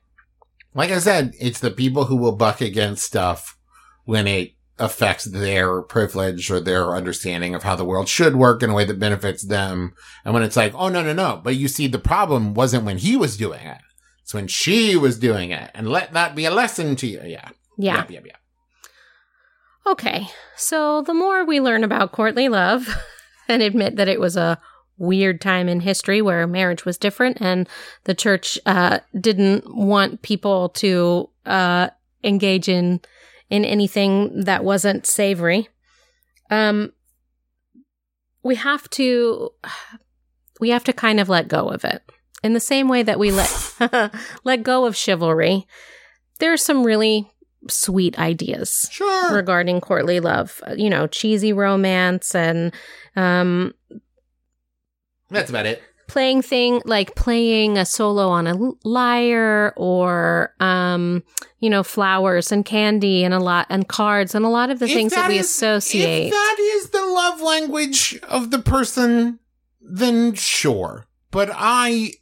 Like 0.75 0.91
I 0.91 0.99
said, 0.99 1.35
it's 1.41 1.61
the 1.61 1.71
people 1.71 2.05
who 2.05 2.17
will 2.17 2.37
buck 2.37 2.61
against 2.61 3.05
stuff 3.05 3.57
when 4.05 4.27
it 4.27 4.53
affects 4.79 5.25
their 5.25 5.81
privilege 5.81 6.51
or 6.51 6.61
their 6.61 6.95
understanding 6.95 7.55
of 7.55 7.63
how 7.63 7.75
the 7.75 7.87
world 7.87 8.07
should 8.07 8.37
work 8.37 8.63
in 8.63 8.69
a 8.69 8.75
way 8.75 8.85
that 8.85 8.99
benefits 8.99 9.43
them. 9.43 9.95
And 10.27 10.35
when 10.35 10.43
it's 10.43 10.57
like, 10.57 10.75
oh, 10.75 10.91
no, 10.91 11.03
no, 11.03 11.15
no. 11.15 11.41
But 11.43 11.57
you 11.57 11.69
see, 11.69 11.87
the 11.87 11.99
problem 11.99 12.53
wasn't 12.53 12.85
when 12.85 12.99
he 12.99 13.17
was 13.17 13.39
doing 13.39 13.67
it. 13.67 13.79
It's 14.27 14.35
when 14.35 14.49
she 14.49 14.97
was 14.97 15.21
doing 15.21 15.53
it. 15.53 15.71
And 15.73 15.89
let 15.89 16.13
that 16.15 16.35
be 16.35 16.47
a 16.47 16.51
lesson 16.51 16.97
to 16.97 17.07
you. 17.07 17.23
Yeah. 17.25 17.49
Yeah. 17.79 17.99
Yep, 17.99 18.11
yep, 18.11 18.27
yep. 18.27 18.37
Okay, 19.87 20.27
so 20.57 21.03
the 21.03 21.15
more 21.15 21.45
we 21.45 21.61
learn 21.61 21.85
about 21.85 22.11
courtly 22.11 22.49
love 22.49 22.89
and 23.49 23.63
admit 23.63 23.95
that 23.95 24.09
it 24.09 24.19
was 24.19 24.37
a 24.37 24.61
weird 24.99 25.41
time 25.41 25.69
in 25.69 25.79
history 25.79 26.21
where 26.21 26.45
marriage 26.49 26.85
was 26.85 26.99
different 26.99 27.41
and 27.41 27.69
the 28.03 28.15
church 28.15 28.59
uh, 28.67 28.99
didn't 29.21 29.63
want 29.73 30.23
people 30.23 30.71
to 30.71 31.31
uh, 31.45 31.91
engage 32.25 32.69
in 32.69 33.01
in 33.49 33.65
anything 33.65 34.41
that 34.41 34.65
wasn't 34.65 35.07
savory, 35.07 35.69
um, 36.51 36.93
we 38.43 38.57
have 38.57 38.91
to 38.91 39.51
we 40.59 40.71
have 40.71 40.83
to 40.83 40.93
kind 40.93 41.21
of 41.21 41.29
let 41.29 41.47
go 41.47 41.69
of 41.69 41.85
it 41.85 42.03
in 42.43 42.53
the 42.53 42.61
same 42.61 42.89
way 42.89 43.03
that 43.03 43.19
we 43.19 43.31
let 43.31 44.13
let 44.45 44.63
go 44.63 44.85
of 44.87 44.95
chivalry 44.97 45.67
there's 46.39 46.63
some 46.63 46.85
really 46.85 47.31
sweet 47.69 48.19
ideas 48.19 48.89
Sure. 48.93 49.35
regarding 49.35 49.81
courtly 49.81 50.21
love. 50.21 50.63
You 50.77 50.89
know, 50.91 51.07
cheesy 51.09 51.53
romance 51.53 52.35
and 52.35 52.73
um, 53.17 53.73
That's 55.31 55.51
about 55.51 55.67
it. 55.67 55.83
playing 56.07 56.43
thing 56.43 56.81
like 56.85 57.17
playing 57.17 57.77
a 57.79 57.85
solo 57.85 58.29
on 58.29 58.47
a 58.47 58.55
lyre 58.85 59.73
or 59.77 60.55
um, 60.61 61.25
you 61.59 61.69
know, 61.71 61.83
flowers 61.83 62.53
and 62.53 62.65
candy 62.65 63.25
and 63.25 63.35
a 63.35 63.41
lot 63.41 63.67
and 63.71 63.89
cards 63.89 64.35
and 64.35 64.45
a 64.45 64.49
lot 64.49 64.71
of 64.71 64.79
the 64.79 64.85
If 64.87 64.93
things 64.93 65.13
that, 65.15 65.29
we 65.29 65.39
is- 65.39 65.47
associate. 65.47 66.27
If 66.27 66.33
that 66.33 66.57
is 66.61 66.91
the 66.91 67.05
love 67.05 67.41
language 67.41 68.19
of 68.29 68.51
the 68.51 68.61
person, 68.61 69.41
then 69.81 70.35
sure. 70.35 71.07
But 71.33 71.51
I 71.53 72.13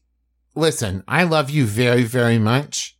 listen, 0.54 1.02
I 1.08 1.24
love 1.24 1.50
you 1.50 1.66
very, 1.66 2.04
very 2.04 2.38
much. 2.38 2.98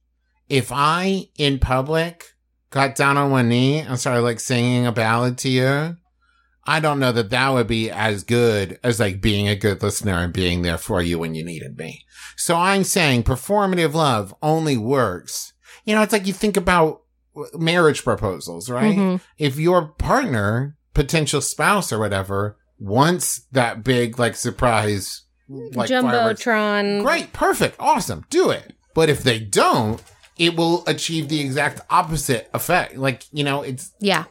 If 0.49 0.71
I 0.73 1.29
in 1.39 1.59
public 1.59 2.25
got 2.71 2.95
down 2.97 3.17
on 3.17 3.31
one 3.31 3.49
knee 3.49 3.79
and 3.79 3.99
started 3.99 4.23
like 4.23 4.41
singing 4.41 4.87
a 4.87 4.93
ballad 4.93 5.39
to 5.39 5.49
you, 5.49 5.97
I 6.67 6.81
don't 6.81 6.99
know 6.99 7.13
that 7.13 7.31
that 7.31 7.49
would 7.51 7.67
be 7.67 7.91
as 7.91 8.25
good 8.25 8.79
as 8.83 8.99
like 8.99 9.21
being 9.21 9.49
a 9.49 9.57
good 9.57 9.83
listener 9.83 10.15
and 10.19 10.33
being 10.33 10.63
there 10.63 10.79
for 10.79 11.03
you 11.03 11.19
when 11.19 11.35
you 11.35 11.45
needed 11.45 11.77
me. 11.79 12.05
So 12.37 12.57
I'm 12.57 12.85
saying 12.85 13.25
performative 13.25 13.95
love 13.95 14.35
only 14.43 14.77
works. 14.77 15.53
You 15.85 15.95
know, 15.95 16.03
it's 16.03 16.13
like 16.13 16.27
you 16.27 16.33
think 16.33 16.57
about 16.57 17.03
marriage 17.55 18.03
proposals, 18.05 18.71
right? 18.71 18.97
Mhm. 18.97 19.21
if 19.39 19.59
your 19.59 19.89
partner, 19.89 20.77
potential 20.95 21.41
spouse 21.41 21.93
or 21.93 21.99
whatever, 21.99 22.57
wants 22.79 23.43
that 23.53 23.85
big 23.85 24.19
like 24.19 24.37
surprise 24.37 25.23
like 25.49 25.89
fireworks, 25.91 26.43
Jumbotron. 26.45 27.03
great, 27.03 27.33
perfect, 27.33 27.77
awesome, 27.79 28.25
do 28.31 28.51
it. 28.51 28.75
But 28.95 29.09
if 29.09 29.23
they 29.23 29.39
don't, 29.41 30.03
it 30.39 30.57
will 30.57 30.85
achieve 30.87 31.29
the 31.29 31.41
exact 31.41 31.81
opposite 31.91 32.49
effect. 32.55 32.97
Like, 32.97 33.25
you 33.33 33.45
know, 33.45 33.63
it's 33.63 33.93
Yeah. 34.01 34.25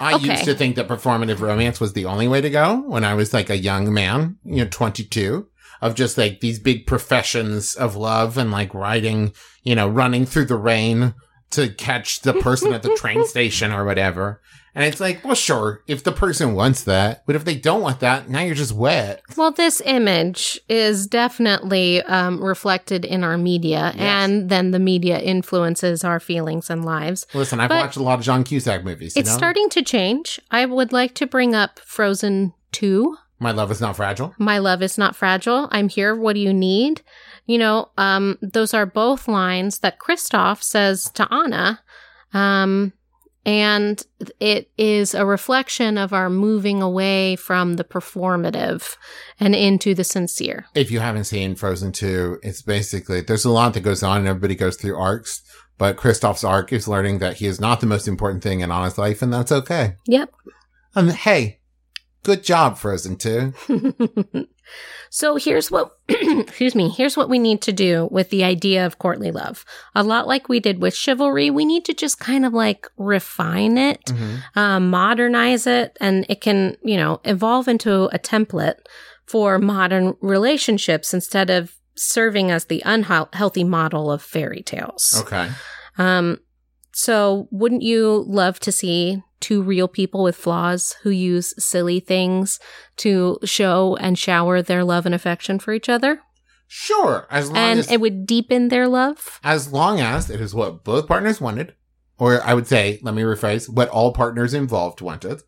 I 0.00 0.14
Okay. 0.14 0.30
used 0.32 0.44
to 0.44 0.54
think 0.54 0.76
that 0.76 0.86
performative 0.88 1.40
romance 1.40 1.80
was 1.80 1.92
the 1.92 2.04
only 2.04 2.28
way 2.28 2.40
to 2.40 2.50
go 2.50 2.82
when 2.86 3.04
I 3.04 3.14
was 3.14 3.34
like 3.34 3.50
a 3.50 3.56
young 3.58 3.92
man, 3.92 4.36
you 4.44 4.58
know, 4.64 4.68
22, 4.70 5.46
of 5.82 5.94
just 5.94 6.16
like 6.16 6.40
these 6.40 6.58
big 6.58 6.86
professions 6.86 7.74
of 7.74 7.96
love 7.96 8.38
and 8.38 8.50
like 8.52 8.72
riding, 8.74 9.32
you 9.64 9.74
know, 9.74 9.88
running 9.88 10.24
through 10.24 10.44
the 10.46 10.56
rain 10.56 11.14
to 11.50 11.68
catch 11.70 12.20
the 12.20 12.34
person 12.34 12.72
at 12.72 12.82
the 12.82 12.94
train 12.96 13.24
station 13.26 13.72
or 13.72 13.84
whatever. 13.84 14.40
And 14.74 14.84
it's 14.84 15.00
like, 15.00 15.24
well, 15.24 15.34
sure, 15.34 15.82
if 15.88 16.04
the 16.04 16.12
person 16.12 16.54
wants 16.54 16.84
that, 16.84 17.24
but 17.26 17.34
if 17.34 17.44
they 17.44 17.56
don't 17.56 17.80
want 17.80 17.98
that, 18.00 18.28
now 18.28 18.42
you're 18.42 18.54
just 18.54 18.72
wet. 18.74 19.22
Well, 19.36 19.50
this 19.50 19.80
image 19.84 20.60
is 20.68 21.06
definitely 21.08 22.00
um, 22.02 22.40
reflected 22.44 23.04
in 23.04 23.24
our 23.24 23.36
media, 23.38 23.92
Yes. 23.96 24.00
and 24.28 24.48
then 24.50 24.70
the 24.70 24.78
media 24.78 25.18
influences 25.18 26.04
our 26.04 26.20
feelings 26.20 26.70
and 26.70 26.84
lives. 26.84 27.26
Listen, 27.34 27.58
I've 27.58 27.70
But- 27.70 27.80
watched 27.80 27.96
a 27.96 28.02
lot 28.02 28.18
of 28.20 28.24
John 28.24 28.44
Cusack 28.44 28.84
movies. 28.84 29.16
You 29.16 29.20
It's 29.20 29.30
know? 29.30 29.36
starting 29.36 29.68
to 29.70 29.82
change. 29.82 30.38
I 30.50 30.64
would 30.66 30.92
like 30.92 31.14
to 31.14 31.26
bring 31.26 31.54
up 31.56 31.80
Frozen 31.80 32.52
2. 32.72 33.16
My 33.40 33.50
love 33.52 33.70
is 33.72 33.80
not 33.80 33.96
fragile. 33.96 34.34
My 34.38 34.58
love 34.58 34.82
is 34.82 34.98
not 34.98 35.16
fragile. 35.16 35.68
I'm 35.72 35.88
here. 35.88 36.14
What 36.14 36.34
do 36.34 36.40
you 36.40 36.52
need? 36.52 37.02
You 37.48 37.56
know, 37.56 37.88
um, 37.96 38.38
those 38.42 38.74
are 38.74 38.86
both 38.86 39.26
lines 39.26 39.78
that 39.78 39.98
Kristoff 39.98 40.62
says 40.62 41.10
to 41.14 41.26
Anna. 41.32 41.80
Um, 42.34 42.92
and 43.46 44.02
it 44.38 44.70
is 44.76 45.14
a 45.14 45.24
reflection 45.24 45.96
of 45.96 46.12
our 46.12 46.28
moving 46.28 46.82
away 46.82 47.36
from 47.36 47.76
the 47.76 47.84
performative 47.84 48.96
and 49.40 49.54
into 49.54 49.94
the 49.94 50.04
sincere. 50.04 50.66
if 50.74 50.90
you 50.90 51.00
haven't 51.00 51.24
seen 51.24 51.54
Frozen 51.54 51.92
2, 51.92 52.40
it's 52.42 52.60
basically, 52.60 53.22
there's 53.22 53.46
a 53.46 53.50
lot 53.50 53.72
that 53.72 53.80
goes 53.80 54.02
on 54.02 54.18
and 54.18 54.28
everybody 54.28 54.54
goes 54.54 54.76
through 54.76 54.98
arcs, 54.98 55.40
but 55.78 55.96
Kristoff's 55.96 56.44
arc 56.44 56.74
is 56.74 56.86
learning 56.86 57.20
that 57.20 57.38
he 57.38 57.46
is 57.46 57.58
not 57.58 57.80
the 57.80 57.86
most 57.86 58.06
important 58.06 58.42
thing 58.42 58.60
in 58.60 58.70
Anna's 58.70 58.98
life, 58.98 59.22
and 59.22 59.32
that's 59.32 59.52
okay. 59.52 59.94
Yep. 60.06 60.30
And 60.94 61.12
hey, 61.12 61.57
good 62.22 62.42
job, 62.42 62.76
Frozen 62.78 63.16
2. 63.16 63.54
so 65.10 65.36
here's 65.36 65.70
what 65.70 65.92
excuse 66.08 66.74
me 66.74 66.90
here's 66.90 67.16
what 67.16 67.30
we 67.30 67.38
need 67.38 67.62
to 67.62 67.72
do 67.72 68.06
with 68.10 68.28
the 68.30 68.44
idea 68.44 68.84
of 68.84 68.98
courtly 68.98 69.30
love 69.30 69.64
a 69.94 70.02
lot 70.02 70.26
like 70.26 70.48
we 70.48 70.60
did 70.60 70.82
with 70.82 70.94
chivalry 70.94 71.48
we 71.48 71.64
need 71.64 71.84
to 71.86 71.94
just 71.94 72.20
kind 72.20 72.44
of 72.44 72.52
like 72.52 72.86
refine 72.98 73.78
it 73.78 74.04
Mm-hmm. 74.06 74.58
um, 74.58 74.90
modernize 74.90 75.66
it 75.66 75.96
and 76.00 76.26
it 76.28 76.40
can 76.42 76.76
you 76.82 76.96
know 76.96 77.20
evolve 77.24 77.66
into 77.68 78.04
a 78.14 78.18
template 78.18 78.76
for 79.26 79.58
modern 79.58 80.14
relationships 80.20 81.14
instead 81.14 81.48
of 81.50 81.74
serving 81.96 82.50
as 82.50 82.66
the 82.66 82.82
unhealthy 82.84 83.64
model 83.64 84.10
of 84.12 84.20
fairy 84.22 84.62
tales 84.62 85.14
Okay. 85.24 85.48
um, 85.96 86.38
so 86.92 87.48
wouldn't 87.50 87.82
you 87.82 88.24
love 88.26 88.60
to 88.60 88.72
see 88.72 89.22
two 89.40 89.62
real 89.62 89.88
people 89.88 90.22
with 90.22 90.36
flaws 90.36 90.96
who 91.02 91.10
use 91.10 91.54
silly 91.62 92.00
things 92.00 92.58
to 92.98 93.38
show 93.44 93.96
and 93.96 94.18
shower 94.18 94.62
their 94.62 94.84
love 94.84 95.06
and 95.06 95.14
affection 95.14 95.58
for 95.58 95.72
each 95.72 95.88
other? 95.88 96.20
Sure. 96.66 97.26
As 97.30 97.48
long 97.48 97.56
And 97.56 97.78
as, 97.80 97.90
it 97.90 98.00
would 98.00 98.26
deepen 98.26 98.68
their 98.68 98.88
love? 98.88 99.40
as 99.42 99.72
long 99.72 100.00
as 100.00 100.28
it 100.28 100.40
is 100.40 100.54
what 100.54 100.84
both 100.84 101.08
partners 101.08 101.40
wanted, 101.40 101.74
or 102.18 102.42
I 102.42 102.52
would 102.54 102.66
say, 102.66 102.98
let 103.02 103.14
me 103.14 103.22
rephrase, 103.22 103.68
what 103.68 103.88
all 103.88 104.12
partners 104.12 104.52
involved 104.52 105.00
wanted. 105.00 105.40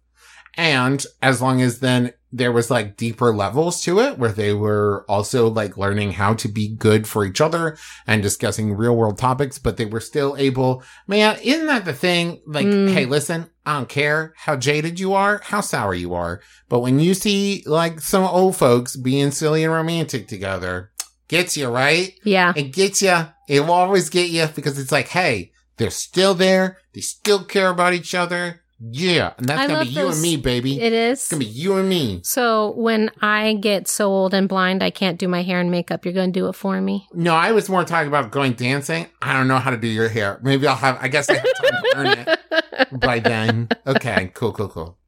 And 0.56 1.04
as 1.20 1.42
long 1.42 1.60
as 1.60 1.80
then 1.80 2.12
there 2.32 2.52
was 2.52 2.70
like 2.70 2.96
deeper 2.96 3.34
levels 3.34 3.82
to 3.82 3.98
it 4.00 4.16
where 4.18 4.30
they 4.32 4.52
were 4.52 5.04
also 5.08 5.48
like 5.48 5.76
learning 5.76 6.12
how 6.12 6.32
to 6.34 6.46
be 6.48 6.68
good 6.68 7.08
for 7.08 7.24
each 7.24 7.40
other 7.40 7.76
and 8.06 8.22
discussing 8.22 8.74
real 8.74 8.96
world 8.96 9.18
topics, 9.18 9.58
but 9.58 9.76
they 9.76 9.84
were 9.84 10.00
still 10.00 10.36
able, 10.38 10.82
man, 11.08 11.38
isn't 11.42 11.66
that 11.66 11.84
the 11.84 11.92
thing? 11.92 12.40
Like, 12.46 12.66
Mm. 12.66 12.92
hey, 12.92 13.04
listen, 13.06 13.50
I 13.66 13.74
don't 13.78 13.88
care 13.88 14.32
how 14.36 14.54
jaded 14.56 15.00
you 15.00 15.12
are, 15.14 15.40
how 15.44 15.60
sour 15.60 15.92
you 15.94 16.14
are. 16.14 16.40
But 16.68 16.80
when 16.80 17.00
you 17.00 17.14
see 17.14 17.62
like 17.66 18.00
some 18.00 18.24
old 18.24 18.56
folks 18.56 18.94
being 18.96 19.32
silly 19.32 19.64
and 19.64 19.72
romantic 19.72 20.28
together, 20.28 20.92
gets 21.28 21.56
you, 21.56 21.68
right? 21.68 22.12
Yeah. 22.24 22.52
It 22.56 22.72
gets 22.72 23.02
you. 23.02 23.26
It 23.48 23.60
will 23.60 23.72
always 23.72 24.08
get 24.08 24.30
you 24.30 24.46
because 24.54 24.78
it's 24.78 24.92
like, 24.92 25.08
hey, 25.08 25.52
they're 25.76 25.90
still 25.90 26.34
there. 26.34 26.78
They 26.94 27.00
still 27.00 27.44
care 27.44 27.70
about 27.70 27.94
each 27.94 28.14
other. 28.14 28.62
Yeah. 28.80 29.34
And 29.36 29.46
that's 29.46 29.60
I 29.60 29.66
love 29.66 29.86
be 29.86 29.92
you 29.92 30.08
and 30.08 30.22
me, 30.22 30.36
baby. 30.36 30.80
It 30.80 30.92
it's 30.92 31.28
going 31.28 31.40
to 31.40 31.46
be 31.46 31.52
you 31.52 31.76
and 31.76 31.88
me. 31.88 32.20
So 32.24 32.72
when 32.72 33.10
I 33.20 33.54
get 33.54 33.88
so 33.88 34.08
old 34.08 34.32
and 34.34 34.48
blind 34.48 34.82
I 34.82 34.90
can't 34.90 35.18
do 35.18 35.28
my 35.28 35.42
hair 35.42 35.60
and 35.60 35.70
makeup, 35.70 36.04
you're 36.04 36.14
to 36.14 36.28
do 36.28 36.48
it 36.48 36.54
for 36.54 36.80
me? 36.80 37.06
No, 37.12 37.34
I 37.34 37.52
was 37.52 37.68
more 37.68 37.84
talking 37.84 38.08
about 38.08 38.30
going 38.30 38.52
dancing. 38.54 39.06
I 39.20 39.34
don't 39.34 39.48
know 39.48 39.58
how 39.58 39.70
to 39.70 39.76
do 39.76 39.88
your 39.88 40.08
hair. 40.08 40.38
Maybe 40.42 40.66
I'll 40.66 40.76
have, 40.76 40.98
I 41.00 41.08
guess 41.08 41.28
I 41.28 41.34
have 41.34 41.54
time 41.62 41.82
to 41.82 41.92
learn 41.96 42.18
it 42.18 42.90
by 43.00 43.18
then. 43.18 43.68
Okay. 43.86 44.30
Cool, 44.34 44.52
cool, 44.52 44.68
cool. 44.68 44.99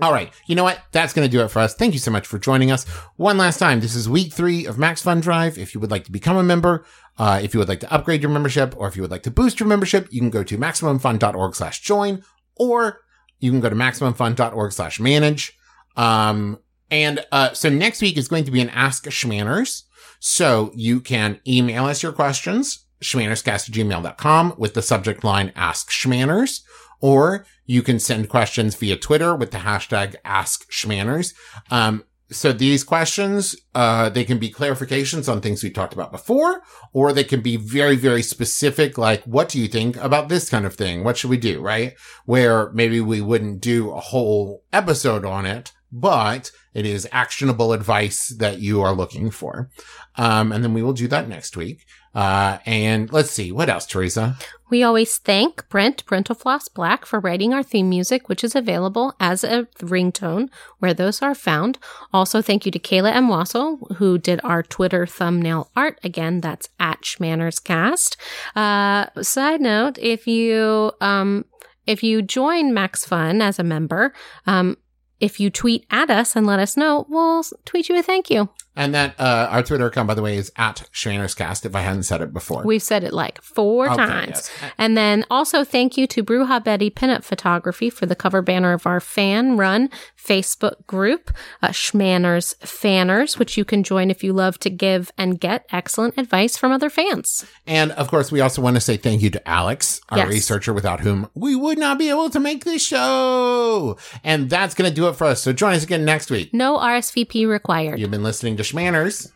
All 0.00 0.12
right. 0.12 0.30
You 0.46 0.54
know 0.54 0.64
what? 0.64 0.80
That's 0.92 1.14
going 1.14 1.26
to 1.26 1.32
do 1.32 1.42
it 1.42 1.48
for 1.48 1.60
us. 1.60 1.74
Thank 1.74 1.94
you 1.94 1.98
so 1.98 2.10
much 2.10 2.26
for 2.26 2.38
joining 2.38 2.70
us. 2.70 2.84
One 3.16 3.38
last 3.38 3.58
time. 3.58 3.80
This 3.80 3.94
is 3.94 4.08
week 4.08 4.32
three 4.32 4.66
of 4.66 4.78
Max 4.78 5.02
Fun 5.02 5.20
Drive. 5.20 5.56
If 5.56 5.74
you 5.74 5.80
would 5.80 5.90
like 5.90 6.04
to 6.04 6.12
become 6.12 6.36
a 6.36 6.42
member, 6.42 6.84
uh, 7.18 7.40
if 7.42 7.54
you 7.54 7.60
would 7.60 7.68
like 7.68 7.80
to 7.80 7.92
upgrade 7.92 8.20
your 8.20 8.30
membership 8.30 8.74
or 8.76 8.88
if 8.88 8.96
you 8.96 9.02
would 9.02 9.10
like 9.10 9.22
to 9.22 9.30
boost 9.30 9.58
your 9.58 9.68
membership, 9.68 10.08
you 10.10 10.20
can 10.20 10.28
go 10.28 10.44
to 10.44 10.58
MaximumFun.org 10.58 11.54
slash 11.54 11.80
join 11.80 12.22
or 12.56 13.00
you 13.38 13.50
can 13.50 13.60
go 13.60 13.70
to 13.70 13.76
MaximumFun.org 13.76 14.72
slash 14.72 15.00
manage. 15.00 15.56
Um, 15.96 16.58
and, 16.90 17.24
uh, 17.32 17.54
so 17.54 17.70
next 17.70 18.02
week 18.02 18.18
is 18.18 18.28
going 18.28 18.44
to 18.44 18.50
be 18.50 18.60
an 18.60 18.70
Ask 18.70 19.04
Schmanners. 19.06 19.84
So 20.18 20.72
you 20.74 21.00
can 21.00 21.40
email 21.46 21.86
us 21.86 22.02
your 22.02 22.12
questions, 22.12 22.86
schmannerscast 23.02 24.58
with 24.58 24.74
the 24.74 24.82
subject 24.82 25.24
line 25.24 25.52
Ask 25.54 25.90
Schmanners, 25.90 26.60
or 27.06 27.46
you 27.66 27.82
can 27.82 28.00
send 28.00 28.28
questions 28.28 28.74
via 28.74 28.96
Twitter 28.96 29.36
with 29.36 29.52
the 29.52 29.58
hashtag 29.58 30.16
Ask 30.24 30.68
Schmanners. 30.72 31.34
Um, 31.70 32.02
so 32.32 32.52
these 32.52 32.82
questions, 32.82 33.54
uh, 33.76 34.08
they 34.08 34.24
can 34.24 34.38
be 34.38 34.50
clarifications 34.50 35.30
on 35.30 35.40
things 35.40 35.62
we 35.62 35.70
talked 35.70 35.92
about 35.92 36.10
before, 36.10 36.62
or 36.92 37.12
they 37.12 37.22
can 37.22 37.42
be 37.42 37.56
very, 37.56 37.94
very 37.94 38.22
specific, 38.22 38.98
like, 38.98 39.22
what 39.22 39.48
do 39.48 39.60
you 39.60 39.68
think 39.68 39.96
about 39.98 40.28
this 40.28 40.50
kind 40.50 40.66
of 40.66 40.74
thing? 40.74 41.04
What 41.04 41.16
should 41.16 41.30
we 41.30 41.36
do? 41.36 41.60
Right? 41.60 41.94
Where 42.24 42.72
maybe 42.72 43.00
we 43.00 43.20
wouldn't 43.20 43.60
do 43.60 43.92
a 43.92 44.00
whole 44.00 44.64
episode 44.72 45.24
on 45.24 45.46
it, 45.46 45.70
but 45.92 46.50
it 46.74 46.84
is 46.84 47.08
actionable 47.12 47.72
advice 47.72 48.34
that 48.36 48.58
you 48.58 48.82
are 48.82 48.92
looking 48.92 49.30
for. 49.30 49.70
Um, 50.16 50.50
and 50.50 50.64
then 50.64 50.74
we 50.74 50.82
will 50.82 50.92
do 50.92 51.06
that 51.06 51.28
next 51.28 51.56
week. 51.56 51.86
Uh, 52.16 52.58
and 52.64 53.12
let's 53.12 53.30
see, 53.30 53.52
what 53.52 53.68
else, 53.68 53.84
Teresa? 53.84 54.38
We 54.70 54.82
always 54.82 55.18
thank 55.18 55.68
Brent 55.68 56.06
Brentalfloss 56.06 56.72
Black 56.72 57.04
for 57.04 57.20
writing 57.20 57.52
our 57.52 57.62
theme 57.62 57.90
music, 57.90 58.30
which 58.30 58.42
is 58.42 58.56
available 58.56 59.14
as 59.20 59.44
a 59.44 59.64
ringtone 59.80 60.48
where 60.78 60.94
those 60.94 61.20
are 61.20 61.34
found. 61.34 61.78
Also, 62.14 62.40
thank 62.40 62.64
you 62.64 62.72
to 62.72 62.78
Kayla 62.78 63.14
M. 63.14 63.28
Wasil, 63.28 63.98
who 63.98 64.16
did 64.16 64.40
our 64.42 64.62
Twitter 64.62 65.04
thumbnail 65.06 65.70
art. 65.76 66.00
Again, 66.02 66.40
that's 66.40 66.70
at 66.80 67.02
Schmannerscast. 67.02 68.16
Uh, 68.56 69.22
side 69.22 69.60
note, 69.60 69.98
if 69.98 70.26
you, 70.26 70.92
um, 71.02 71.44
if 71.86 72.02
you 72.02 72.22
join 72.22 72.72
Max 72.72 73.04
Fun 73.04 73.42
as 73.42 73.58
a 73.58 73.62
member, 73.62 74.14
um, 74.46 74.78
if 75.20 75.38
you 75.38 75.50
tweet 75.50 75.84
at 75.90 76.10
us 76.10 76.34
and 76.34 76.46
let 76.46 76.60
us 76.60 76.78
know, 76.78 77.04
we'll 77.10 77.44
tweet 77.66 77.90
you 77.90 77.98
a 77.98 78.02
thank 78.02 78.30
you. 78.30 78.48
And 78.76 78.94
that 78.94 79.18
uh, 79.18 79.48
our 79.50 79.62
Twitter 79.62 79.86
account, 79.86 80.06
by 80.06 80.14
the 80.14 80.22
way, 80.22 80.36
is 80.36 80.52
at 80.56 80.88
Schmannerscast, 80.92 81.64
if 81.64 81.74
I 81.74 81.80
hadn't 81.80 82.02
said 82.02 82.20
it 82.20 82.32
before. 82.32 82.62
We've 82.62 82.82
said 82.82 83.02
it 83.04 83.12
like 83.14 83.40
four 83.42 83.86
Okay, 83.90 83.96
times. 83.96 84.28
yes. 84.28 84.50
And 84.76 84.96
then 84.96 85.24
also 85.30 85.64
thank 85.64 85.96
you 85.96 86.06
to 86.08 86.22
Bruja 86.22 86.62
Betty 86.62 86.90
Pinup 86.90 87.24
Photography 87.24 87.88
for 87.90 88.04
the 88.06 88.14
cover 88.14 88.42
banner 88.42 88.72
of 88.74 88.86
our 88.86 89.00
fan 89.00 89.56
run 89.56 89.88
Facebook 90.22 90.86
group, 90.86 91.30
uh, 91.62 91.68
Schmanners 91.68 92.54
Fanners, 92.66 93.38
which 93.38 93.56
you 93.56 93.64
can 93.64 93.82
join 93.82 94.10
if 94.10 94.22
you 94.22 94.32
love 94.32 94.58
to 94.58 94.68
give 94.70 95.10
and 95.16 95.40
get 95.40 95.64
excellent 95.70 96.18
advice 96.18 96.56
from 96.56 96.72
other 96.72 96.90
fans. 96.90 97.46
And 97.66 97.92
of 97.92 98.08
course, 98.08 98.30
we 98.30 98.40
also 98.40 98.60
want 98.60 98.76
to 98.76 98.80
say 98.80 98.96
thank 98.96 99.22
you 99.22 99.30
to 99.30 99.48
Alex, 99.48 100.00
our 100.10 100.18
Yes. 100.18 100.28
researcher, 100.28 100.72
without 100.72 101.00
whom 101.00 101.30
we 101.34 101.54
would 101.56 101.78
not 101.78 101.98
be 101.98 102.10
able 102.10 102.28
to 102.30 102.40
make 102.40 102.64
this 102.64 102.84
show. 102.84 103.96
And 104.24 104.50
that's 104.50 104.74
going 104.74 104.90
to 104.90 104.94
do 104.94 105.08
it 105.08 105.14
for 105.16 105.24
us. 105.24 105.42
So 105.42 105.52
join 105.52 105.74
us 105.74 105.84
again 105.84 106.04
next 106.04 106.30
week. 106.30 106.52
No 106.52 106.76
RSVP 106.78 107.46
required. 107.48 107.98
You've 107.98 108.10
been 108.10 108.22
listening 108.22 108.56
to 108.58 108.64
Schmanners. 108.66 109.30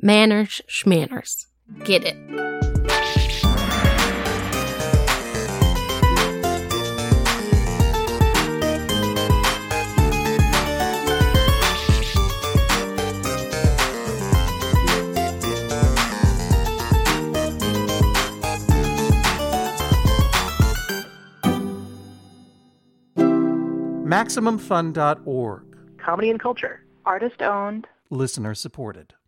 Manners, 0.00 0.62
schmanners. 0.70 1.44
Get 1.84 2.02
it. 2.02 2.16
MaximumFun.org. 24.06 25.62
Comedy 25.98 26.30
and 26.30 26.40
culture. 26.40 26.80
Artist 27.04 27.42
owned. 27.42 27.86
Listener 28.14 28.54
supported. 28.54 29.14